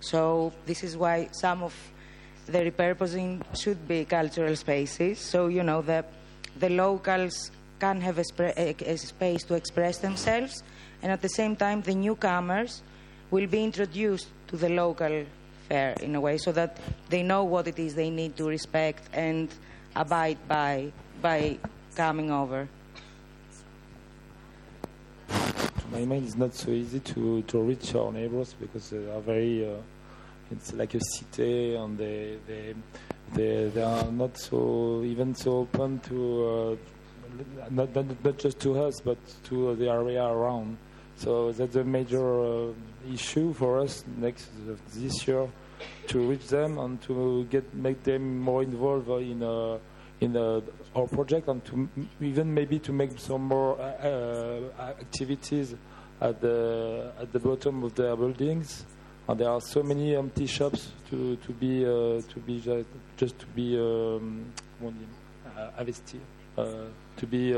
So 0.00 0.52
this 0.66 0.84
is 0.84 0.96
why 0.96 1.28
some 1.32 1.62
of 1.62 1.74
the 2.46 2.70
repurposing 2.70 3.42
should 3.56 3.88
be 3.88 4.04
cultural 4.04 4.54
spaces. 4.54 5.18
So 5.18 5.48
you 5.48 5.64
know 5.64 5.82
the 5.82 6.04
the 6.60 6.68
locals 6.70 7.50
can 7.80 8.00
have 8.00 8.18
a, 8.18 8.24
a, 8.56 8.76
a 8.86 8.96
space 8.96 9.42
to 9.44 9.54
express 9.54 9.98
themselves, 9.98 10.62
and 11.02 11.10
at 11.10 11.20
the 11.20 11.28
same 11.28 11.56
time, 11.56 11.82
the 11.82 11.94
newcomers 11.94 12.82
will 13.34 13.48
be 13.48 13.64
introduced 13.64 14.28
to 14.46 14.56
the 14.56 14.68
local 14.68 15.24
fair 15.68 15.94
in 16.00 16.14
a 16.14 16.20
way, 16.20 16.38
so 16.38 16.52
that 16.52 16.78
they 17.08 17.22
know 17.24 17.42
what 17.42 17.66
it 17.66 17.78
is 17.80 17.94
they 17.96 18.08
need 18.08 18.36
to 18.36 18.44
respect 18.46 19.02
and 19.12 19.48
abide 19.96 20.38
by 20.46 20.92
by 21.20 21.58
coming 21.96 22.30
over. 22.30 22.68
To 25.28 25.86
my 25.90 26.04
mind, 26.04 26.26
it's 26.26 26.36
not 26.36 26.54
so 26.54 26.70
easy 26.70 27.00
to, 27.00 27.42
to 27.42 27.58
reach 27.58 27.94
our 27.96 28.12
neighbors 28.12 28.54
because 28.54 28.90
they 28.90 29.10
are 29.10 29.20
very. 29.20 29.66
Uh, 29.66 29.78
it's 30.52 30.72
like 30.72 30.94
a 30.94 31.00
city, 31.18 31.74
and 31.74 31.98
they 31.98 32.38
they 32.46 32.74
they, 33.34 33.68
they 33.74 33.82
are 33.82 34.12
not 34.12 34.38
so 34.38 35.02
even 35.02 35.34
so 35.34 35.50
open 35.64 35.98
to 36.00 36.18
uh, 36.46 36.76
not, 37.70 37.92
not 37.96 38.06
not 38.24 38.38
just 38.38 38.60
to 38.60 38.78
us, 38.78 39.00
but 39.04 39.18
to 39.48 39.74
the 39.74 39.88
area 39.90 40.24
around. 40.24 40.76
So 41.16 41.50
that's 41.52 41.74
a 41.76 41.84
major 41.84 42.26
uh, 42.40 42.72
issue 43.12 43.52
for 43.52 43.80
us 43.80 44.04
next 44.18 44.48
this 44.94 45.26
year 45.26 45.48
to 46.08 46.30
reach 46.30 46.46
them 46.48 46.78
and 46.78 47.00
to 47.02 47.44
get 47.50 47.74
make 47.74 48.02
them 48.04 48.38
more 48.38 48.62
involved 48.62 49.08
in 49.08 49.42
uh, 49.42 49.78
in 50.20 50.36
uh, 50.36 50.60
our 50.94 51.06
project 51.06 51.48
and 51.48 51.64
to 51.64 51.88
even 52.20 52.52
maybe 52.52 52.78
to 52.78 52.92
make 52.92 53.18
some 53.18 53.42
more 53.42 53.78
uh, 53.80 54.60
uh, 54.78 54.94
activities 55.00 55.74
at 56.20 56.40
the 56.40 57.12
at 57.20 57.32
the 57.32 57.38
bottom 57.38 57.84
of 57.84 57.94
their 57.94 58.16
buildings. 58.16 58.84
And 59.26 59.40
there 59.40 59.48
are 59.48 59.60
so 59.60 59.82
many 59.82 60.14
empty 60.14 60.46
shops 60.46 60.92
to 61.10 61.36
to 61.36 61.52
be 61.52 61.84
uh, 61.84 62.20
to 62.20 62.40
be 62.46 62.60
just, 62.60 62.86
just 63.16 63.38
to 63.38 63.46
be 63.46 63.78
um, 63.78 64.52
to 67.16 67.26
be. 67.26 67.54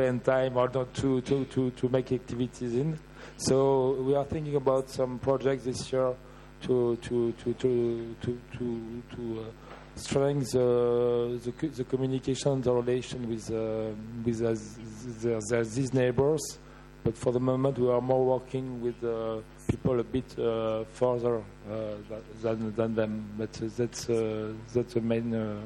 Spend 0.00 0.24
time 0.24 0.56
or 0.56 0.70
not 0.72 0.94
to, 0.94 1.20
to, 1.20 1.44
to, 1.44 1.70
to 1.72 1.88
make 1.90 2.10
activities 2.10 2.74
in. 2.74 2.98
So 3.36 3.96
we 4.00 4.14
are 4.14 4.24
thinking 4.24 4.56
about 4.56 4.88
some 4.88 5.18
projects 5.18 5.64
this 5.64 5.92
year 5.92 6.14
to 6.62 6.96
to 6.96 7.32
to 7.32 7.52
to 7.52 8.16
to 8.22 8.40
to, 8.56 9.02
to 9.14 9.40
uh, 9.40 9.44
strengthen 9.96 10.58
the, 10.58 11.40
the 11.44 11.52
co- 11.52 11.68
the 11.68 11.84
communication, 11.84 12.62
the 12.62 12.72
relation 12.72 13.28
with 13.28 13.50
uh, 13.50 13.90
with 14.24 14.40
uh, 14.40 14.54
the, 15.20 15.38
the, 15.50 15.70
these 15.74 15.92
neighbors. 15.92 16.58
But 17.04 17.18
for 17.18 17.32
the 17.32 17.40
moment, 17.40 17.78
we 17.78 17.90
are 17.90 18.00
more 18.00 18.24
working 18.24 18.80
with 18.80 19.04
uh, 19.04 19.40
people 19.70 20.00
a 20.00 20.04
bit 20.04 20.38
uh, 20.38 20.84
further 20.94 21.42
than 22.40 22.74
than 22.74 22.94
them. 22.94 23.24
But 23.36 23.52
that's 23.52 24.06
that's 24.06 24.94
the 24.94 25.02
main 25.02 25.60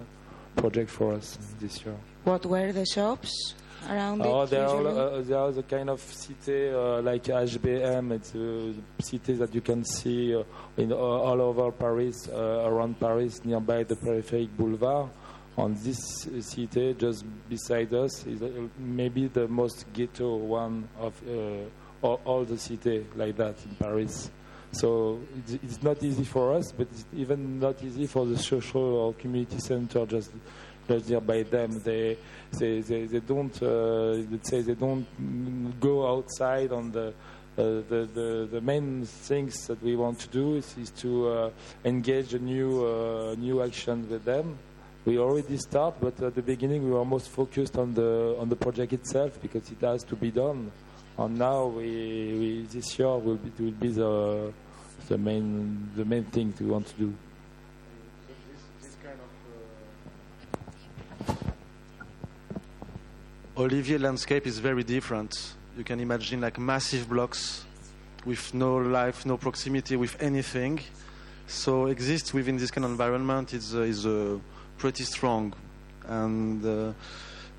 project 0.56 0.90
for 0.90 1.12
us 1.12 1.38
this 1.60 1.84
year. 1.84 1.94
What 2.24 2.44
were 2.46 2.72
the 2.72 2.86
shops 2.86 3.54
around 3.88 4.22
Oh, 4.22 4.42
it? 4.42 4.50
they 4.50 4.58
are, 4.60 4.86
uh, 4.86 5.44
are 5.46 5.52
the 5.52 5.62
kind 5.62 5.90
of 5.90 6.00
city 6.00 6.70
uh, 6.70 7.00
like 7.02 7.24
HBM. 7.24 8.12
It's 8.12 8.34
a 8.34 9.02
city 9.02 9.34
that 9.34 9.54
you 9.54 9.60
can 9.60 9.84
see 9.84 10.34
uh, 10.34 10.42
in 10.76 10.92
uh, 10.92 10.96
all 10.96 11.40
over 11.40 11.70
Paris, 11.72 12.28
uh, 12.28 12.64
around 12.66 12.98
Paris, 13.00 13.44
nearby 13.44 13.82
the 13.84 13.96
Peripheric 13.96 14.56
Boulevard. 14.56 15.08
On 15.56 15.72
this 15.84 16.26
city, 16.40 16.94
just 16.94 17.24
beside 17.48 17.92
us, 17.94 18.26
is 18.26 18.42
uh, 18.42 18.50
maybe 18.76 19.28
the 19.28 19.46
most 19.46 19.84
ghetto 19.92 20.34
one 20.36 20.88
of 20.98 21.14
uh, 21.28 21.58
all, 22.02 22.20
all 22.24 22.44
the 22.44 22.58
city 22.58 23.06
like 23.14 23.36
that 23.36 23.54
in 23.64 23.76
Paris. 23.76 24.30
So 24.72 25.20
it's, 25.38 25.52
it's 25.62 25.82
not 25.84 26.02
easy 26.02 26.24
for 26.24 26.54
us, 26.54 26.72
but 26.72 26.88
it's 26.90 27.04
even 27.14 27.60
not 27.60 27.80
easy 27.84 28.08
for 28.08 28.26
the 28.26 28.36
social 28.36 28.82
or 28.82 29.14
community 29.14 29.60
center 29.60 30.04
just 30.06 30.32
just 30.88 31.08
nearby 31.08 31.42
them. 31.42 31.80
They 31.82 32.16
they 32.58 32.80
they, 32.80 33.06
they 33.06 33.20
don't 33.20 33.62
uh, 33.62 34.22
say 34.42 34.62
they 34.62 34.74
don't 34.74 35.06
go 35.80 36.06
outside 36.06 36.72
on 36.72 36.92
the. 36.92 37.12
Uh, 37.56 37.86
the, 37.88 38.08
the 38.12 38.48
the 38.50 38.60
main 38.60 39.04
things 39.06 39.68
that 39.68 39.80
we 39.80 39.94
want 39.94 40.18
to 40.18 40.26
do 40.26 40.56
is, 40.56 40.76
is 40.76 40.90
to 40.90 41.28
uh, 41.28 41.50
engage 41.84 42.34
a 42.34 42.38
new 42.40 42.84
uh, 42.84 43.36
new 43.38 43.62
action 43.62 44.10
with 44.10 44.24
them. 44.24 44.58
We 45.04 45.18
already 45.18 45.58
start, 45.58 45.94
but 46.00 46.20
at 46.20 46.34
the 46.34 46.42
beginning 46.42 46.82
we 46.84 46.90
were 46.90 47.04
most 47.04 47.28
focused 47.28 47.78
on 47.78 47.94
the 47.94 48.34
on 48.40 48.48
the 48.48 48.56
project 48.56 48.92
itself 48.92 49.40
because 49.40 49.70
it 49.70 49.80
has 49.82 50.02
to 50.02 50.16
be 50.16 50.32
done. 50.32 50.72
And 51.16 51.38
now 51.38 51.66
we, 51.66 51.84
we 52.40 52.66
this 52.72 52.98
year 52.98 53.16
will 53.18 53.36
be 53.36 53.52
will 53.62 53.70
be 53.70 53.88
the 53.88 54.52
the 55.06 55.16
main 55.16 55.90
the 55.94 56.04
main 56.04 56.24
thing 56.24 56.52
we 56.58 56.66
want 56.66 56.88
to 56.88 56.94
do. 56.94 57.14
Olivier 63.56 63.98
landscape 63.98 64.48
is 64.48 64.58
very 64.58 64.82
different. 64.82 65.54
You 65.78 65.84
can 65.84 66.00
imagine 66.00 66.40
like 66.40 66.58
massive 66.58 67.08
blocks 67.08 67.64
with 68.24 68.52
no 68.52 68.78
life, 68.78 69.24
no 69.24 69.36
proximity 69.36 69.94
with 69.94 70.20
anything. 70.20 70.80
So 71.46 71.86
exist 71.86 72.34
within 72.34 72.56
this 72.56 72.72
kind 72.72 72.84
of 72.84 72.90
environment 72.90 73.52
is 73.52 73.72
uh, 73.76 73.82
is 73.82 74.06
uh, 74.06 74.38
pretty 74.76 75.04
strong, 75.04 75.54
and 76.08 76.66
uh, 76.66 76.92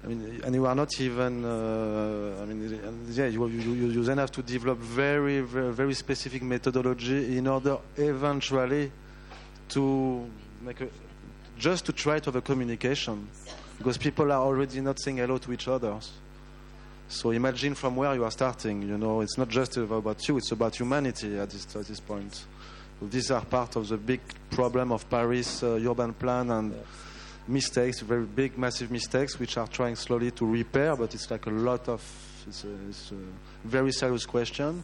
I 0.04 0.08
mean, 0.08 0.42
and 0.44 0.54
you 0.54 0.66
are 0.66 0.76
not 0.76 1.00
even. 1.00 1.46
Uh, 1.46 2.42
I 2.42 2.46
mean, 2.46 2.78
yeah, 3.12 3.28
you, 3.28 3.48
you, 3.48 3.74
you 3.74 3.88
you 3.88 4.04
then 4.04 4.18
have 4.18 4.32
to 4.34 4.42
develop 4.42 4.80
very 4.80 5.40
very, 5.40 5.72
very 5.72 5.94
specific 5.94 6.44
methodology 6.44 7.38
in 7.38 7.48
order 7.48 7.78
eventually 7.96 8.92
to 9.70 10.30
make 10.62 10.82
a, 10.82 10.90
just 11.58 11.86
to 11.86 11.94
try 11.94 12.20
to 12.20 12.26
have 12.26 12.36
a 12.36 12.42
communication 12.42 13.30
because 13.78 13.98
people 13.98 14.32
are 14.32 14.42
already 14.42 14.82
not 14.82 15.00
saying 15.00 15.18
hello 15.18 15.38
to 15.38 15.54
each 15.54 15.68
other. 15.68 15.98
So 17.08 17.32
imagine 17.32 17.76
from 17.76 17.96
where 17.96 18.14
you 18.16 18.24
are 18.24 18.32
starting. 18.32 18.82
You 18.82 18.98
know, 18.98 19.22
it's 19.22 19.38
not 19.38 19.50
just 19.50 19.78
about 19.78 20.28
you; 20.28 20.38
it's 20.38 20.52
about 20.52 20.76
humanity 20.76 21.38
at 21.38 21.50
this 21.50 21.76
at 21.76 21.86
this 21.86 22.00
point. 22.00 22.46
So 23.00 23.08
these 23.08 23.30
are 23.32 23.44
part 23.44 23.76
of 23.76 23.88
the 23.88 23.98
big 23.98 24.22
problem 24.50 24.92
of 24.92 25.10
Paris 25.10 25.62
uh, 25.62 25.80
urban 25.86 26.14
plan 26.14 26.50
and 26.50 26.74
mistakes, 27.48 28.00
very 28.00 28.26
big, 28.26 28.58
massive 28.58 28.90
mistakes, 28.90 29.38
which 29.38 29.58
are 29.58 29.68
trying 29.68 29.96
slowly 29.96 30.32
to 30.32 30.46
repair. 30.46 30.96
But 30.96 31.14
it's 31.14 31.30
like 31.30 31.46
a 31.46 31.52
lot 31.52 31.88
of 31.90 32.02
it's 32.48 32.64
a, 32.64 32.70
it's 32.90 33.12
a 33.12 33.68
very 33.68 33.92
serious 33.92 34.26
question. 34.26 34.84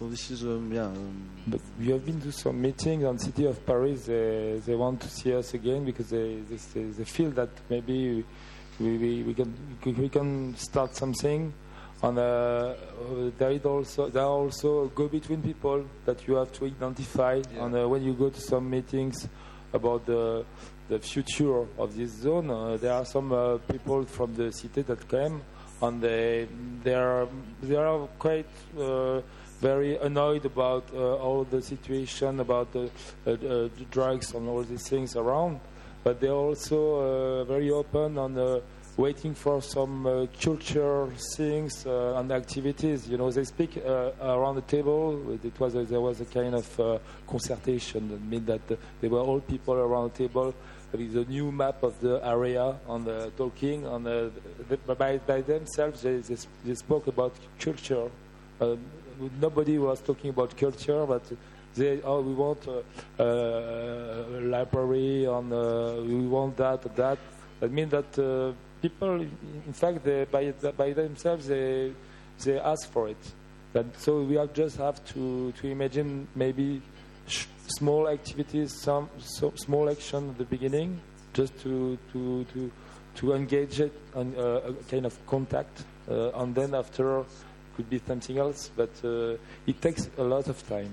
So 0.00 0.08
this 0.08 0.30
is 0.30 0.42
um, 0.44 0.72
yeah. 0.72 0.86
Um, 0.86 1.28
But 1.46 1.60
we 1.78 1.88
have 1.92 2.04
been 2.06 2.20
to 2.22 2.32
some 2.32 2.58
meetings 2.60 3.04
on 3.04 3.18
City 3.18 3.44
of 3.44 3.64
Paris. 3.66 4.06
They, 4.06 4.58
they 4.64 4.74
want 4.74 5.00
to 5.02 5.08
see 5.10 5.34
us 5.34 5.52
again 5.52 5.84
because 5.84 6.08
they, 6.08 6.38
they, 6.48 6.82
they- 6.84 7.04
feel 7.04 7.30
that 7.32 7.50
maybe 7.68 8.24
we, 8.80 8.96
we, 8.96 9.22
we 9.24 9.34
can 9.34 9.54
we 9.84 10.08
can 10.08 10.56
start 10.56 10.96
something. 10.96 11.52
And 12.02 12.18
uh, 12.18 12.74
there 13.36 13.50
is 13.50 13.64
also 13.66 14.08
there 14.08 14.22
are 14.22 14.38
also 14.44 14.86
go-between 14.94 15.42
people 15.42 15.84
that 16.06 16.26
you 16.26 16.36
have 16.36 16.50
to 16.54 16.64
identify. 16.64 17.42
And 17.58 17.76
uh, 17.76 17.86
when 17.86 18.02
you 18.02 18.14
go 18.14 18.30
to 18.30 18.40
some 18.40 18.70
meetings, 18.70 19.28
about 19.72 20.06
the 20.06 20.44
the 20.88 20.98
future 20.98 21.66
of 21.78 21.94
this 21.96 22.10
zone. 22.10 22.50
Uh, 22.50 22.76
there 22.76 22.92
are 22.92 23.04
some 23.04 23.32
uh, 23.32 23.58
people 23.70 24.04
from 24.04 24.34
the 24.34 24.50
city 24.50 24.82
that 24.82 25.08
came, 25.08 25.40
and 25.82 26.00
they 26.02 26.48
they 26.82 26.94
are 26.94 27.28
they 27.62 27.76
are 27.76 28.08
quite 28.18 28.46
uh, 28.78 29.20
very 29.60 29.96
annoyed 29.98 30.44
about 30.44 30.84
uh, 30.94 31.16
all 31.16 31.44
the 31.44 31.62
situation 31.62 32.40
about 32.40 32.72
the, 32.72 32.90
uh, 33.26 33.30
uh, 33.30 33.36
the 33.36 33.86
drugs 33.90 34.34
and 34.34 34.48
all 34.48 34.62
these 34.62 34.88
things 34.88 35.16
around. 35.16 35.60
But 36.02 36.20
they're 36.20 36.32
also 36.32 37.44
very 37.44 37.70
open 37.70 38.16
and 38.16 38.62
waiting 38.96 39.34
for 39.34 39.62
some 39.62 40.06
uh, 40.06 40.26
culture 40.40 41.08
things 41.36 41.86
uh, 41.86 42.14
and 42.16 42.32
activities. 42.32 43.08
You 43.08 43.18
know, 43.18 43.30
they 43.30 43.44
speak 43.44 43.76
uh, 43.76 44.12
around 44.20 44.56
the 44.56 44.62
table. 44.62 45.38
It 45.44 45.58
was 45.60 45.74
a, 45.74 45.84
there 45.84 46.00
was 46.00 46.20
a 46.20 46.24
kind 46.24 46.54
of 46.54 47.00
concertation 47.26 48.08
that 48.08 48.22
meant 48.22 48.46
that 48.46 48.78
they 49.00 49.08
were 49.08 49.20
all 49.20 49.40
people 49.40 49.74
around 49.74 50.12
the 50.12 50.26
table 50.26 50.54
there 50.92 51.00
is 51.00 51.14
a 51.14 51.24
new 51.24 51.52
map 51.52 51.84
of 51.84 52.00
the 52.00 52.20
area 52.26 52.74
on 52.88 53.04
the 53.04 53.30
talking. 53.36 53.86
On 53.86 54.02
the, 54.02 54.32
by, 54.86 55.18
by 55.18 55.40
themselves, 55.40 56.02
they, 56.02 56.16
they, 56.16 56.36
they 56.64 56.74
spoke 56.74 57.06
about 57.06 57.32
culture. 57.60 58.10
Uh, 58.60 58.74
nobody 59.40 59.78
was 59.78 60.00
talking 60.00 60.30
about 60.30 60.56
culture, 60.56 61.04
but 61.06 61.22
they 61.74 62.00
oh 62.02 62.20
we 62.20 62.34
want 62.34 62.66
a, 62.66 62.82
a 63.22 64.40
library 64.40 65.24
and 65.24 65.52
uh, 65.52 65.96
we 66.02 66.26
want 66.26 66.56
that 66.56 66.82
that. 66.96 67.18
That 67.60 67.72
means 67.72 67.90
that 67.90 68.18
uh, 68.18 68.52
people, 68.80 69.20
in 69.20 69.72
fact, 69.72 70.02
they, 70.02 70.24
by 70.24 70.52
by 70.76 70.92
themselves 70.92 71.46
they 71.46 71.92
they 72.42 72.58
ask 72.58 72.90
for 72.90 73.08
it. 73.08 73.22
So 73.98 74.22
we 74.22 74.34
have 74.36 74.52
just 74.52 74.78
have 74.78 75.04
to 75.12 75.52
to 75.52 75.66
imagine 75.68 76.26
maybe 76.34 76.82
small 77.78 78.08
activities, 78.08 78.74
some 78.80 79.08
so 79.18 79.52
small 79.56 79.88
action 79.90 80.30
at 80.30 80.38
the 80.38 80.44
beginning, 80.44 81.00
just 81.34 81.56
to 81.60 81.98
to 82.12 82.44
to 82.52 82.70
to 83.16 83.32
engage 83.34 83.80
it 83.80 83.92
on 84.14 84.34
uh, 84.36 84.70
a 84.70 84.72
kind 84.90 85.06
of 85.06 85.14
contact, 85.26 85.84
uh, 86.10 86.30
and 86.40 86.54
then 86.54 86.74
after 86.74 87.24
could 87.80 87.88
be 87.90 88.00
something 88.06 88.36
else. 88.38 88.70
But 88.76 88.90
uh, 89.02 89.36
it 89.66 89.80
takes 89.80 90.10
a 90.18 90.22
lot 90.22 90.48
of 90.48 90.68
time. 90.68 90.92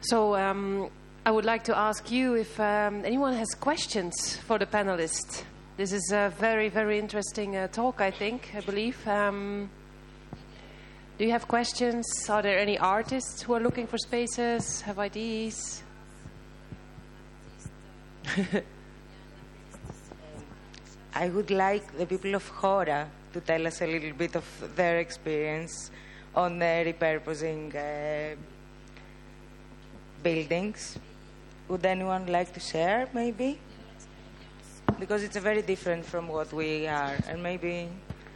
So 0.00 0.34
um, 0.36 0.88
I 1.26 1.30
would 1.30 1.44
like 1.44 1.64
to 1.64 1.76
ask 1.76 2.10
you 2.10 2.34
if 2.34 2.58
um, 2.58 3.04
anyone 3.04 3.34
has 3.34 3.48
questions 3.60 4.36
for 4.46 4.58
the 4.58 4.64
panelists. 4.66 5.42
This 5.76 5.92
is 5.92 6.10
a 6.12 6.32
very 6.38 6.70
very 6.70 6.98
interesting 6.98 7.56
uh, 7.56 7.68
talk. 7.68 8.00
I 8.00 8.10
think 8.10 8.50
I 8.56 8.60
believe. 8.60 9.06
Um, 9.06 9.68
do 11.18 11.24
you 11.24 11.32
have 11.32 11.46
questions? 11.48 12.06
Are 12.28 12.42
there 12.42 12.58
any 12.58 12.78
artists 12.78 13.42
who 13.42 13.52
are 13.54 13.60
looking 13.60 13.86
for 13.88 13.98
spaces, 13.98 14.80
have 14.82 14.98
ideas? 15.00 15.82
I 21.14 21.28
would 21.28 21.50
like 21.50 21.98
the 21.98 22.06
people 22.06 22.36
of 22.36 22.48
Khora 22.52 23.08
to 23.33 23.39
tell 23.41 23.65
us 23.67 23.81
a 23.81 23.87
little 23.87 24.13
bit 24.13 24.35
of 24.35 24.45
their 24.75 24.99
experience 24.99 25.91
on 26.35 26.59
the 26.59 26.93
repurposing 26.93 27.73
uh, 27.75 28.35
buildings. 30.21 30.97
Would 31.67 31.85
anyone 31.85 32.25
like 32.27 32.53
to 32.53 32.59
share, 32.59 33.07
maybe? 33.13 33.59
Because 34.99 35.23
it's 35.23 35.37
very 35.37 35.61
different 35.61 36.05
from 36.05 36.27
what 36.27 36.51
we 36.53 36.87
are, 36.87 37.15
and 37.27 37.41
maybe, 37.41 37.87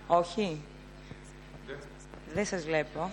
όχι. 0.07 0.61
Δεν 2.33 2.45
σας 2.45 2.65
βλέπω. 2.65 3.11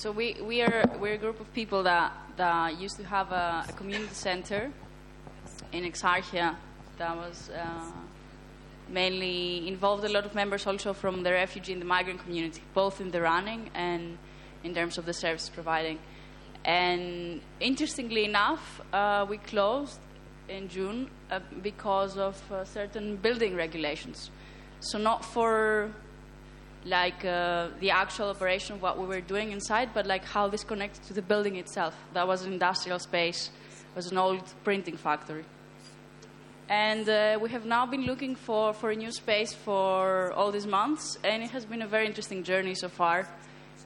So 0.00 0.10
we, 0.10 0.34
we 0.40 0.62
are 0.62 0.86
we're 0.98 1.12
a 1.12 1.18
group 1.18 1.40
of 1.40 1.52
people 1.52 1.82
that, 1.82 2.10
that 2.38 2.80
used 2.80 2.96
to 2.96 3.04
have 3.04 3.32
a, 3.32 3.66
a 3.68 3.72
community 3.74 4.14
center 4.14 4.72
in 5.72 5.84
Exarchia 5.84 6.56
that 6.96 7.14
was 7.14 7.50
uh, 7.50 7.84
mainly 8.88 9.68
involved 9.68 10.02
a 10.06 10.08
lot 10.08 10.24
of 10.24 10.34
members 10.34 10.66
also 10.66 10.94
from 10.94 11.22
the 11.22 11.30
refugee 11.32 11.74
and 11.74 11.82
the 11.82 11.86
migrant 11.86 12.18
community, 12.22 12.62
both 12.72 13.02
in 13.02 13.10
the 13.10 13.20
running 13.20 13.68
and 13.74 14.16
in 14.64 14.74
terms 14.74 14.96
of 14.96 15.04
the 15.04 15.12
service 15.12 15.50
providing. 15.50 15.98
And 16.64 17.42
interestingly 17.60 18.24
enough, 18.24 18.80
uh, 18.94 19.26
we 19.28 19.36
closed 19.36 19.98
in 20.48 20.70
June 20.70 21.10
uh, 21.30 21.40
because 21.60 22.16
of 22.16 22.40
uh, 22.50 22.64
certain 22.64 23.16
building 23.16 23.54
regulations. 23.54 24.30
So 24.80 24.96
not 24.96 25.26
for 25.26 25.90
like 26.84 27.24
uh, 27.24 27.68
the 27.80 27.90
actual 27.90 28.30
operation 28.30 28.76
of 28.76 28.82
what 28.82 28.98
we 28.98 29.06
were 29.06 29.20
doing 29.20 29.52
inside, 29.52 29.90
but 29.92 30.06
like 30.06 30.24
how 30.24 30.48
this 30.48 30.64
connects 30.64 31.06
to 31.08 31.12
the 31.12 31.22
building 31.22 31.56
itself. 31.56 31.94
That 32.14 32.26
was 32.26 32.42
an 32.42 32.52
industrial 32.52 32.98
space, 32.98 33.50
it 33.92 33.96
was 33.96 34.10
an 34.10 34.18
old 34.18 34.42
printing 34.64 34.96
factory. 34.96 35.44
And 36.68 37.08
uh, 37.08 37.38
we 37.40 37.50
have 37.50 37.66
now 37.66 37.84
been 37.84 38.06
looking 38.06 38.36
for, 38.36 38.72
for 38.72 38.90
a 38.92 38.96
new 38.96 39.10
space 39.10 39.52
for 39.52 40.32
all 40.32 40.52
these 40.52 40.66
months, 40.68 41.18
and 41.24 41.42
it 41.42 41.50
has 41.50 41.64
been 41.64 41.82
a 41.82 41.86
very 41.88 42.06
interesting 42.06 42.44
journey 42.44 42.74
so 42.74 42.88
far 42.88 43.28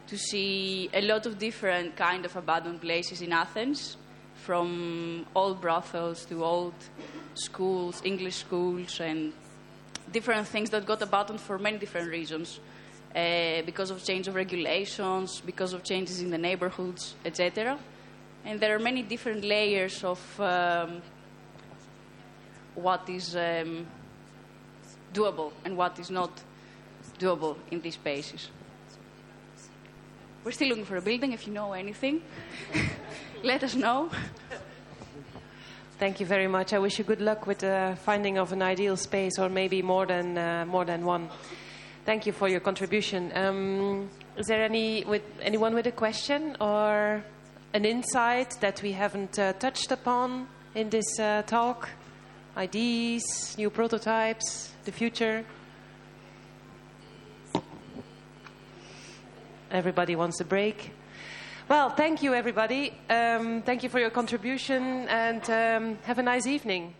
to 0.06 0.18
see 0.18 0.90
a 0.92 1.00
lot 1.00 1.24
of 1.24 1.38
different 1.38 1.96
kind 1.96 2.24
of 2.26 2.36
abandoned 2.36 2.80
places 2.80 3.22
in 3.22 3.32
Athens 3.32 3.96
from 4.34 5.24
old 5.34 5.60
brothels 5.60 6.26
to 6.26 6.44
old 6.44 6.74
schools, 7.34 8.02
English 8.04 8.36
schools, 8.36 9.00
and 9.00 9.32
different 10.12 10.46
things 10.46 10.68
that 10.70 10.84
got 10.84 11.00
abandoned 11.00 11.40
for 11.40 11.58
many 11.58 11.78
different 11.78 12.10
reasons. 12.10 12.60
Uh, 13.14 13.62
because 13.62 13.92
of 13.92 14.02
change 14.02 14.26
of 14.26 14.34
regulations, 14.34 15.40
because 15.46 15.72
of 15.72 15.84
changes 15.84 16.20
in 16.20 16.30
the 16.30 16.38
neighborhoods, 16.38 17.14
etc. 17.24 17.78
And 18.44 18.58
there 18.58 18.74
are 18.74 18.80
many 18.80 19.02
different 19.02 19.44
layers 19.44 20.02
of 20.02 20.40
um, 20.40 21.00
what 22.74 23.08
is 23.08 23.36
um, 23.36 23.86
doable 25.12 25.52
and 25.64 25.76
what 25.76 25.96
is 26.00 26.10
not 26.10 26.42
doable 27.20 27.56
in 27.70 27.80
these 27.80 27.94
spaces. 27.94 28.50
We're 30.42 30.50
still 30.50 30.68
looking 30.68 30.84
for 30.84 30.96
a 30.96 31.00
building. 31.00 31.32
If 31.32 31.46
you 31.46 31.52
know 31.52 31.72
anything, 31.72 32.20
let 33.44 33.62
us 33.62 33.76
know. 33.76 34.10
Thank 35.98 36.18
you 36.18 36.26
very 36.26 36.48
much. 36.48 36.72
I 36.72 36.80
wish 36.80 36.98
you 36.98 37.04
good 37.04 37.20
luck 37.20 37.46
with 37.46 37.58
the 37.58 37.96
finding 38.04 38.38
of 38.38 38.52
an 38.52 38.60
ideal 38.60 38.96
space, 38.96 39.38
or 39.38 39.48
maybe 39.48 39.80
more 39.82 40.04
than 40.04 40.36
uh, 40.36 40.66
more 40.66 40.84
than 40.84 41.04
one. 41.04 41.30
Thank 42.04 42.26
you 42.26 42.32
for 42.32 42.48
your 42.48 42.60
contribution. 42.60 43.32
Um, 43.34 44.10
is 44.36 44.46
there 44.46 44.62
any 44.62 45.04
with 45.04 45.22
anyone 45.40 45.74
with 45.74 45.86
a 45.86 45.92
question 45.92 46.54
or 46.60 47.24
an 47.72 47.86
insight 47.86 48.60
that 48.60 48.82
we 48.82 48.92
haven't 48.92 49.38
uh, 49.38 49.54
touched 49.54 49.90
upon 49.90 50.46
in 50.74 50.90
this 50.90 51.18
uh, 51.18 51.42
talk? 51.46 51.88
Ideas, 52.58 53.56
new 53.56 53.70
prototypes, 53.70 54.72
the 54.84 54.92
future. 54.92 55.46
Everybody 59.70 60.14
wants 60.14 60.40
a 60.40 60.44
break. 60.44 60.90
Well, 61.70 61.88
thank 61.88 62.22
you, 62.22 62.34
everybody. 62.34 62.92
Um, 63.08 63.62
thank 63.62 63.82
you 63.82 63.88
for 63.88 63.98
your 63.98 64.10
contribution 64.10 65.08
and 65.08 65.42
um, 65.48 65.98
have 66.04 66.18
a 66.18 66.22
nice 66.22 66.46
evening. 66.46 66.94